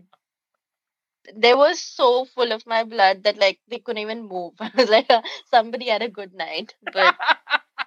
they 1.36 1.54
were 1.54 1.74
so 1.74 2.26
full 2.26 2.52
of 2.52 2.66
my 2.66 2.84
blood 2.84 3.24
that 3.24 3.38
like 3.38 3.60
they 3.68 3.80
couldn't 3.80 4.02
even 4.02 4.28
move. 4.28 4.54
I 4.60 4.72
was 4.76 4.90
like, 4.90 5.10
somebody 5.50 5.90
had 5.90 6.02
a 6.02 6.10
good 6.10 6.34
night. 6.34 6.76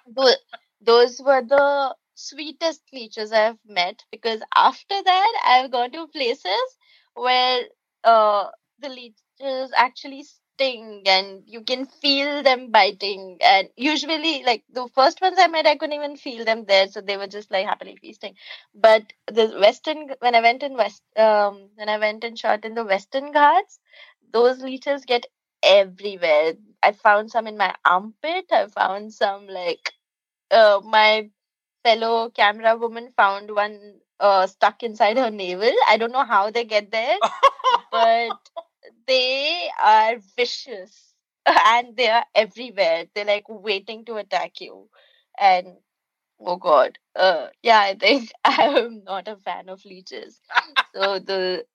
But 0.07 0.37
those 0.79 1.19
were 1.19 1.41
the 1.41 1.95
sweetest 2.15 2.83
creatures 2.89 3.31
I've 3.31 3.57
met 3.65 4.03
because 4.11 4.41
after 4.55 5.01
that 5.03 5.41
I've 5.45 5.71
gone 5.71 5.91
to 5.91 6.07
places 6.07 6.77
where 7.15 7.63
uh, 8.03 8.47
the 8.79 8.89
leeches 8.89 9.71
actually 9.75 10.23
sting 10.23 11.03
and 11.05 11.43
you 11.45 11.61
can 11.61 11.85
feel 11.85 12.43
them 12.43 12.71
biting. 12.71 13.37
And 13.41 13.69
usually 13.75 14.43
like 14.43 14.63
the 14.71 14.87
first 14.95 15.21
ones 15.21 15.37
I 15.39 15.47
met 15.47 15.65
I 15.67 15.75
couldn't 15.75 15.95
even 15.95 16.17
feel 16.17 16.45
them 16.45 16.65
there 16.65 16.87
so 16.87 17.01
they 17.01 17.17
were 17.17 17.27
just 17.27 17.51
like 17.51 17.65
happily 17.65 17.97
feasting. 18.01 18.35
But 18.73 19.03
the 19.27 19.47
western 19.59 20.09
when 20.19 20.35
I 20.35 20.41
went 20.41 20.63
in 20.63 20.75
west 20.75 21.03
um 21.17 21.69
when 21.75 21.89
I 21.89 21.97
went 21.97 22.23
and 22.23 22.37
shot 22.37 22.65
in 22.65 22.75
the 22.75 22.85
western 22.85 23.31
ghats 23.31 23.79
those 24.33 24.61
leeches 24.61 25.05
get 25.05 25.25
everywhere. 25.63 26.53
I 26.81 26.91
found 26.93 27.29
some 27.31 27.47
in 27.47 27.57
my 27.57 27.75
armpit. 27.85 28.45
I 28.51 28.67
found 28.67 29.13
some 29.13 29.47
like 29.47 29.93
uh, 30.51 30.81
my 30.83 31.29
fellow 31.83 32.29
camera 32.31 32.77
woman 32.77 33.11
found 33.17 33.51
one 33.55 33.99
uh, 34.21 34.47
stuck 34.47 34.83
inside 34.83 35.17
her 35.17 35.31
navel. 35.31 35.73
I 35.89 35.97
don't 35.97 36.13
know 36.13 36.25
how 36.25 36.51
they 36.51 36.65
get 36.65 36.91
there, 36.91 37.17
but 37.91 38.37
they 39.07 39.69
are 39.83 40.17
vicious 40.37 41.13
and 41.45 41.95
they 41.97 42.09
are 42.09 42.25
everywhere. 42.35 43.05
They're 43.15 43.25
like 43.25 43.45
waiting 43.49 44.05
to 44.05 44.17
attack 44.17 44.61
you. 44.61 44.89
And 45.39 45.77
oh 46.39 46.57
god, 46.57 46.99
uh, 47.15 47.49
yeah, 47.63 47.79
I 47.79 47.95
think 47.95 48.31
I 48.45 48.63
am 48.79 49.03
not 49.05 49.27
a 49.27 49.37
fan 49.37 49.69
of 49.69 49.85
leeches. 49.85 50.41
so 50.95 51.19
the 51.19 51.65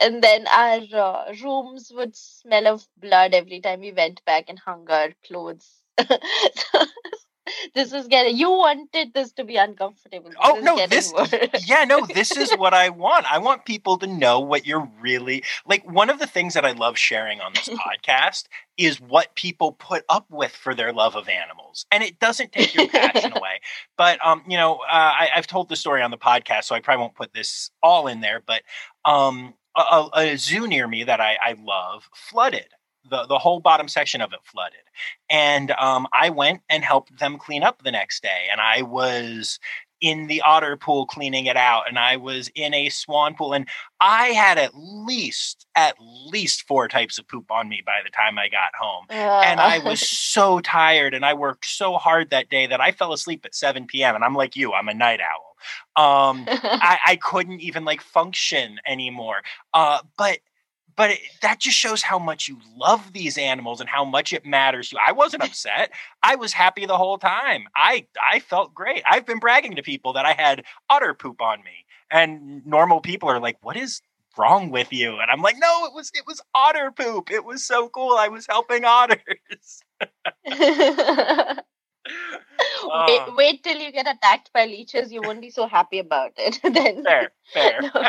and 0.00 0.22
then 0.22 0.46
our 0.48 0.80
uh, 0.94 1.34
rooms 1.42 1.92
would 1.94 2.16
smell 2.16 2.66
of 2.68 2.88
blood 2.98 3.34
every 3.34 3.60
time 3.60 3.80
we 3.80 3.92
went 3.92 4.24
back 4.24 4.46
and 4.48 4.58
hung 4.58 4.90
our 4.90 5.10
clothes. 5.26 5.82
This 7.74 7.92
is 7.92 8.06
getting 8.06 8.36
you 8.36 8.50
wanted 8.50 9.12
this 9.14 9.32
to 9.32 9.44
be 9.44 9.56
uncomfortable. 9.56 10.30
This 10.30 10.38
oh 10.42 10.60
no 10.62 10.86
this 10.86 11.12
yeah 11.66 11.84
no 11.84 12.06
this 12.06 12.36
is 12.36 12.52
what 12.52 12.74
i 12.74 12.88
want. 13.04 13.30
I 13.30 13.38
want 13.38 13.64
people 13.64 13.98
to 13.98 14.06
know 14.06 14.40
what 14.40 14.66
you're 14.66 14.88
really 15.00 15.42
like 15.66 15.88
one 15.90 16.10
of 16.10 16.18
the 16.18 16.26
things 16.26 16.54
that 16.54 16.64
i 16.64 16.72
love 16.72 16.96
sharing 16.96 17.40
on 17.40 17.52
this 17.54 17.68
podcast 17.86 18.44
is 18.76 19.00
what 19.00 19.34
people 19.34 19.72
put 19.72 20.04
up 20.08 20.26
with 20.30 20.52
for 20.52 20.74
their 20.74 20.92
love 20.92 21.16
of 21.16 21.28
animals 21.28 21.86
and 21.90 22.02
it 22.02 22.18
doesn't 22.18 22.52
take 22.52 22.74
your 22.74 22.88
passion 22.88 23.32
away. 23.36 23.60
But 23.96 24.24
um 24.24 24.42
you 24.48 24.56
know 24.56 24.76
uh, 24.76 25.12
I, 25.20 25.28
i've 25.34 25.46
told 25.46 25.68
the 25.68 25.76
story 25.76 26.02
on 26.02 26.10
the 26.10 26.18
podcast 26.18 26.64
so 26.64 26.74
i 26.74 26.80
probably 26.80 27.02
won't 27.02 27.14
put 27.14 27.32
this 27.32 27.70
all 27.82 28.06
in 28.06 28.20
there 28.20 28.42
but 28.44 28.62
um 29.04 29.54
a, 29.76 30.08
a 30.14 30.36
zoo 30.36 30.66
near 30.68 30.86
me 30.86 31.04
that 31.04 31.20
I, 31.20 31.36
I 31.42 31.56
love 31.60 32.08
flooded 32.14 32.68
the, 33.08 33.26
the 33.26 33.38
whole 33.38 33.60
bottom 33.60 33.88
section 33.88 34.20
of 34.20 34.32
it 34.32 34.40
flooded. 34.44 34.78
And 35.28 35.70
um, 35.72 36.06
I 36.12 36.30
went 36.30 36.60
and 36.68 36.84
helped 36.84 37.18
them 37.18 37.38
clean 37.38 37.62
up 37.62 37.82
the 37.82 37.92
next 37.92 38.22
day. 38.22 38.48
And 38.50 38.60
I 38.60 38.82
was 38.82 39.58
in 40.04 40.26
the 40.26 40.42
otter 40.42 40.76
pool 40.76 41.06
cleaning 41.06 41.46
it 41.46 41.56
out 41.56 41.88
and 41.88 41.98
I 41.98 42.16
was 42.18 42.50
in 42.54 42.74
a 42.74 42.90
swan 42.90 43.34
pool 43.34 43.54
and 43.54 43.66
I 44.00 44.28
had 44.28 44.58
at 44.58 44.72
least 44.74 45.66
at 45.74 45.94
least 45.98 46.66
four 46.66 46.88
types 46.88 47.18
of 47.18 47.26
poop 47.26 47.50
on 47.50 47.70
me 47.70 47.82
by 47.86 48.00
the 48.04 48.10
time 48.10 48.38
I 48.38 48.50
got 48.50 48.74
home. 48.78 49.06
Uh. 49.08 49.40
And 49.40 49.60
I 49.60 49.78
was 49.78 50.00
so 50.06 50.60
tired 50.60 51.14
and 51.14 51.24
I 51.24 51.32
worked 51.32 51.64
so 51.64 51.94
hard 51.94 52.28
that 52.30 52.50
day 52.50 52.66
that 52.66 52.82
I 52.82 52.92
fell 52.92 53.14
asleep 53.14 53.46
at 53.46 53.54
7 53.54 53.86
p.m. 53.86 54.14
and 54.14 54.22
I'm 54.22 54.34
like 54.34 54.56
you, 54.56 54.74
I'm 54.74 54.88
a 54.88 54.94
night 54.94 55.20
owl. 55.20 55.56
Um 55.96 56.44
I, 56.48 56.98
I 57.06 57.16
couldn't 57.16 57.60
even 57.60 57.86
like 57.86 58.02
function 58.02 58.80
anymore. 58.86 59.42
Uh 59.72 60.00
but 60.18 60.40
but 60.96 61.10
it, 61.10 61.20
that 61.42 61.60
just 61.60 61.76
shows 61.76 62.02
how 62.02 62.18
much 62.18 62.48
you 62.48 62.58
love 62.76 63.12
these 63.12 63.36
animals 63.38 63.80
and 63.80 63.88
how 63.88 64.04
much 64.04 64.32
it 64.32 64.44
matters 64.44 64.90
to 64.90 64.96
you. 64.96 65.02
I 65.06 65.12
wasn't 65.12 65.42
upset. 65.48 65.92
I 66.22 66.36
was 66.36 66.52
happy 66.52 66.86
the 66.86 66.96
whole 66.96 67.18
time. 67.18 67.64
I 67.76 68.06
I 68.32 68.40
felt 68.40 68.74
great. 68.74 69.02
I've 69.08 69.26
been 69.26 69.38
bragging 69.38 69.76
to 69.76 69.82
people 69.82 70.12
that 70.14 70.26
I 70.26 70.32
had 70.32 70.64
otter 70.90 71.14
poop 71.14 71.40
on 71.40 71.62
me, 71.64 71.84
and 72.10 72.64
normal 72.66 73.00
people 73.00 73.28
are 73.28 73.40
like, 73.40 73.58
"What 73.62 73.76
is 73.76 74.00
wrong 74.36 74.70
with 74.70 74.92
you?" 74.92 75.18
And 75.20 75.30
I'm 75.30 75.42
like, 75.42 75.56
"No, 75.58 75.86
it 75.86 75.94
was 75.94 76.10
it 76.14 76.24
was 76.26 76.40
otter 76.54 76.90
poop. 76.90 77.30
It 77.30 77.44
was 77.44 77.64
so 77.64 77.88
cool. 77.88 78.16
I 78.16 78.28
was 78.28 78.46
helping 78.46 78.84
otters." 78.84 79.82
Uh, 82.92 83.06
wait, 83.08 83.36
wait 83.36 83.64
till 83.64 83.78
you 83.78 83.90
get 83.90 84.06
attacked 84.06 84.52
by 84.52 84.66
leeches. 84.66 85.12
You 85.12 85.22
won't 85.22 85.40
be 85.40 85.50
so 85.50 85.66
happy 85.66 85.98
about 85.98 86.32
it. 86.36 86.60
then 86.62 87.02
fair, 87.02 87.32
fair. 87.52 87.80
No. 87.94 88.08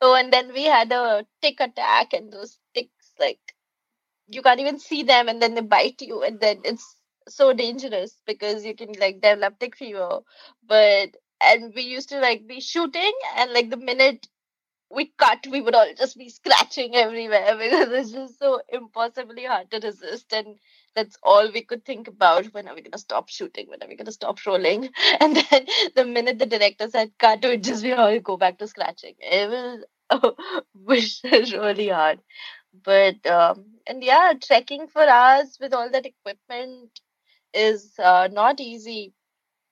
Oh, 0.00 0.14
and 0.14 0.32
then 0.32 0.52
we 0.52 0.64
had 0.64 0.92
a 0.92 1.26
tick 1.42 1.60
attack, 1.60 2.12
and 2.12 2.32
those 2.32 2.58
ticks, 2.74 3.12
like, 3.18 3.40
you 4.28 4.42
can't 4.42 4.60
even 4.60 4.78
see 4.78 5.02
them, 5.04 5.28
and 5.28 5.42
then 5.42 5.54
they 5.54 5.60
bite 5.62 6.02
you, 6.02 6.22
and 6.22 6.40
then 6.40 6.62
it's 6.64 6.96
so 7.28 7.52
dangerous 7.52 8.20
because 8.26 8.64
you 8.64 8.74
can 8.74 8.92
like 8.94 9.20
develop 9.20 9.58
tick 9.58 9.76
fever. 9.76 10.20
But 10.66 11.16
and 11.40 11.74
we 11.74 11.82
used 11.82 12.10
to 12.10 12.20
like 12.20 12.46
be 12.46 12.60
shooting, 12.60 13.12
and 13.36 13.52
like 13.52 13.70
the 13.70 13.76
minute 13.78 14.28
we 14.90 15.12
cut, 15.18 15.46
we 15.50 15.60
would 15.60 15.74
all 15.74 15.92
just 15.96 16.16
be 16.18 16.28
scratching 16.30 16.94
everywhere 16.96 17.56
because 17.60 17.90
it's 17.92 18.12
just 18.12 18.38
so 18.38 18.60
impossibly 18.70 19.44
hard 19.44 19.70
to 19.72 19.80
resist. 19.80 20.32
And 20.32 20.58
that's 20.96 21.18
all 21.22 21.52
we 21.52 21.62
could 21.62 21.84
think 21.86 22.08
about. 22.08 22.46
When 22.54 22.68
are 22.68 22.74
we 22.76 22.82
gonna 22.82 22.98
stop 22.98 23.30
shooting? 23.30 23.68
When 23.68 23.82
are 23.84 23.88
we 23.88 23.96
gonna 23.96 24.12
stop 24.12 24.44
rolling? 24.46 24.90
And 25.20 25.36
then 25.36 25.66
the 25.96 26.06
minute 26.06 26.40
the 26.40 26.46
director 26.46 26.90
said 26.90 27.12
cut, 27.18 27.44
it 27.44 27.62
just 27.64 27.84
we 27.84 27.92
all 27.94 28.20
go 28.20 28.38
back 28.38 28.58
to 28.60 28.68
scratching. 28.68 29.16
It 29.20 29.50
was 29.50 29.84
oh, 30.10 30.36
was 30.74 31.20
really 31.24 31.88
hard. 31.90 32.20
But 32.84 33.26
um, 33.26 33.64
and 33.86 34.04
yeah, 34.04 34.34
trekking 34.42 34.88
for 34.88 35.02
us 35.02 35.58
with 35.60 35.74
all 35.74 35.90
that 35.90 36.06
equipment 36.06 37.00
is 37.54 37.94
uh, 37.98 38.28
not 38.32 38.60
easy. 38.60 39.14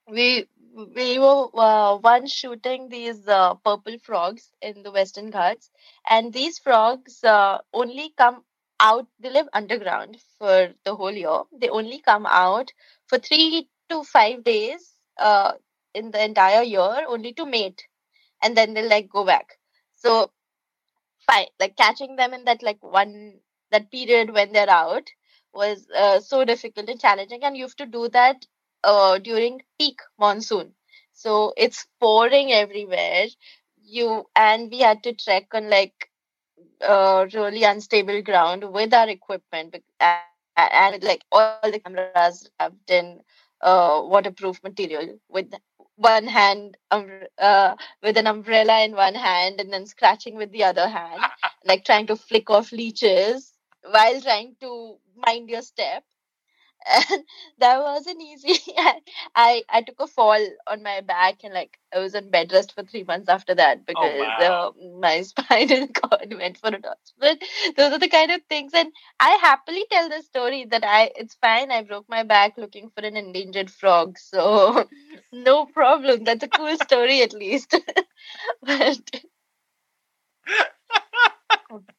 We 0.08 0.48
we 0.96 1.18
were 1.18 1.48
uh, 1.54 1.96
once 1.98 2.32
shooting 2.32 2.88
these 2.88 3.28
uh, 3.28 3.54
purple 3.56 3.98
frogs 3.98 4.52
in 4.62 4.82
the 4.82 4.90
Western 4.92 5.30
Ghats, 5.30 5.70
and 6.08 6.32
these 6.32 6.58
frogs 6.58 7.22
uh, 7.24 7.58
only 7.74 8.10
come 8.16 8.44
out. 8.80 9.06
They 9.20 9.30
live 9.30 9.48
underground 9.52 10.18
for 10.38 10.74
the 10.84 10.94
whole 10.96 11.12
year. 11.12 11.42
They 11.52 11.68
only 11.68 12.00
come 12.00 12.26
out 12.26 12.72
for 13.06 13.18
three 13.18 13.68
to 13.90 14.04
five 14.04 14.44
days 14.44 14.94
uh, 15.18 15.52
in 15.94 16.10
the 16.10 16.24
entire 16.24 16.62
year, 16.62 17.04
only 17.08 17.32
to 17.34 17.46
mate, 17.46 17.86
and 18.42 18.56
then 18.56 18.74
they 18.74 18.86
like 18.88 19.08
go 19.10 19.24
back. 19.24 19.58
So, 19.96 20.32
fine, 21.26 21.46
like 21.60 21.76
catching 21.76 22.16
them 22.16 22.32
in 22.34 22.44
that 22.44 22.62
like 22.62 22.82
one 22.82 23.40
that 23.70 23.90
period 23.90 24.30
when 24.32 24.52
they're 24.52 24.70
out 24.70 25.10
was 25.52 25.86
uh, 25.96 26.20
so 26.20 26.44
difficult 26.44 26.88
and 26.88 27.00
challenging, 27.00 27.42
and 27.44 27.56
you 27.56 27.64
have 27.64 27.76
to 27.76 27.86
do 27.86 28.08
that 28.08 28.46
uh, 28.84 29.18
during 29.18 29.62
peak 29.78 29.98
monsoon. 30.18 30.74
So 31.12 31.52
it's 31.56 31.86
pouring 32.00 32.52
everywhere. 32.52 33.26
You 33.82 34.26
and 34.34 34.70
we 34.70 34.80
had 34.80 35.02
to 35.04 35.12
trek 35.14 35.46
on 35.52 35.70
like 35.70 36.10
uh, 36.82 37.26
really 37.34 37.64
unstable 37.64 38.22
ground 38.22 38.72
with 38.72 38.92
our 38.94 39.08
equipment 39.08 39.74
and, 40.00 40.22
and 40.56 41.02
like 41.02 41.24
all 41.32 41.48
the 41.62 41.78
cameras 41.78 42.32
wrapped 42.42 42.90
in 42.90 43.20
uh, 43.60 44.00
waterproof 44.04 44.62
material 44.62 45.18
with 45.28 45.52
one 45.96 46.26
hand 46.26 46.76
um, 46.90 47.08
uh, 47.38 47.74
with 48.02 48.16
an 48.16 48.26
umbrella 48.26 48.82
in 48.84 48.92
one 48.92 49.14
hand 49.14 49.60
and 49.60 49.72
then 49.72 49.86
scratching 49.86 50.36
with 50.36 50.50
the 50.52 50.64
other 50.64 50.88
hand 50.88 51.20
like 51.64 51.84
trying 51.84 52.06
to 52.06 52.16
flick 52.16 52.50
off 52.50 52.72
leeches 52.72 53.54
while 53.90 54.20
trying 54.20 54.56
to 54.60 54.96
mind 55.26 55.48
your 55.48 55.62
step 55.62 56.04
and 57.10 57.24
that 57.58 57.80
wasn't 57.80 58.20
easy. 58.20 58.58
I 59.34 59.62
I 59.68 59.82
took 59.82 60.00
a 60.00 60.06
fall 60.06 60.46
on 60.66 60.82
my 60.82 61.00
back 61.00 61.36
and 61.42 61.54
like 61.54 61.78
I 61.94 61.98
was 62.00 62.14
on 62.14 62.30
bed 62.30 62.52
rest 62.52 62.74
for 62.74 62.82
three 62.82 63.04
months 63.04 63.28
after 63.28 63.54
that 63.54 63.78
oh, 63.78 63.84
because 63.86 64.12
oh, 64.14 64.18
wow. 64.18 64.68
uh, 64.68 64.98
my 64.98 65.22
spinal 65.22 65.88
cord 65.88 66.34
went 66.36 66.58
for 66.58 66.68
a 66.68 66.80
toss. 66.80 67.12
But 67.18 67.38
those 67.76 67.92
are 67.92 67.98
the 67.98 68.08
kind 68.08 68.30
of 68.30 68.42
things, 68.48 68.72
and 68.74 68.92
I 69.18 69.38
happily 69.40 69.84
tell 69.90 70.08
the 70.08 70.22
story 70.22 70.66
that 70.66 70.84
I 70.84 71.10
it's 71.16 71.34
fine. 71.34 71.70
I 71.70 71.82
broke 71.82 72.08
my 72.08 72.22
back 72.22 72.58
looking 72.58 72.90
for 72.90 73.04
an 73.04 73.16
endangered 73.16 73.70
frog, 73.70 74.18
so 74.18 74.88
no 75.32 75.66
problem. 75.66 76.24
That's 76.24 76.44
a 76.44 76.48
cool 76.48 76.76
story 76.76 77.22
at 77.22 77.32
least. 77.32 77.74
but 78.62 78.98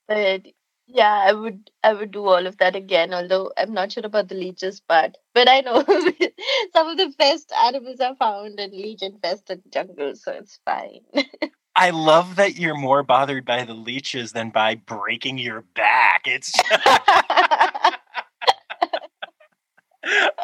but 0.08 0.46
yeah, 0.88 1.24
I 1.26 1.34
would 1.34 1.72
I 1.84 1.94
would 1.94 2.12
do 2.12 2.26
all 2.26 2.46
of 2.46 2.58
that 2.58 2.76
again, 2.76 3.14
although 3.14 3.52
I'm 3.58 3.74
not 3.74 3.92
sure 3.92 4.06
about 4.06 4.28
the 4.28 4.36
leeches 4.36 4.80
part. 4.80 5.18
But 5.34 5.50
I 5.50 5.62
know 5.62 5.84
some 6.74 6.88
of 6.88 6.98
the 6.98 7.14
best 7.18 7.52
animals 7.64 8.00
are 8.00 8.16
found 8.16 8.60
in 8.60 8.72
leech 8.72 9.02
infested 9.02 9.62
jungles, 9.72 10.24
so 10.24 10.32
it's 10.32 10.60
fine. 10.66 11.02
I 11.78 11.90
love 11.90 12.38
that 12.38 12.56
you're 12.56 12.78
more 12.78 13.04
bothered 13.04 13.44
by 13.46 13.66
the 13.66 13.74
leeches 13.74 14.32
than 14.32 14.50
by 14.50 14.76
breaking 14.76 15.40
your 15.40 15.62
back. 15.76 16.22
It's 16.26 16.54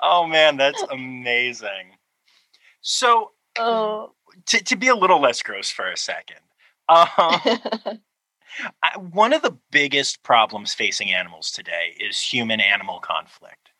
Oh 0.01 0.25
man, 0.25 0.57
that's 0.57 0.81
amazing. 0.91 1.97
So 2.81 3.31
oh. 3.59 4.13
to 4.47 4.63
to 4.63 4.75
be 4.75 4.87
a 4.87 4.95
little 4.95 5.21
less 5.21 5.41
gross 5.43 5.69
for 5.69 5.89
a 5.89 5.97
second. 5.97 6.39
Um, 6.89 7.99
I, 8.83 8.97
one 8.97 9.33
of 9.33 9.41
the 9.41 9.57
biggest 9.71 10.23
problems 10.23 10.73
facing 10.73 11.13
animals 11.13 11.51
today 11.51 11.95
is 11.99 12.19
human 12.19 12.59
animal 12.59 12.99
conflict. 12.99 13.71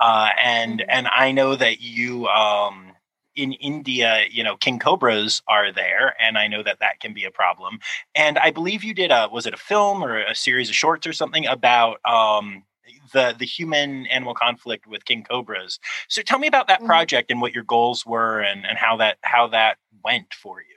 Uh, 0.00 0.30
and 0.42 0.80
mm-hmm. 0.80 0.90
and 0.90 1.08
I 1.08 1.32
know 1.32 1.56
that 1.56 1.80
you 1.80 2.26
um, 2.28 2.92
in 3.36 3.52
India, 3.54 4.24
you 4.30 4.42
know, 4.42 4.56
king 4.56 4.78
cobras 4.78 5.42
are 5.48 5.72
there, 5.72 6.14
and 6.20 6.38
I 6.38 6.46
know 6.46 6.62
that 6.62 6.80
that 6.80 7.00
can 7.00 7.12
be 7.14 7.24
a 7.24 7.30
problem. 7.30 7.78
And 8.14 8.38
I 8.38 8.50
believe 8.50 8.84
you 8.84 8.94
did 8.94 9.10
a 9.10 9.28
was 9.30 9.46
it 9.46 9.54
a 9.54 9.58
film 9.58 10.02
or 10.02 10.18
a 10.18 10.34
series 10.34 10.68
of 10.68 10.74
shorts 10.74 11.06
or 11.06 11.12
something 11.12 11.46
about 11.46 11.98
um, 12.04 12.64
the 13.12 13.34
the 13.38 13.46
human 13.46 14.06
animal 14.06 14.34
conflict 14.34 14.86
with 14.86 15.04
king 15.04 15.22
cobras. 15.22 15.78
So 16.08 16.22
tell 16.22 16.38
me 16.38 16.48
about 16.48 16.68
that 16.68 16.78
mm-hmm. 16.78 16.86
project 16.86 17.30
and 17.30 17.40
what 17.40 17.54
your 17.54 17.64
goals 17.64 18.04
were 18.04 18.40
and 18.40 18.66
and 18.66 18.78
how 18.78 18.96
that 18.98 19.18
how 19.22 19.48
that 19.48 19.78
went 20.04 20.34
for 20.34 20.60
you. 20.60 20.76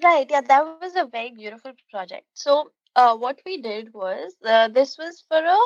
Right, 0.00 0.26
yeah, 0.30 0.40
that 0.40 0.64
was 0.64 0.80
a 0.80 0.90
very 0.90 1.16
beautiful 1.16 1.58
project. 1.76 2.12
So, 2.20 2.70
uh, 2.94 3.16
what 3.16 3.40
we 3.44 3.60
did 3.60 3.92
was 3.92 4.34
uh, 4.44 4.68
this 4.68 4.96
was 4.96 5.22
for 5.28 5.38
a 5.38 5.58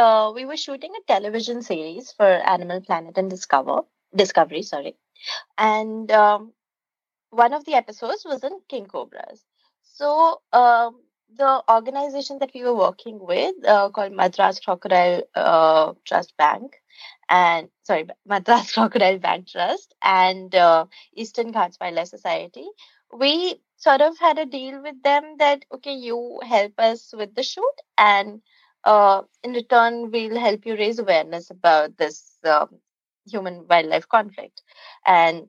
uh, 0.00 0.32
we 0.34 0.44
were 0.44 0.56
shooting 0.56 0.92
a 0.96 1.04
television 1.12 1.62
series 1.62 2.12
for 2.12 2.26
Animal 2.26 2.80
Planet 2.80 3.16
and 3.16 3.28
Discover 3.30 3.82
Discovery, 4.14 4.62
sorry, 4.62 4.96
and 5.58 6.10
um, 6.12 6.52
one 7.30 7.52
of 7.52 7.64
the 7.64 7.74
episodes 7.74 8.24
was 8.24 8.42
in 8.44 8.60
king 8.68 8.86
cobras. 8.86 9.44
So, 9.82 10.40
um, 10.52 11.02
the 11.34 11.62
organization 11.70 12.38
that 12.38 12.52
we 12.54 12.62
were 12.62 12.74
working 12.74 13.18
with 13.20 13.54
uh, 13.66 13.90
called 13.90 14.12
Madras 14.12 14.60
Crocodile 14.60 15.22
uh, 15.34 15.92
Trust 16.06 16.36
Bank 16.36 16.82
and 17.28 17.68
sorry 17.82 18.06
Madras 18.26 18.72
Crocodile 18.72 19.18
Bank 19.18 19.48
Trust 19.48 19.94
and 20.02 20.54
uh, 20.54 20.86
Eastern 21.14 21.50
Ghats 21.52 21.78
Wildlife 21.80 22.08
Society 22.08 22.66
we 23.12 23.60
sort 23.76 24.00
of 24.00 24.18
had 24.18 24.38
a 24.38 24.46
deal 24.46 24.82
with 24.82 25.02
them 25.02 25.36
that 25.38 25.64
okay 25.72 25.94
you 25.94 26.40
help 26.46 26.72
us 26.78 27.12
with 27.16 27.34
the 27.34 27.42
shoot 27.42 27.74
and 27.98 28.40
uh, 28.84 29.22
in 29.42 29.52
return, 29.52 30.10
we'll 30.10 30.38
help 30.38 30.66
you 30.66 30.74
raise 30.76 30.98
awareness 30.98 31.50
about 31.50 31.96
this 31.98 32.38
um, 32.44 32.68
human 33.26 33.66
wildlife 33.68 34.08
conflict. 34.08 34.62
And 35.06 35.48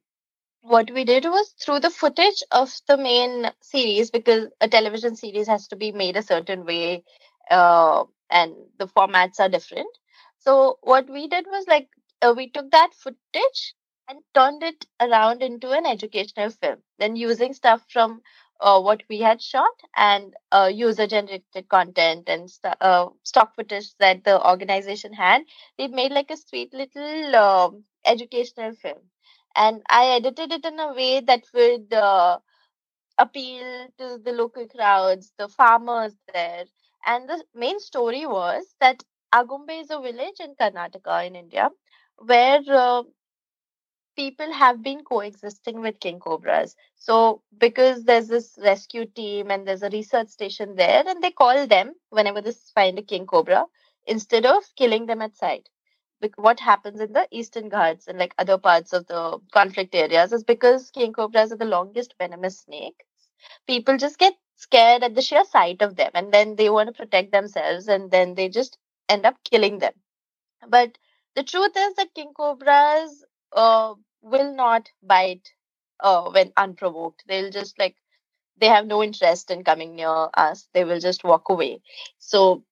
what 0.62 0.92
we 0.92 1.04
did 1.06 1.26
was 1.26 1.54
through 1.62 1.80
the 1.80 1.90
footage 1.90 2.44
of 2.52 2.72
the 2.88 2.98
main 2.98 3.52
series, 3.62 4.10
because 4.12 4.50
a 4.62 4.68
television 4.68 5.16
series 5.16 5.48
has 5.48 5.68
to 5.68 5.76
be 5.76 5.92
made 5.92 6.16
a 6.18 6.22
certain 6.24 6.66
way 6.66 7.04
uh, 7.50 8.04
and 8.30 8.54
the 8.78 8.88
formats 8.88 9.40
are 9.40 9.50
different. 9.50 9.90
So, 10.40 10.78
what 10.82 11.10
we 11.10 11.28
did 11.28 11.46
was 11.48 11.68
like 11.68 11.90
uh, 12.22 12.34
we 12.36 12.50
took 12.50 12.72
that 12.72 12.94
footage 12.94 13.74
and 14.08 14.20
turned 14.34 14.64
it 14.64 14.86
around 15.00 15.42
into 15.42 15.72
an 15.72 15.86
educational 15.86 16.50
film, 16.50 16.82
then 17.00 17.16
using 17.16 17.54
stuff 17.54 17.86
from 17.90 18.22
uh, 18.60 18.80
what 18.82 19.04
we 19.10 19.20
had 19.20 19.42
shot 19.42 19.74
and 19.96 20.34
uh, 20.52 20.70
user 20.74 21.08
generated 21.08 21.68
content 21.70 22.30
and 22.30 22.50
st- 22.50 22.76
uh, 22.82 23.10
stock 23.24 23.56
footage 23.56 23.96
that 24.00 24.24
the 24.24 24.46
organization 24.48 25.14
had. 25.14 25.44
They 25.78 25.88
made 25.88 26.12
like 26.12 26.32
a 26.32 26.38
sweet 26.38 26.74
little 26.74 27.36
um, 27.36 27.84
educational 28.06 28.74
film. 28.74 29.00
And 29.56 29.82
I 29.90 30.08
edited 30.16 30.52
it 30.52 30.66
in 30.66 30.80
a 30.80 30.94
way 30.94 31.20
that 31.22 31.44
would 31.54 31.94
uh, 31.94 32.40
appeal 33.18 33.88
to 33.98 34.20
the 34.24 34.32
local 34.32 34.68
crowds, 34.68 35.34
the 35.38 35.48
farmers 35.48 36.16
there. 36.34 36.66
And 37.06 37.28
the 37.30 37.44
main 37.54 37.80
story 37.80 38.26
was 38.26 38.76
that 38.80 39.04
Agumbe 39.34 39.82
is 39.82 39.90
a 39.92 40.00
village 40.00 40.40
in 40.40 40.56
Karnataka 40.56 41.26
in 41.28 41.36
India 41.36 41.70
where 42.18 42.62
uh, 42.70 43.04
people 44.16 44.52
have 44.54 44.82
been 44.84 45.04
coexisting 45.04 45.82
with 45.82 46.00
king 46.00 46.20
cobras. 46.20 46.76
So, 46.96 47.44
because 47.58 48.04
there's 48.06 48.28
this 48.28 48.58
rescue 48.62 49.06
team 49.06 49.52
and 49.52 49.68
there's 49.68 49.84
a 49.84 49.90
research 49.90 50.30
station 50.30 50.76
there, 50.76 51.04
and 51.08 51.22
they 51.24 51.32
call 51.32 51.68
them 51.68 51.96
whenever 52.10 52.42
they 52.42 52.54
find 52.74 52.98
a 53.00 53.04
king 53.04 53.26
cobra 53.28 53.66
instead 54.06 54.46
of 54.46 54.64
killing 54.76 55.06
them 55.08 55.22
at 55.22 55.36
sight. 55.36 55.70
What 56.38 56.60
happens 56.60 57.00
in 57.00 57.14
the 57.14 57.28
eastern 57.32 57.70
Ghats 57.70 58.08
and 58.08 58.18
like 58.18 58.34
other 58.40 58.58
parts 58.58 58.94
of 58.94 59.06
the 59.08 59.40
conflict 59.52 59.94
areas 59.94 60.34
is 60.34 60.44
because 60.44 60.90
king 60.92 61.14
cobras 61.14 61.52
are 61.52 61.58
the 61.58 61.66
longest 61.66 62.16
venomous 62.18 62.60
snakes. 62.62 63.06
People 63.68 63.98
just 63.98 64.18
get 64.18 64.36
scared 64.56 65.04
at 65.04 65.16
the 65.16 65.22
sheer 65.22 65.46
sight 65.46 65.82
of 65.82 65.96
them 65.96 66.12
and 66.16 66.34
then 66.34 66.56
they 66.56 66.70
want 66.70 66.88
to 66.88 66.94
protect 66.94 67.32
themselves 67.32 67.88
and 67.88 68.12
then 68.12 68.34
they 68.36 68.50
just 68.50 68.78
end 69.10 69.26
up 69.26 69.38
killing 69.44 69.80
them. 69.80 69.94
But 70.68 70.98
the 71.36 71.44
truth 71.44 71.78
is 71.78 71.96
that 71.96 72.14
king 72.14 72.34
cobras 72.34 73.24
uh, 73.56 73.96
will 74.22 74.54
not 74.54 74.92
bite 75.02 75.54
uh, 76.00 76.30
when 76.32 76.52
unprovoked. 76.58 77.24
They'll 77.28 77.52
just 77.52 77.80
like 77.80 77.98
they 78.58 78.68
have 78.68 78.86
no 78.88 79.04
interest 79.04 79.52
in 79.52 79.64
coming 79.64 79.96
near 79.96 80.30
us. 80.34 80.70
They 80.74 80.84
will 80.86 81.00
just 81.00 81.24
walk 81.24 81.50
away. 81.50 81.82
So 82.18 82.64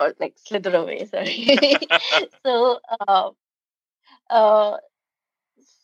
or 0.00 0.14
like 0.20 0.34
slither 0.38 0.74
away. 0.76 1.04
Sorry. 1.06 1.76
so 2.44 2.80
uh, 3.08 3.30
uh, 4.30 4.76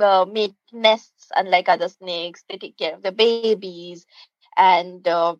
uh, 0.00 0.26
make 0.30 0.54
nests 0.72 1.30
unlike 1.36 1.68
other 1.68 1.88
snakes. 1.88 2.44
They 2.48 2.56
take 2.58 2.76
care 2.78 2.94
of 2.94 3.02
the 3.02 3.12
babies 3.12 4.06
and 4.56 5.06
uh, 5.08 5.36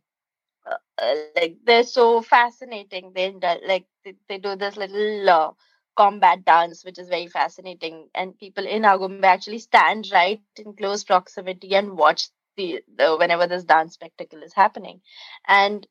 uh, 0.99 1.15
like 1.37 1.57
they're 1.65 1.83
so 1.85 2.23
fascinating. 2.23 3.13
They 3.15 3.31
like 3.67 3.87
they, 4.05 4.15
they 4.29 4.39
do 4.39 4.57
this 4.57 4.77
little 4.77 5.29
uh, 5.29 5.51
combat 5.97 6.45
dance 6.45 6.85
which 6.85 6.99
is 6.99 7.09
very 7.09 7.27
fascinating. 7.29 8.09
And 8.15 8.39
people 8.39 8.67
in 8.67 8.83
agumbe 8.83 9.25
actually 9.25 9.59
stand 9.59 10.09
right 10.13 10.41
in 10.57 10.75
close 10.75 11.05
proximity 11.05 11.75
and 11.75 11.97
watch 11.97 12.29
the, 12.59 12.83
the 12.99 13.17
whenever 13.17 13.49
this 13.49 13.65
dance 13.65 13.95
spectacle 13.95 14.43
is 14.45 14.55
happening. 14.55 15.01
And 15.49 15.89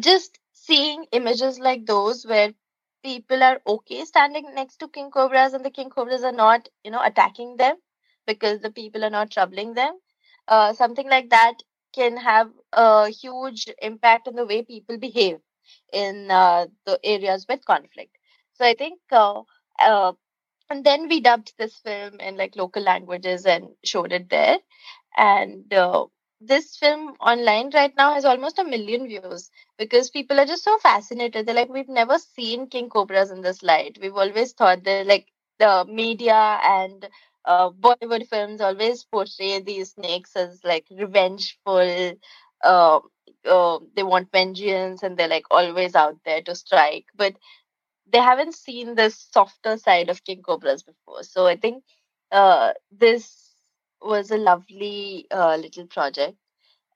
just 0.00 0.38
seeing 0.54 1.04
images 1.12 1.58
like 1.58 1.86
those 1.86 2.24
where 2.26 2.52
people 3.04 3.42
are 3.42 3.60
okay 3.66 4.04
standing 4.04 4.46
next 4.54 4.76
to 4.78 4.88
king 4.88 5.10
cobras 5.10 5.52
and 5.54 5.64
the 5.64 5.70
king 5.70 5.90
cobras 5.90 6.22
are 6.24 6.32
not 6.32 6.68
you 6.84 6.90
know 6.90 7.02
attacking 7.02 7.56
them 7.56 7.76
because 8.26 8.60
the 8.60 8.70
people 8.70 9.04
are 9.04 9.10
not 9.10 9.30
troubling 9.30 9.74
them 9.74 9.98
uh, 10.48 10.72
something 10.72 11.08
like 11.08 11.30
that 11.30 11.54
can 11.94 12.16
have 12.16 12.50
a 12.72 13.08
huge 13.10 13.66
impact 13.80 14.28
on 14.28 14.34
the 14.34 14.46
way 14.46 14.62
people 14.62 14.98
behave 14.98 15.38
in 15.92 16.30
uh, 16.30 16.66
the 16.86 16.98
areas 17.04 17.46
with 17.48 17.64
conflict. 17.64 18.16
So 18.54 18.64
i 18.66 18.74
think 18.74 19.00
uh, 19.12 19.42
uh 19.80 20.12
and 20.70 20.84
then 20.84 21.08
we 21.08 21.20
dubbed 21.20 21.54
this 21.58 21.76
film 21.78 22.20
in 22.20 22.36
like 22.36 22.56
local 22.56 22.82
languages 22.82 23.46
and 23.46 23.68
showed 23.84 24.12
it 24.12 24.30
there 24.30 24.58
and 25.16 25.72
uh, 25.72 26.06
this 26.40 26.76
film 26.76 27.14
online 27.20 27.70
right 27.74 27.92
now 27.96 28.14
has 28.14 28.24
almost 28.24 28.58
a 28.58 28.64
million 28.64 29.06
views 29.06 29.50
because 29.78 30.10
people 30.10 30.38
are 30.38 30.46
just 30.46 30.64
so 30.64 30.76
fascinated. 30.78 31.46
They're 31.46 31.54
like 31.54 31.68
we've 31.68 31.88
never 31.88 32.18
seen 32.18 32.68
king 32.68 32.88
cobras 32.88 33.30
in 33.30 33.42
this 33.42 33.62
light. 33.62 33.98
We've 34.00 34.16
always 34.16 34.52
thought 34.52 34.84
they're 34.84 35.04
like 35.04 35.28
the 35.58 35.84
media 35.88 36.58
and 36.62 37.08
uh, 37.44 37.70
bollywood 37.70 38.26
films 38.28 38.60
always 38.60 39.04
portray 39.04 39.60
these 39.60 39.92
snakes 39.92 40.36
as 40.36 40.60
like 40.64 40.86
revengeful 40.90 42.12
uh, 42.62 43.00
uh, 43.48 43.78
they 43.96 44.02
want 44.02 44.30
vengeance 44.32 45.02
and 45.02 45.16
they're 45.16 45.28
like 45.28 45.46
always 45.50 45.94
out 45.94 46.16
there 46.24 46.42
to 46.42 46.54
strike. 46.54 47.06
But 47.14 47.34
they 48.10 48.18
haven't 48.18 48.54
seen 48.54 48.94
this 48.94 49.28
softer 49.32 49.76
side 49.76 50.08
of 50.10 50.24
king 50.24 50.42
cobras 50.42 50.82
before. 50.82 51.22
So 51.22 51.46
i 51.46 51.56
think 51.56 51.84
uh, 52.32 52.72
this 52.90 53.47
was 54.02 54.30
a 54.30 54.36
lovely 54.38 55.26
uh, 55.30 55.56
little 55.56 55.86
project, 55.86 56.36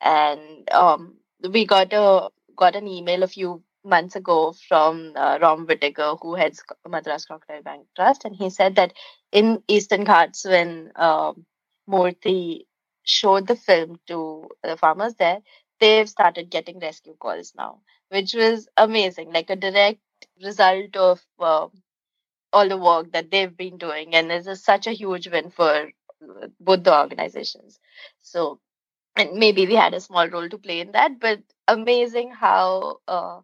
and 0.01 0.71
um, 0.73 1.17
we 1.51 1.67
got 1.67 1.93
a 1.93 2.31
got 2.57 2.77
an 2.77 2.89
email 2.89 3.23
a 3.23 3.29
few 3.29 3.63
months 3.85 4.17
ago 4.17 4.55
from 4.69 5.13
uh, 5.17 5.39
Rom 5.41 5.67
Whitaker, 5.67 6.17
who 6.21 6.35
heads 6.35 6.63
Madras 6.89 7.27
Crocodile 7.27 7.63
Bank 7.63 7.87
Trust, 7.97 8.25
and 8.25 8.37
he 8.37 8.51
said 8.51 8.77
that 8.77 8.95
in 9.33 9.63
Eastern 9.69 10.05
Ghats, 10.05 10.45
when 10.45 10.93
um, 10.97 11.47
Murthy 11.89 12.67
showed 13.05 13.47
the 13.49 13.57
film 13.57 13.99
to 14.09 14.49
the 14.63 14.77
farmers 14.77 15.15
there, 15.15 15.41
they've 15.81 16.09
started 16.09 16.51
getting 16.51 16.79
rescue 16.81 17.17
calls 17.19 17.53
now, 17.57 17.81
which 18.11 18.35
was 18.35 18.69
amazing, 18.77 19.33
like 19.33 19.51
a 19.51 19.57
direct 19.57 20.01
result 20.43 20.97
of 20.97 21.21
uh, 21.41 21.69
all 22.53 22.69
the 22.69 22.77
work 22.79 23.13
that 23.13 23.31
they've 23.31 23.57
been 23.57 23.79
doing, 23.79 24.15
and 24.15 24.31
this 24.31 24.47
is 24.47 24.65
such 24.65 24.87
a 24.87 24.93
huge 24.93 25.29
win 25.29 25.51
for 25.51 25.91
both 26.61 26.85
the 26.85 26.97
organizations. 26.97 27.79
So, 28.21 28.61
and 29.17 29.35
maybe 29.35 29.67
we 29.67 29.75
had 29.75 29.95
a 29.95 30.01
small 30.01 30.29
role 30.29 30.49
to 30.49 30.59
play 30.59 30.81
in 30.81 30.93
that, 30.93 31.21
but 31.21 31.41
amazing 31.69 32.31
how 32.31 32.99
uh, 33.09 33.41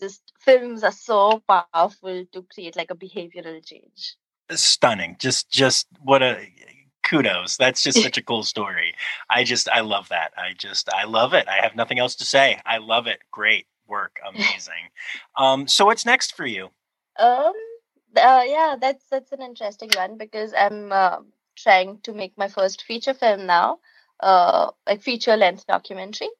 just 0.00 0.22
films 0.40 0.82
are 0.82 0.92
so 0.92 1.42
powerful 1.48 2.24
to 2.32 2.42
create 2.52 2.76
like 2.76 2.90
a 2.90 2.96
behavioral 2.96 3.64
change. 3.64 4.16
Stunning. 4.50 5.16
Just, 5.18 5.50
just 5.50 5.86
what 6.02 6.22
a 6.22 6.46
kudos. 7.02 7.56
That's 7.56 7.82
just 7.82 8.02
such 8.02 8.18
a 8.18 8.22
cool 8.22 8.42
story. 8.42 8.94
I 9.30 9.44
just, 9.44 9.68
I 9.68 9.80
love 9.80 10.08
that. 10.08 10.32
I 10.36 10.52
just, 10.56 10.92
I 10.92 11.04
love 11.04 11.34
it. 11.34 11.46
I 11.48 11.62
have 11.62 11.76
nothing 11.76 11.98
else 11.98 12.16
to 12.16 12.24
say. 12.24 12.60
I 12.64 12.78
love 12.78 13.06
it. 13.06 13.20
Great 13.30 13.66
work. 13.86 14.18
Amazing. 14.28 14.90
um, 15.36 15.68
so 15.68 15.84
what's 15.86 16.06
next 16.06 16.34
for 16.34 16.46
you? 16.46 16.70
Um, 17.18 17.52
uh, 18.16 18.42
yeah, 18.46 18.76
that's 18.80 19.04
that's 19.10 19.32
an 19.32 19.42
interesting 19.42 19.90
one 19.94 20.16
because 20.16 20.52
I'm 20.56 20.92
uh, 20.92 21.18
trying 21.56 22.00
to 22.02 22.12
make 22.12 22.36
my 22.38 22.48
first 22.48 22.82
feature 22.82 23.14
film 23.14 23.46
now, 23.46 23.78
uh, 24.20 24.70
like 24.86 25.02
feature 25.02 25.36
length 25.36 25.66
documentary. 25.66 26.30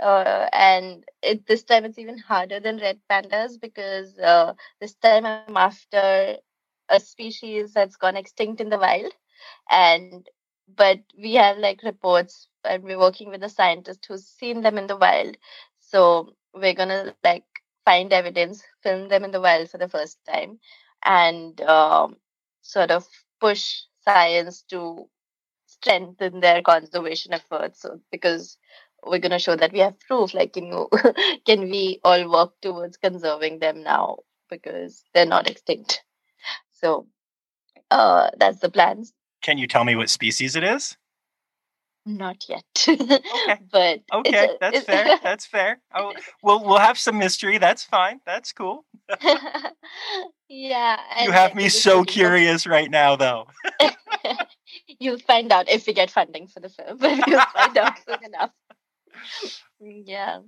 Uh, 0.00 0.48
and 0.52 1.04
it, 1.22 1.46
this 1.46 1.64
time 1.64 1.84
it's 1.84 1.98
even 1.98 2.18
harder 2.18 2.60
than 2.60 2.78
red 2.78 3.00
pandas 3.10 3.60
because 3.60 4.18
uh, 4.18 4.54
this 4.80 4.94
time 4.94 5.26
I'm 5.26 5.42
after 5.56 6.36
a 6.88 7.00
species 7.00 7.72
that's 7.72 7.96
gone 7.96 8.16
extinct 8.16 8.60
in 8.60 8.70
the 8.70 8.78
wild. 8.78 9.12
And 9.70 10.28
but 10.68 11.00
we 11.18 11.34
have 11.34 11.58
like 11.58 11.82
reports 11.82 12.48
and 12.64 12.82
we're 12.84 12.98
working 12.98 13.30
with 13.30 13.42
a 13.42 13.48
scientist 13.48 14.04
who's 14.06 14.26
seen 14.26 14.62
them 14.62 14.78
in 14.78 14.86
the 14.86 14.96
wild. 14.96 15.36
So 15.78 16.34
we're 16.54 16.74
gonna 16.74 17.14
like 17.24 17.44
find 17.84 18.12
evidence, 18.12 18.64
film 18.82 19.08
them 19.08 19.24
in 19.24 19.30
the 19.30 19.40
wild 19.40 19.70
for 19.70 19.78
the 19.78 19.88
first 19.88 20.18
time, 20.24 20.58
and 21.04 21.60
um, 21.62 22.16
sort 22.62 22.90
of 22.90 23.06
push 23.40 23.84
science 24.04 24.62
to 24.70 25.08
strengthen 25.66 26.40
their 26.40 26.62
conservation 26.62 27.32
efforts 27.32 27.82
so, 27.82 28.00
because 28.10 28.58
we're 29.06 29.18
going 29.18 29.32
to 29.32 29.38
show 29.38 29.56
that 29.56 29.72
we 29.72 29.80
have 29.80 29.98
proof 30.00 30.34
like 30.34 30.52
can 30.54 30.66
you 30.66 30.88
can 31.46 31.62
we 31.70 32.00
all 32.04 32.30
work 32.30 32.52
towards 32.62 32.96
conserving 32.96 33.58
them 33.58 33.82
now 33.82 34.18
because 34.50 35.04
they're 35.14 35.26
not 35.26 35.48
extinct 35.50 36.02
so 36.70 37.06
uh 37.90 38.30
that's 38.38 38.60
the 38.60 38.70
plans 38.70 39.12
can 39.42 39.58
you 39.58 39.66
tell 39.66 39.84
me 39.84 39.96
what 39.96 40.10
species 40.10 40.56
it 40.56 40.64
is 40.64 40.96
Not 42.06 42.44
yet. 42.48 42.64
Okay. 42.88 43.58
but 43.72 44.02
Okay, 44.12 44.44
a- 44.46 44.58
that's 44.60 44.80
fair. 44.84 45.18
That's 45.22 45.46
fair. 45.46 45.80
Oh, 45.94 46.12
we'll 46.42 46.62
we'll 46.64 46.78
have 46.78 46.98
some 46.98 47.18
mystery. 47.18 47.58
That's 47.58 47.82
fine. 47.82 48.20
That's 48.26 48.52
cool. 48.52 48.84
yeah. 50.48 50.98
You 51.22 51.32
have 51.32 51.54
me 51.54 51.68
so 51.68 51.90
really 51.90 52.04
good. 52.06 52.12
curious 52.12 52.66
right 52.66 52.90
now, 52.90 53.16
though. 53.16 53.46
You'll 54.98 55.18
find 55.18 55.52
out 55.52 55.68
if 55.68 55.86
we 55.86 55.92
get 55.92 56.10
funding 56.10 56.46
for 56.46 56.60
the 56.60 56.68
film, 56.68 56.96
but 57.00 57.26
you'll 57.26 57.40
find 57.40 57.76
out 57.76 57.94
soon 58.06 58.24
enough. 58.24 58.50
Yeah. 59.80 60.40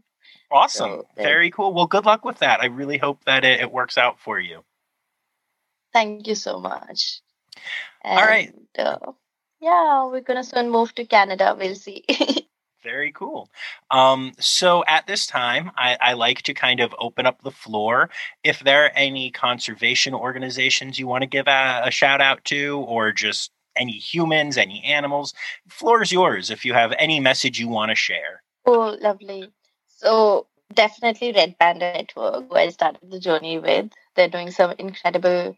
Awesome. 0.50 0.90
So, 0.90 1.06
Very 1.16 1.50
cool. 1.50 1.72
Well, 1.72 1.86
good 1.86 2.04
luck 2.04 2.24
with 2.24 2.38
that. 2.38 2.60
I 2.60 2.66
really 2.66 2.98
hope 2.98 3.24
that 3.24 3.44
it, 3.44 3.60
it 3.60 3.72
works 3.72 3.98
out 3.98 4.20
for 4.20 4.38
you. 4.38 4.64
Thank 5.92 6.26
you 6.26 6.34
so 6.34 6.58
much. 6.58 7.20
All 8.04 8.16
right. 8.16 8.52
And, 8.76 8.86
uh, 8.86 9.12
yeah, 9.60 10.06
we're 10.06 10.20
gonna 10.20 10.44
soon 10.44 10.70
move 10.70 10.94
to 10.96 11.04
Canada. 11.06 11.56
We'll 11.58 11.74
see. 11.74 12.04
Very 12.86 13.10
cool. 13.10 13.50
Um, 13.90 14.30
so 14.38 14.84
at 14.86 15.08
this 15.08 15.26
time, 15.26 15.72
I, 15.76 15.98
I 16.00 16.12
like 16.12 16.42
to 16.42 16.54
kind 16.54 16.78
of 16.78 16.94
open 17.00 17.26
up 17.26 17.42
the 17.42 17.50
floor. 17.50 18.10
If 18.44 18.60
there 18.60 18.84
are 18.84 18.92
any 18.94 19.32
conservation 19.32 20.14
organizations 20.14 20.96
you 20.96 21.08
want 21.08 21.22
to 21.22 21.26
give 21.26 21.48
a, 21.48 21.82
a 21.86 21.90
shout 21.90 22.20
out 22.20 22.44
to, 22.44 22.84
or 22.86 23.10
just 23.10 23.50
any 23.74 23.98
humans, 23.98 24.56
any 24.56 24.84
animals, 24.84 25.34
floor 25.68 26.00
is 26.00 26.12
yours. 26.12 26.48
If 26.48 26.64
you 26.64 26.74
have 26.74 26.94
any 26.96 27.18
message 27.18 27.58
you 27.58 27.66
want 27.66 27.90
to 27.90 27.96
share. 27.96 28.44
oh, 28.66 28.96
lovely. 29.00 29.50
So 29.88 30.46
definitely 30.72 31.32
Red 31.32 31.58
Panda 31.58 31.92
Network, 31.92 32.48
who 32.48 32.54
I 32.54 32.68
started 32.68 33.10
the 33.10 33.18
journey 33.18 33.58
with. 33.58 33.90
They're 34.14 34.28
doing 34.28 34.52
some 34.52 34.74
incredible 34.78 35.56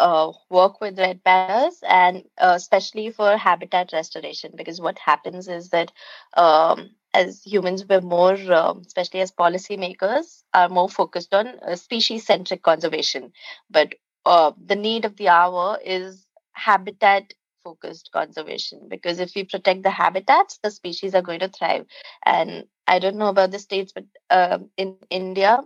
uh, 0.00 0.32
work 0.50 0.80
with 0.80 0.98
red 0.98 1.24
pandas, 1.24 1.76
and 1.88 2.24
uh, 2.38 2.54
especially 2.56 3.10
for 3.10 3.36
habitat 3.36 3.92
restoration. 3.92 4.52
Because 4.56 4.80
what 4.80 4.98
happens 4.98 5.48
is 5.48 5.70
that 5.70 5.92
um, 6.36 6.90
as 7.14 7.42
humans, 7.44 7.84
we're 7.88 8.00
more, 8.00 8.34
um, 8.52 8.82
especially 8.86 9.20
as 9.20 9.32
policymakers, 9.32 10.42
are 10.54 10.68
more 10.68 10.88
focused 10.88 11.34
on 11.34 11.48
uh, 11.66 11.76
species-centric 11.76 12.62
conservation. 12.62 13.32
But 13.70 13.94
uh, 14.26 14.52
the 14.64 14.76
need 14.76 15.04
of 15.04 15.16
the 15.16 15.28
hour 15.28 15.78
is 15.84 16.26
habitat 16.52 17.34
focused 17.64 18.10
conservation 18.12 18.88
because 18.88 19.20
if 19.20 19.34
we 19.34 19.44
protect 19.44 19.82
the 19.82 19.90
habitats 19.90 20.58
the 20.62 20.70
species 20.70 21.14
are 21.14 21.22
going 21.22 21.40
to 21.40 21.48
thrive 21.48 21.86
and 22.24 22.64
i 22.86 22.98
don't 22.98 23.16
know 23.16 23.28
about 23.28 23.50
the 23.50 23.58
states 23.58 23.92
but 23.92 24.04
um, 24.30 24.70
in 24.76 24.96
india 24.98 25.60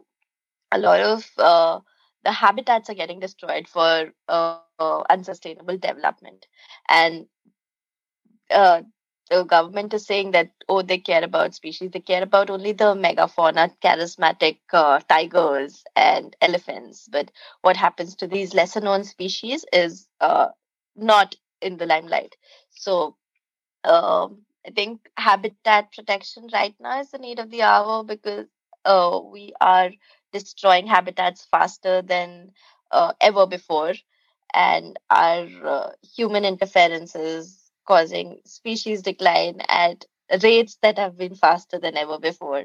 a 0.72 0.78
lot 0.78 1.00
of 1.00 1.30
uh, 1.38 1.80
the 2.24 2.32
habitats 2.32 2.90
are 2.90 2.94
getting 2.94 3.20
destroyed 3.20 3.68
for 3.68 4.12
uh, 4.28 4.66
unsustainable 5.10 5.42
development. 5.78 6.10
And 6.88 7.00
uh, 8.50 8.82
the 9.30 9.44
government 9.44 9.94
is 9.94 10.06
saying 10.06 10.32
that 10.32 10.50
oh 10.68 10.82
they 10.82 10.98
care 10.98 11.24
about 11.24 11.54
species. 11.54 11.90
They 11.90 12.00
care 12.00 12.22
about 12.22 12.50
only 12.50 12.72
the 12.72 12.94
megafauna 12.94 13.72
charismatic 13.82 14.58
uh, 14.72 15.00
tigers 15.08 15.84
and 15.96 16.36
elephants. 16.40 17.08
But 17.10 17.30
what 17.62 17.76
happens 17.76 18.16
to 18.16 18.26
these 18.26 18.54
lesser 18.54 18.80
known 18.80 19.04
species 19.04 19.64
is 19.72 20.08
uh, 20.20 20.48
not 20.96 21.36
in 21.60 21.76
the 21.78 21.86
limelight. 21.86 22.36
So 22.70 23.16
um, 23.84 24.42
i 24.66 24.70
think 24.70 25.00
habitat 25.16 25.92
protection 25.92 26.48
right 26.52 26.74
now 26.80 27.00
is 27.00 27.10
the 27.10 27.18
need 27.18 27.38
of 27.38 27.50
the 27.50 27.62
hour 27.62 28.02
because 28.04 28.46
uh, 28.84 29.20
we 29.32 29.52
are 29.60 29.90
destroying 30.34 30.88
habitats 30.88 31.46
faster 31.50 32.02
than 32.02 32.52
uh, 32.92 33.14
ever 33.22 33.46
before 33.46 33.94
and 34.54 34.98
our 35.10 35.46
uh, 35.66 35.90
human 36.16 36.44
interference 36.44 37.14
is 37.16 37.70
causing 37.86 38.40
species 38.46 39.02
decline 39.02 39.60
at 39.68 40.06
rates 40.42 40.78
that 40.82 40.98
have 40.98 41.16
been 41.18 41.34
faster 41.36 41.78
than 41.78 41.96
ever 41.96 42.18
before. 42.18 42.64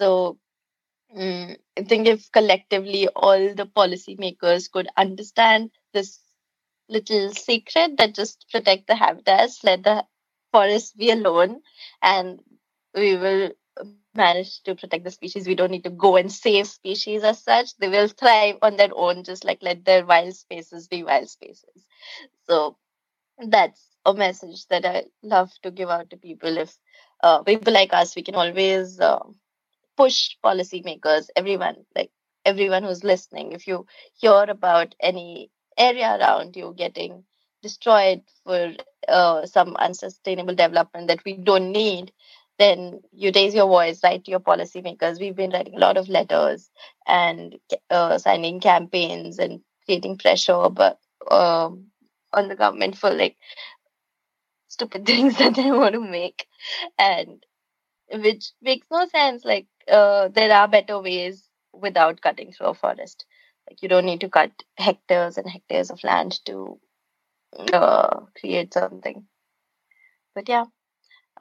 So 0.00 0.38
mm, 1.16 1.56
I 1.78 1.82
think 1.82 2.08
if 2.08 2.30
collectively 2.32 3.08
all 3.08 3.54
the 3.54 3.66
policymakers 3.66 4.70
could 4.70 4.88
understand 4.96 5.70
this 5.92 6.20
little 6.88 7.32
secret 7.32 7.96
that 7.98 8.14
just 8.14 8.46
protect 8.50 8.86
the 8.88 8.96
habitats, 8.96 9.64
let 9.64 9.84
the 9.84 10.06
forests 10.52 10.92
be 10.92 11.10
alone, 11.10 11.62
and 12.02 12.40
we 12.94 13.16
will 13.16 13.52
manage 13.84 14.34
to 14.40 14.50
protect 14.50 14.82
the 14.84 14.90
species. 14.90 15.24
We 15.24 15.30
don't 15.34 15.50
need 15.52 15.64
to 15.64 15.90
go 15.90 16.00
and 16.00 16.14
save 16.30 16.66
species 16.66 17.22
as 17.22 17.42
such. 17.42 17.76
They 17.76 17.88
will 17.88 18.08
thrive 18.08 18.56
on 18.62 18.76
their 18.76 18.90
own, 18.94 19.24
just 19.24 19.44
like 19.44 19.58
let 19.62 19.84
their 19.84 20.04
wild 20.04 20.34
spaces 20.34 20.88
be 20.88 21.02
wild 21.02 21.28
spaces. 21.28 21.86
So 22.44 22.76
that's 23.38 23.96
a 24.04 24.14
message 24.14 24.66
that 24.68 24.84
I 24.84 25.04
love 25.22 25.50
to 25.62 25.70
give 25.70 25.90
out 25.90 26.10
to 26.10 26.16
people. 26.16 26.56
If 26.58 26.76
uh, 27.22 27.42
people 27.42 27.72
like 27.72 27.92
us, 27.92 28.16
we 28.16 28.22
can 28.22 28.34
always 28.34 28.94
uh, 29.00 29.18
push 29.96 30.30
policymakers, 30.44 31.28
everyone, 31.36 31.84
like 31.94 32.10
everyone 32.44 32.82
who's 32.82 33.04
listening. 33.04 33.52
If 33.52 33.66
you 33.66 33.86
hear 34.14 34.44
about 34.48 34.94
any 35.00 35.50
area 35.76 36.16
around 36.18 36.56
you 36.56 36.74
getting 36.76 37.24
destroyed 37.62 38.22
for 38.44 38.74
uh, 39.08 39.46
some 39.46 39.76
unsustainable 39.76 40.54
development 40.54 41.08
that 41.08 41.24
we 41.24 41.34
don't 41.36 41.72
need, 41.72 42.12
then 42.60 43.02
you 43.12 43.32
raise 43.34 43.54
your 43.54 43.68
voice, 43.68 44.00
write 44.04 44.24
to 44.24 44.30
your 44.32 44.40
policymakers. 44.40 45.20
We've 45.20 45.36
been 45.36 45.52
writing 45.52 45.76
a 45.76 45.80
lot 45.80 45.96
of 45.98 46.08
letters 46.10 46.70
and 47.06 47.58
uh, 47.90 48.18
signing 48.18 48.60
campaigns 48.60 49.38
and 49.38 49.62
creating 49.86 50.18
pressure, 50.18 50.68
but 50.70 50.98
um, 51.30 51.86
on 52.32 52.48
the 52.48 52.56
government 52.56 52.96
for 52.96 53.10
like 53.10 53.36
stupid 54.68 55.06
things 55.06 55.38
that 55.38 55.54
they 55.54 55.70
want 55.72 55.94
to 55.94 56.00
make, 56.00 56.46
and 56.98 57.44
which 58.12 58.52
makes 58.62 58.86
no 58.90 59.06
sense. 59.08 59.44
Like 59.44 59.66
uh, 59.88 60.28
there 60.28 60.52
are 60.52 60.68
better 60.68 61.00
ways 61.00 61.48
without 61.72 62.20
cutting 62.22 62.52
through 62.52 62.68
a 62.68 62.74
forest. 62.74 63.26
Like 63.68 63.82
you 63.82 63.88
don't 63.88 64.06
need 64.06 64.22
to 64.22 64.30
cut 64.30 64.52
hectares 64.76 65.38
and 65.38 65.48
hectares 65.48 65.90
of 65.90 66.04
land 66.04 66.40
to 66.46 66.80
uh, 67.72 68.20
create 68.38 68.74
something. 68.74 69.26
But 70.34 70.48
yeah. 70.48 70.64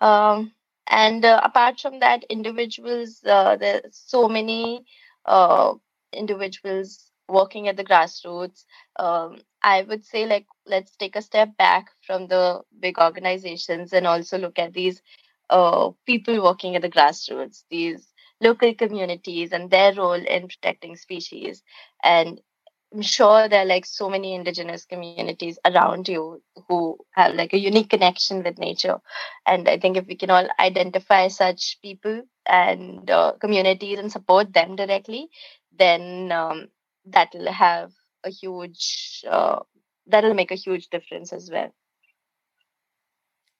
Um, 0.01 0.53
and 0.89 1.25
uh, 1.25 1.39
apart 1.43 1.79
from 1.79 1.99
that 1.99 2.23
individuals 2.29 3.21
uh, 3.25 3.55
there's 3.57 3.81
so 3.95 4.27
many 4.27 4.85
uh, 5.25 5.73
individuals 6.13 7.11
working 7.27 7.67
at 7.67 7.77
the 7.77 7.83
grassroots. 7.85 8.65
Um, 8.97 9.39
i 9.63 9.81
would 9.83 10.05
say 10.05 10.25
like 10.25 10.47
let's 10.65 10.95
take 10.95 11.15
a 11.15 11.21
step 11.21 11.55
back 11.57 11.89
from 12.05 12.27
the 12.27 12.61
big 12.79 12.97
organizations 12.99 13.93
and 13.93 14.07
also 14.07 14.37
look 14.37 14.57
at 14.59 14.73
these 14.73 15.01
uh, 15.49 15.89
people 16.05 16.41
working 16.43 16.75
at 16.75 16.81
the 16.81 16.89
grassroots 16.89 17.63
these 17.69 18.13
local 18.41 18.73
communities 18.73 19.51
and 19.51 19.69
their 19.69 19.93
role 19.93 20.13
in 20.13 20.47
protecting 20.47 20.95
species. 20.95 21.63
And 22.03 22.39
i'm 22.93 23.01
sure 23.01 23.47
there 23.47 23.61
are 23.61 23.65
like 23.65 23.85
so 23.85 24.09
many 24.09 24.33
indigenous 24.33 24.85
communities 24.85 25.59
around 25.65 26.07
you 26.07 26.41
who 26.67 26.97
have 27.11 27.35
like 27.35 27.53
a 27.53 27.59
unique 27.59 27.89
connection 27.89 28.43
with 28.43 28.57
nature 28.57 28.97
and 29.45 29.67
i 29.69 29.77
think 29.77 29.97
if 29.97 30.05
we 30.07 30.15
can 30.15 30.29
all 30.29 30.47
identify 30.59 31.27
such 31.27 31.77
people 31.81 32.21
and 32.47 33.09
uh, 33.11 33.33
communities 33.39 33.99
and 33.99 34.11
support 34.11 34.53
them 34.53 34.75
directly 34.75 35.29
then 35.77 36.31
um, 36.31 36.67
that 37.05 37.29
will 37.33 37.51
have 37.51 37.91
a 38.23 38.29
huge 38.29 39.23
uh, 39.29 39.59
that'll 40.07 40.33
make 40.33 40.51
a 40.51 40.55
huge 40.55 40.87
difference 40.89 41.31
as 41.33 41.49
well 41.51 41.71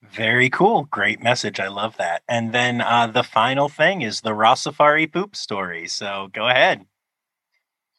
Very 0.02 0.50
cool. 0.50 0.84
Great 0.86 1.22
message. 1.22 1.60
I 1.60 1.68
love 1.68 1.98
that. 1.98 2.24
And 2.28 2.54
then 2.54 2.82
uh, 2.82 3.08
the 3.08 3.24
final 3.24 3.70
thing 3.70 4.02
is 4.02 4.22
the 4.22 4.32
Rossafari 4.32 5.12
poop 5.12 5.36
story. 5.36 5.88
So 5.88 6.30
go 6.34 6.48
ahead. 6.48 6.86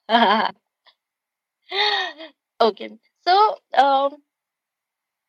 okay. 2.61 2.99
So 3.25 3.57
um 3.77 4.23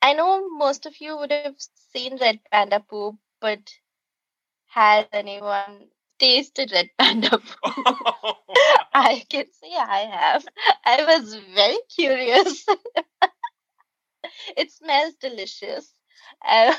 i 0.01 0.13
know 0.13 0.47
most 0.49 0.85
of 0.85 1.01
you 1.01 1.17
would 1.17 1.31
have 1.31 1.55
seen 1.59 2.17
red 2.17 2.39
panda 2.51 2.79
poop 2.79 3.17
but 3.39 3.71
has 4.67 5.05
anyone 5.11 5.89
tasted 6.19 6.71
red 6.71 6.89
panda 6.97 7.37
poop? 7.37 7.97
I 8.93 9.23
can 9.29 9.45
say 9.51 9.71
i 9.77 9.99
have. 9.99 10.45
I 10.85 11.03
was 11.05 11.35
very 11.55 11.77
curious. 11.93 12.65
It 14.57 14.71
smells 14.71 15.15
delicious. 15.15 15.93
Uh, 16.45 16.73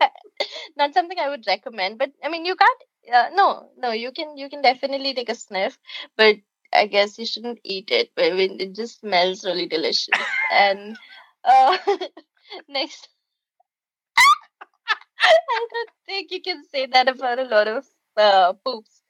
not 0.76 0.94
something 0.94 1.18
i 1.18 1.28
would 1.28 1.46
recommend 1.46 1.98
but 1.98 2.10
i 2.22 2.28
mean 2.28 2.44
you 2.44 2.54
can't 2.56 2.82
uh, 3.14 3.28
no 3.34 3.70
no 3.78 3.90
you 3.92 4.12
can 4.12 4.36
you 4.36 4.48
can 4.48 4.62
definitely 4.62 5.14
take 5.14 5.28
a 5.28 5.34
sniff 5.34 5.78
but 6.16 6.36
I 6.76 6.86
guess 6.86 7.18
you 7.18 7.26
shouldn't 7.26 7.60
eat 7.64 7.90
it. 7.90 8.12
But 8.16 8.26
I 8.26 8.30
mean, 8.36 8.60
it 8.60 8.74
just 8.74 9.00
smells 9.00 9.44
really 9.44 9.66
delicious. 9.66 10.08
and 10.52 10.96
uh, 11.44 11.78
next, 12.68 13.08
I 15.22 15.66
don't 15.72 15.90
think 16.06 16.30
you 16.30 16.40
can 16.42 16.64
say 16.64 16.86
that 16.86 17.08
about 17.08 17.38
a 17.38 17.44
lot 17.44 17.68
of 17.68 17.86
uh, 18.16 18.52
poops. 18.64 19.02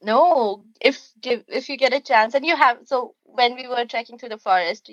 No, 0.00 0.64
if 0.80 1.10
if 1.24 1.68
you 1.68 1.76
get 1.76 1.92
a 1.92 2.00
chance, 2.00 2.34
and 2.34 2.44
you 2.46 2.56
have 2.56 2.86
so 2.86 3.14
when 3.24 3.54
we 3.56 3.66
were 3.66 3.84
trekking 3.84 4.18
through 4.18 4.28
the 4.30 4.38
forest, 4.38 4.90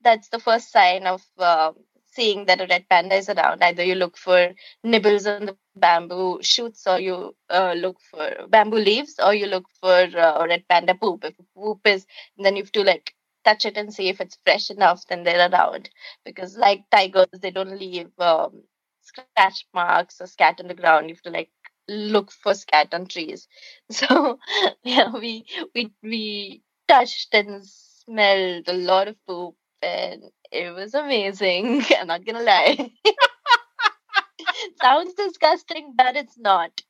that's 0.00 0.28
the 0.28 0.38
first 0.38 0.70
sign 0.70 1.06
of 1.06 1.22
uh, 1.38 1.72
seeing 2.14 2.46
that 2.46 2.60
a 2.60 2.66
red 2.66 2.88
panda 2.88 3.16
is 3.16 3.28
around. 3.28 3.62
Either 3.62 3.84
you 3.84 3.94
look 3.96 4.16
for 4.18 4.54
nibbles 4.84 5.26
on 5.26 5.46
the 5.46 5.56
bamboo 5.76 6.38
shoots, 6.42 6.86
or 6.86 7.00
you 7.00 7.34
uh, 7.50 7.74
look 7.76 7.98
for 8.10 8.46
bamboo 8.48 8.78
leaves, 8.78 9.16
or 9.24 9.34
you 9.34 9.46
look 9.46 9.66
for 9.80 9.94
uh, 10.16 10.46
red 10.46 10.64
panda 10.68 10.94
poop. 10.94 11.24
If 11.24 11.34
poop 11.54 11.80
is, 11.86 12.06
then 12.38 12.56
you 12.56 12.62
have 12.62 12.72
to 12.72 12.82
like 12.84 13.14
touch 13.44 13.64
it 13.66 13.76
and 13.76 13.92
see 13.92 14.08
if 14.08 14.20
it's 14.20 14.38
fresh 14.44 14.70
enough, 14.70 15.06
then 15.08 15.24
they're 15.24 15.50
around. 15.50 15.90
Because 16.24 16.56
like 16.56 16.84
tigers, 16.90 17.26
they 17.40 17.50
don't 17.50 17.78
leave 17.78 18.10
um, 18.18 18.62
scratch 19.02 19.50
marks 19.58 20.06
or 20.20 20.26
scat 20.26 20.46
on 20.46 20.52
the 20.68 20.74
ground. 20.74 21.08
You 21.08 21.14
have 21.16 21.22
to 21.22 21.30
like 21.30 21.50
look 21.88 22.30
for 22.32 22.54
scat 22.54 22.94
on 22.94 23.06
trees. 23.06 23.48
So 23.90 24.38
yeah, 24.82 25.10
we 25.12 25.44
we 25.74 25.92
we 26.02 26.62
touched 26.88 27.34
and 27.34 27.64
smelled 27.64 28.68
a 28.68 28.72
lot 28.74 29.08
of 29.08 29.16
poop 29.26 29.56
and 29.82 30.24
it 30.54 30.74
was 30.74 30.94
amazing. 30.94 31.84
I'm 31.98 32.06
not 32.06 32.24
gonna 32.24 32.42
lie. 32.42 32.90
Sounds 34.80 35.14
disgusting, 35.14 35.94
but 35.96 36.16
it's 36.16 36.38
not. 36.38 36.82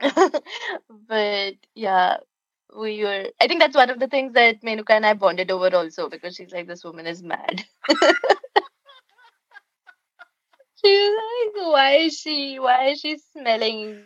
but 0.00 1.54
yeah, 1.74 2.16
we 2.76 3.02
were. 3.04 3.28
I 3.40 3.46
think 3.46 3.60
that's 3.60 3.76
one 3.76 3.90
of 3.90 3.98
the 4.00 4.08
things 4.08 4.32
that 4.34 4.62
Menuka 4.62 4.90
and 4.90 5.06
I 5.06 5.14
bonded 5.14 5.50
over 5.50 5.74
also 5.74 6.08
because 6.08 6.36
she's 6.36 6.52
like, 6.52 6.66
this 6.66 6.84
woman 6.84 7.06
is 7.06 7.22
mad. 7.22 7.64
she's 10.84 11.10
like, 11.12 11.54
why 11.66 11.92
is 12.00 12.18
she? 12.18 12.58
Why 12.58 12.88
is 12.90 13.00
she 13.00 13.18
smelling 13.32 14.04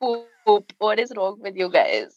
poop? 0.00 0.72
What 0.78 0.98
is 0.98 1.12
wrong 1.16 1.38
with 1.40 1.56
you 1.56 1.70
guys? 1.70 2.16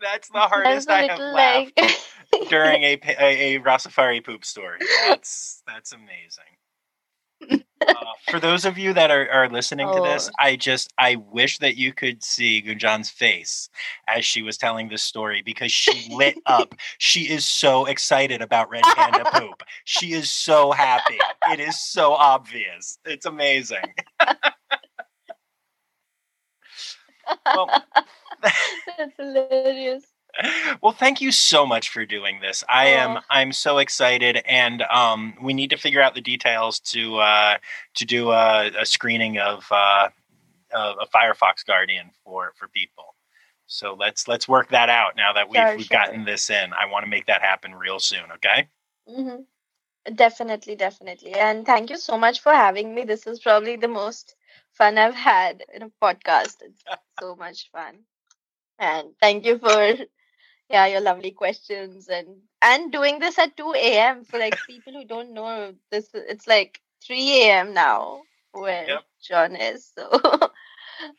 That's 0.00 0.28
the 0.28 0.40
hardest 0.40 0.88
I 0.88 1.02
have 1.02 1.18
laughed 1.18 1.72
like... 1.78 2.48
during 2.48 2.82
a, 2.82 2.98
a, 3.18 3.56
a 3.56 3.60
Rossafari 3.60 4.24
poop 4.24 4.44
story. 4.44 4.78
That's 5.06 5.62
that's 5.66 5.92
amazing. 5.92 6.44
Uh, 7.86 7.94
for 8.30 8.38
those 8.38 8.66
of 8.66 8.76
you 8.76 8.92
that 8.92 9.10
are, 9.10 9.26
are 9.30 9.48
listening 9.48 9.86
oh. 9.88 9.96
to 9.96 10.02
this, 10.02 10.28
oh. 10.28 10.32
I 10.38 10.56
just 10.56 10.92
I 10.98 11.16
wish 11.16 11.58
that 11.58 11.76
you 11.76 11.92
could 11.92 12.22
see 12.22 12.62
Gunjan's 12.62 13.10
face 13.10 13.70
as 14.06 14.24
she 14.24 14.42
was 14.42 14.58
telling 14.58 14.88
this 14.88 15.02
story 15.02 15.42
because 15.42 15.72
she 15.72 16.14
lit 16.14 16.36
up. 16.46 16.74
She 16.98 17.22
is 17.22 17.46
so 17.46 17.86
excited 17.86 18.42
about 18.42 18.68
red 18.70 18.82
panda 18.82 19.24
poop. 19.32 19.62
She 19.84 20.12
is 20.12 20.30
so 20.30 20.72
happy. 20.72 21.18
It 21.50 21.60
is 21.60 21.82
so 21.82 22.12
obvious. 22.12 22.98
It's 23.04 23.24
amazing. 23.26 23.94
well, 27.46 27.68
That's 28.42 29.16
hilarious. 29.16 30.04
Well, 30.80 30.92
thank 30.92 31.20
you 31.20 31.32
so 31.32 31.66
much 31.66 31.88
for 31.88 32.06
doing 32.06 32.40
this. 32.40 32.62
I 32.68 32.86
am 32.86 33.18
I'm 33.30 33.52
so 33.52 33.78
excited, 33.78 34.42
and 34.46 34.82
um, 34.82 35.34
we 35.42 35.52
need 35.52 35.70
to 35.70 35.76
figure 35.76 36.00
out 36.00 36.14
the 36.14 36.20
details 36.20 36.78
to 36.80 37.16
uh, 37.18 37.58
to 37.94 38.04
do 38.04 38.30
a, 38.30 38.70
a 38.78 38.86
screening 38.86 39.38
of 39.38 39.66
uh, 39.70 40.08
a 40.72 41.06
Firefox 41.12 41.66
Guardian 41.66 42.10
for 42.24 42.52
for 42.56 42.68
people. 42.68 43.14
So 43.66 43.96
let's 43.98 44.28
let's 44.28 44.48
work 44.48 44.70
that 44.70 44.88
out 44.88 45.16
now 45.16 45.32
that 45.32 45.48
we've, 45.48 45.60
sure, 45.60 45.76
we've 45.76 45.86
sure. 45.86 45.98
gotten 45.98 46.24
this 46.24 46.48
in. 46.50 46.72
I 46.72 46.86
want 46.86 47.04
to 47.04 47.10
make 47.10 47.26
that 47.26 47.42
happen 47.42 47.74
real 47.74 47.98
soon. 47.98 48.30
Okay. 48.34 48.68
Mm-hmm. 49.08 50.14
Definitely, 50.14 50.76
definitely, 50.76 51.34
and 51.34 51.66
thank 51.66 51.90
you 51.90 51.96
so 51.96 52.16
much 52.16 52.40
for 52.40 52.52
having 52.52 52.94
me. 52.94 53.04
This 53.04 53.26
is 53.26 53.40
probably 53.40 53.76
the 53.76 53.88
most 53.88 54.34
fun 54.72 54.96
I've 54.96 55.14
had 55.14 55.64
in 55.74 55.82
a 55.82 55.90
podcast. 56.02 56.56
It's 56.62 56.82
so 57.20 57.36
much 57.36 57.70
fun. 57.70 57.98
And 58.80 59.08
thank 59.20 59.44
you 59.44 59.58
for 59.58 59.94
yeah, 60.70 60.86
your 60.86 61.00
lovely 61.00 61.32
questions 61.32 62.08
and 62.08 62.26
and 62.62 62.92
doing 62.92 63.18
this 63.18 63.38
at 63.38 63.56
2 63.56 63.74
a.m. 63.76 64.24
for 64.24 64.38
like 64.38 64.58
people 64.66 64.94
who 64.94 65.04
don't 65.04 65.34
know 65.34 65.74
this 65.90 66.08
it's 66.14 66.46
like 66.46 66.80
3 67.06 67.42
a.m. 67.42 67.74
now 67.74 68.22
where 68.52 68.88
yep. 68.88 69.02
John 69.22 69.54
is. 69.54 69.92
So 69.94 70.08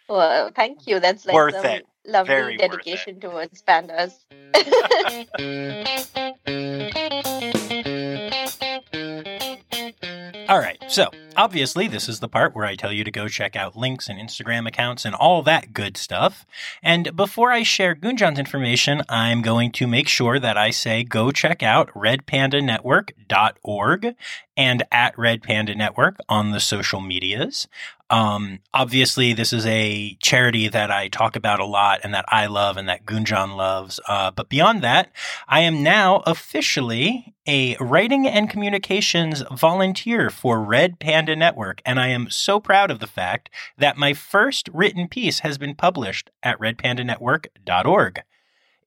well, 0.10 0.52
thank 0.56 0.88
you. 0.88 1.00
That's 1.00 1.26
like 1.26 1.36
worth 1.36 1.64
it. 1.64 1.86
lovely 2.06 2.34
Very 2.34 2.58
dedication 2.58 3.20
towards 3.20 3.62
pandas. 3.62 4.14
All 10.50 10.60
right, 10.60 10.84
so 10.88 11.10
obviously, 11.36 11.88
this 11.88 12.10
is 12.10 12.20
the 12.20 12.28
part 12.28 12.56
where 12.56 12.66
I 12.66 12.76
tell 12.76 12.92
you 12.92 13.04
to 13.04 13.12
go 13.12 13.28
check 13.28 13.56
out 13.56 13.76
links 13.76 14.10
and 14.10 14.20
Instagram 14.20 14.68
accounts 14.68 15.06
and 15.06 15.16
all 15.16 15.42
that 15.44 15.74
good 15.74 15.98
stuff. 15.98 16.46
And 16.82 17.16
before 17.16 17.52
I 17.52 17.62
share 17.64 17.96
Gunjan's 17.96 18.40
information, 18.40 19.04
I'm 19.10 19.42
going 19.42 19.72
to 19.74 19.88
make 19.88 20.08
sure 20.08 20.40
that 20.40 20.58
I 20.58 20.72
say 20.72 21.04
go 21.04 21.32
check 21.32 21.62
out 21.64 21.94
redpandanetwork.org 21.94 24.16
and 24.58 24.84
at 24.92 25.18
Red 25.18 25.44
Panda 25.44 25.74
Network 25.76 26.18
on 26.30 26.52
the 26.52 26.60
social 26.60 27.00
medias. 27.02 27.68
Um, 28.12 28.60
obviously, 28.74 29.32
this 29.32 29.54
is 29.54 29.66
a 29.66 30.18
charity 30.22 30.68
that 30.68 30.92
I 30.92 31.08
talk 31.08 31.38
about 31.38 31.62
a 31.62 31.66
lot 31.66 32.02
and 32.04 32.14
that 32.14 32.26
I 32.28 32.48
love 32.48 32.76
and 32.76 32.90
that 32.90 33.06
Gunjan 33.06 33.56
loves. 33.56 34.02
Uh, 34.06 34.32
but 34.32 34.50
beyond 34.50 34.82
that, 34.82 35.14
I 35.48 35.62
am 35.62 35.82
now 35.82 36.22
officially 36.26 37.34
a 37.48 37.78
writing 37.80 38.28
and 38.28 38.50
communications 38.50 39.44
volunteer 39.52 40.30
for 40.30 40.62
Red 40.62 41.00
Panda 41.00 41.21
Network. 41.28 41.82
And 41.86 42.00
I 42.00 42.08
am 42.08 42.30
so 42.30 42.60
proud 42.60 42.92
of 42.92 43.00
the 43.00 43.08
fact 43.08 43.50
that 43.78 43.98
my 43.98 44.14
first 44.14 44.70
written 44.74 45.08
piece 45.08 45.40
has 45.40 45.58
been 45.58 45.76
published 45.76 46.30
at 46.44 46.60
redpandanetwork.org. 46.60 48.24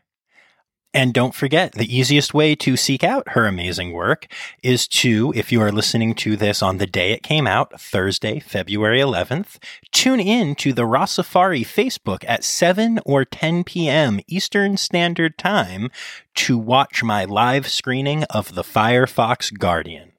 And 0.94 1.12
don't 1.12 1.34
forget, 1.34 1.72
the 1.72 1.92
easiest 1.94 2.34
way 2.34 2.54
to 2.54 2.76
seek 2.76 3.02
out 3.02 3.30
her 3.30 3.46
amazing 3.46 3.90
work 3.90 4.28
is 4.62 4.86
to, 4.88 5.32
if 5.34 5.50
you 5.50 5.60
are 5.60 5.72
listening 5.72 6.14
to 6.14 6.36
this 6.36 6.62
on 6.62 6.78
the 6.78 6.86
day 6.86 7.10
it 7.10 7.24
came 7.24 7.48
out, 7.48 7.80
Thursday, 7.80 8.38
February 8.38 9.00
11th, 9.00 9.58
tune 9.90 10.20
in 10.20 10.54
to 10.54 10.72
the 10.72 10.82
Rossafari 10.82 11.62
Facebook 11.62 12.24
at 12.28 12.44
7 12.44 13.00
or 13.04 13.24
10 13.24 13.64
p.m. 13.64 14.20
Eastern 14.28 14.76
Standard 14.76 15.36
Time 15.36 15.90
to 16.36 16.56
watch 16.56 17.02
my 17.02 17.24
live 17.24 17.66
screening 17.66 18.22
of 18.24 18.54
The 18.54 18.62
Firefox 18.62 19.58
Guardian. 19.58 20.12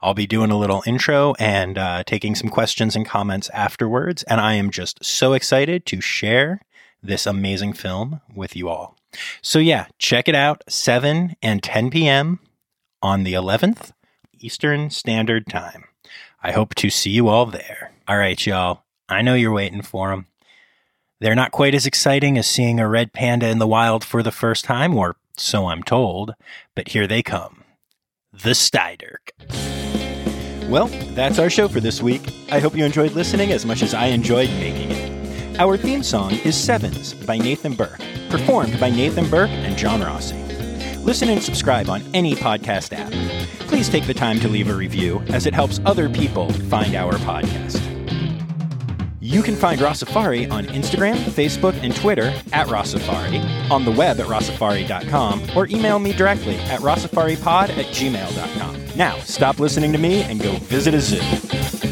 I'll 0.00 0.14
be 0.14 0.28
doing 0.28 0.52
a 0.52 0.58
little 0.58 0.84
intro 0.86 1.34
and 1.40 1.76
uh, 1.76 2.04
taking 2.04 2.36
some 2.36 2.50
questions 2.50 2.94
and 2.94 3.04
comments 3.04 3.50
afterwards, 3.50 4.22
and 4.22 4.40
I 4.40 4.54
am 4.54 4.70
just 4.70 5.04
so 5.04 5.32
excited 5.32 5.86
to 5.86 6.00
share 6.00 6.60
this 7.02 7.26
amazing 7.26 7.72
film 7.72 8.20
with 8.32 8.54
you 8.54 8.68
all. 8.68 8.99
So, 9.42 9.58
yeah, 9.58 9.86
check 9.98 10.28
it 10.28 10.34
out 10.34 10.62
7 10.68 11.36
and 11.42 11.62
10 11.62 11.90
p.m. 11.90 12.40
on 13.02 13.24
the 13.24 13.34
11th 13.34 13.92
Eastern 14.38 14.90
Standard 14.90 15.46
Time. 15.46 15.84
I 16.42 16.52
hope 16.52 16.74
to 16.76 16.90
see 16.90 17.10
you 17.10 17.28
all 17.28 17.46
there. 17.46 17.92
All 18.08 18.16
right, 18.16 18.44
y'all. 18.46 18.82
I 19.08 19.22
know 19.22 19.34
you're 19.34 19.52
waiting 19.52 19.82
for 19.82 20.10
them. 20.10 20.26
They're 21.20 21.34
not 21.34 21.52
quite 21.52 21.74
as 21.74 21.84
exciting 21.84 22.38
as 22.38 22.46
seeing 22.46 22.80
a 22.80 22.88
red 22.88 23.12
panda 23.12 23.48
in 23.48 23.58
the 23.58 23.66
wild 23.66 24.04
for 24.04 24.22
the 24.22 24.30
first 24.30 24.64
time, 24.64 24.96
or 24.96 25.16
so 25.36 25.66
I'm 25.66 25.82
told, 25.82 26.34
but 26.74 26.88
here 26.88 27.06
they 27.06 27.22
come 27.22 27.64
the 28.32 28.50
Styderk. 28.50 29.30
Well, 30.70 30.86
that's 31.14 31.38
our 31.38 31.50
show 31.50 31.68
for 31.68 31.80
this 31.80 32.00
week. 32.00 32.22
I 32.50 32.60
hope 32.60 32.76
you 32.76 32.84
enjoyed 32.84 33.12
listening 33.12 33.50
as 33.50 33.66
much 33.66 33.82
as 33.82 33.92
I 33.92 34.06
enjoyed 34.06 34.48
making 34.50 34.92
it. 34.92 35.09
Our 35.60 35.76
theme 35.76 36.02
song 36.02 36.32
is 36.36 36.56
Sevens 36.56 37.12
by 37.12 37.36
Nathan 37.36 37.74
Burke 37.74 38.00
performed 38.30 38.80
by 38.80 38.88
Nathan 38.88 39.28
Burke 39.28 39.50
and 39.50 39.76
John 39.76 40.00
Rossi. 40.00 40.34
Listen 41.00 41.28
and 41.28 41.42
subscribe 41.42 41.90
on 41.90 42.02
any 42.14 42.34
podcast 42.34 42.96
app. 42.96 43.12
Please 43.68 43.90
take 43.90 44.06
the 44.06 44.14
time 44.14 44.40
to 44.40 44.48
leave 44.48 44.70
a 44.70 44.74
review 44.74 45.20
as 45.28 45.44
it 45.44 45.52
helps 45.52 45.78
other 45.84 46.08
people 46.08 46.50
find 46.70 46.94
our 46.94 47.12
podcast. 47.12 47.78
You 49.20 49.42
can 49.42 49.54
find 49.54 49.82
Rossafari 49.82 50.50
on 50.50 50.64
Instagram, 50.64 51.16
Facebook, 51.16 51.74
and 51.82 51.94
Twitter 51.94 52.32
at 52.54 52.68
Rossafari, 52.68 53.70
on 53.70 53.84
the 53.84 53.92
web 53.92 54.18
at 54.18 54.28
rossafari.com, 54.28 55.42
or 55.54 55.66
email 55.66 55.98
me 55.98 56.14
directly 56.14 56.56
at 56.56 56.80
rossafaripod 56.80 57.68
at 57.68 57.86
gmail.com. 57.92 58.96
Now, 58.96 59.18
stop 59.18 59.60
listening 59.60 59.92
to 59.92 59.98
me 59.98 60.22
and 60.22 60.40
go 60.40 60.52
visit 60.52 60.94
a 60.94 61.00
zoo. 61.02 61.89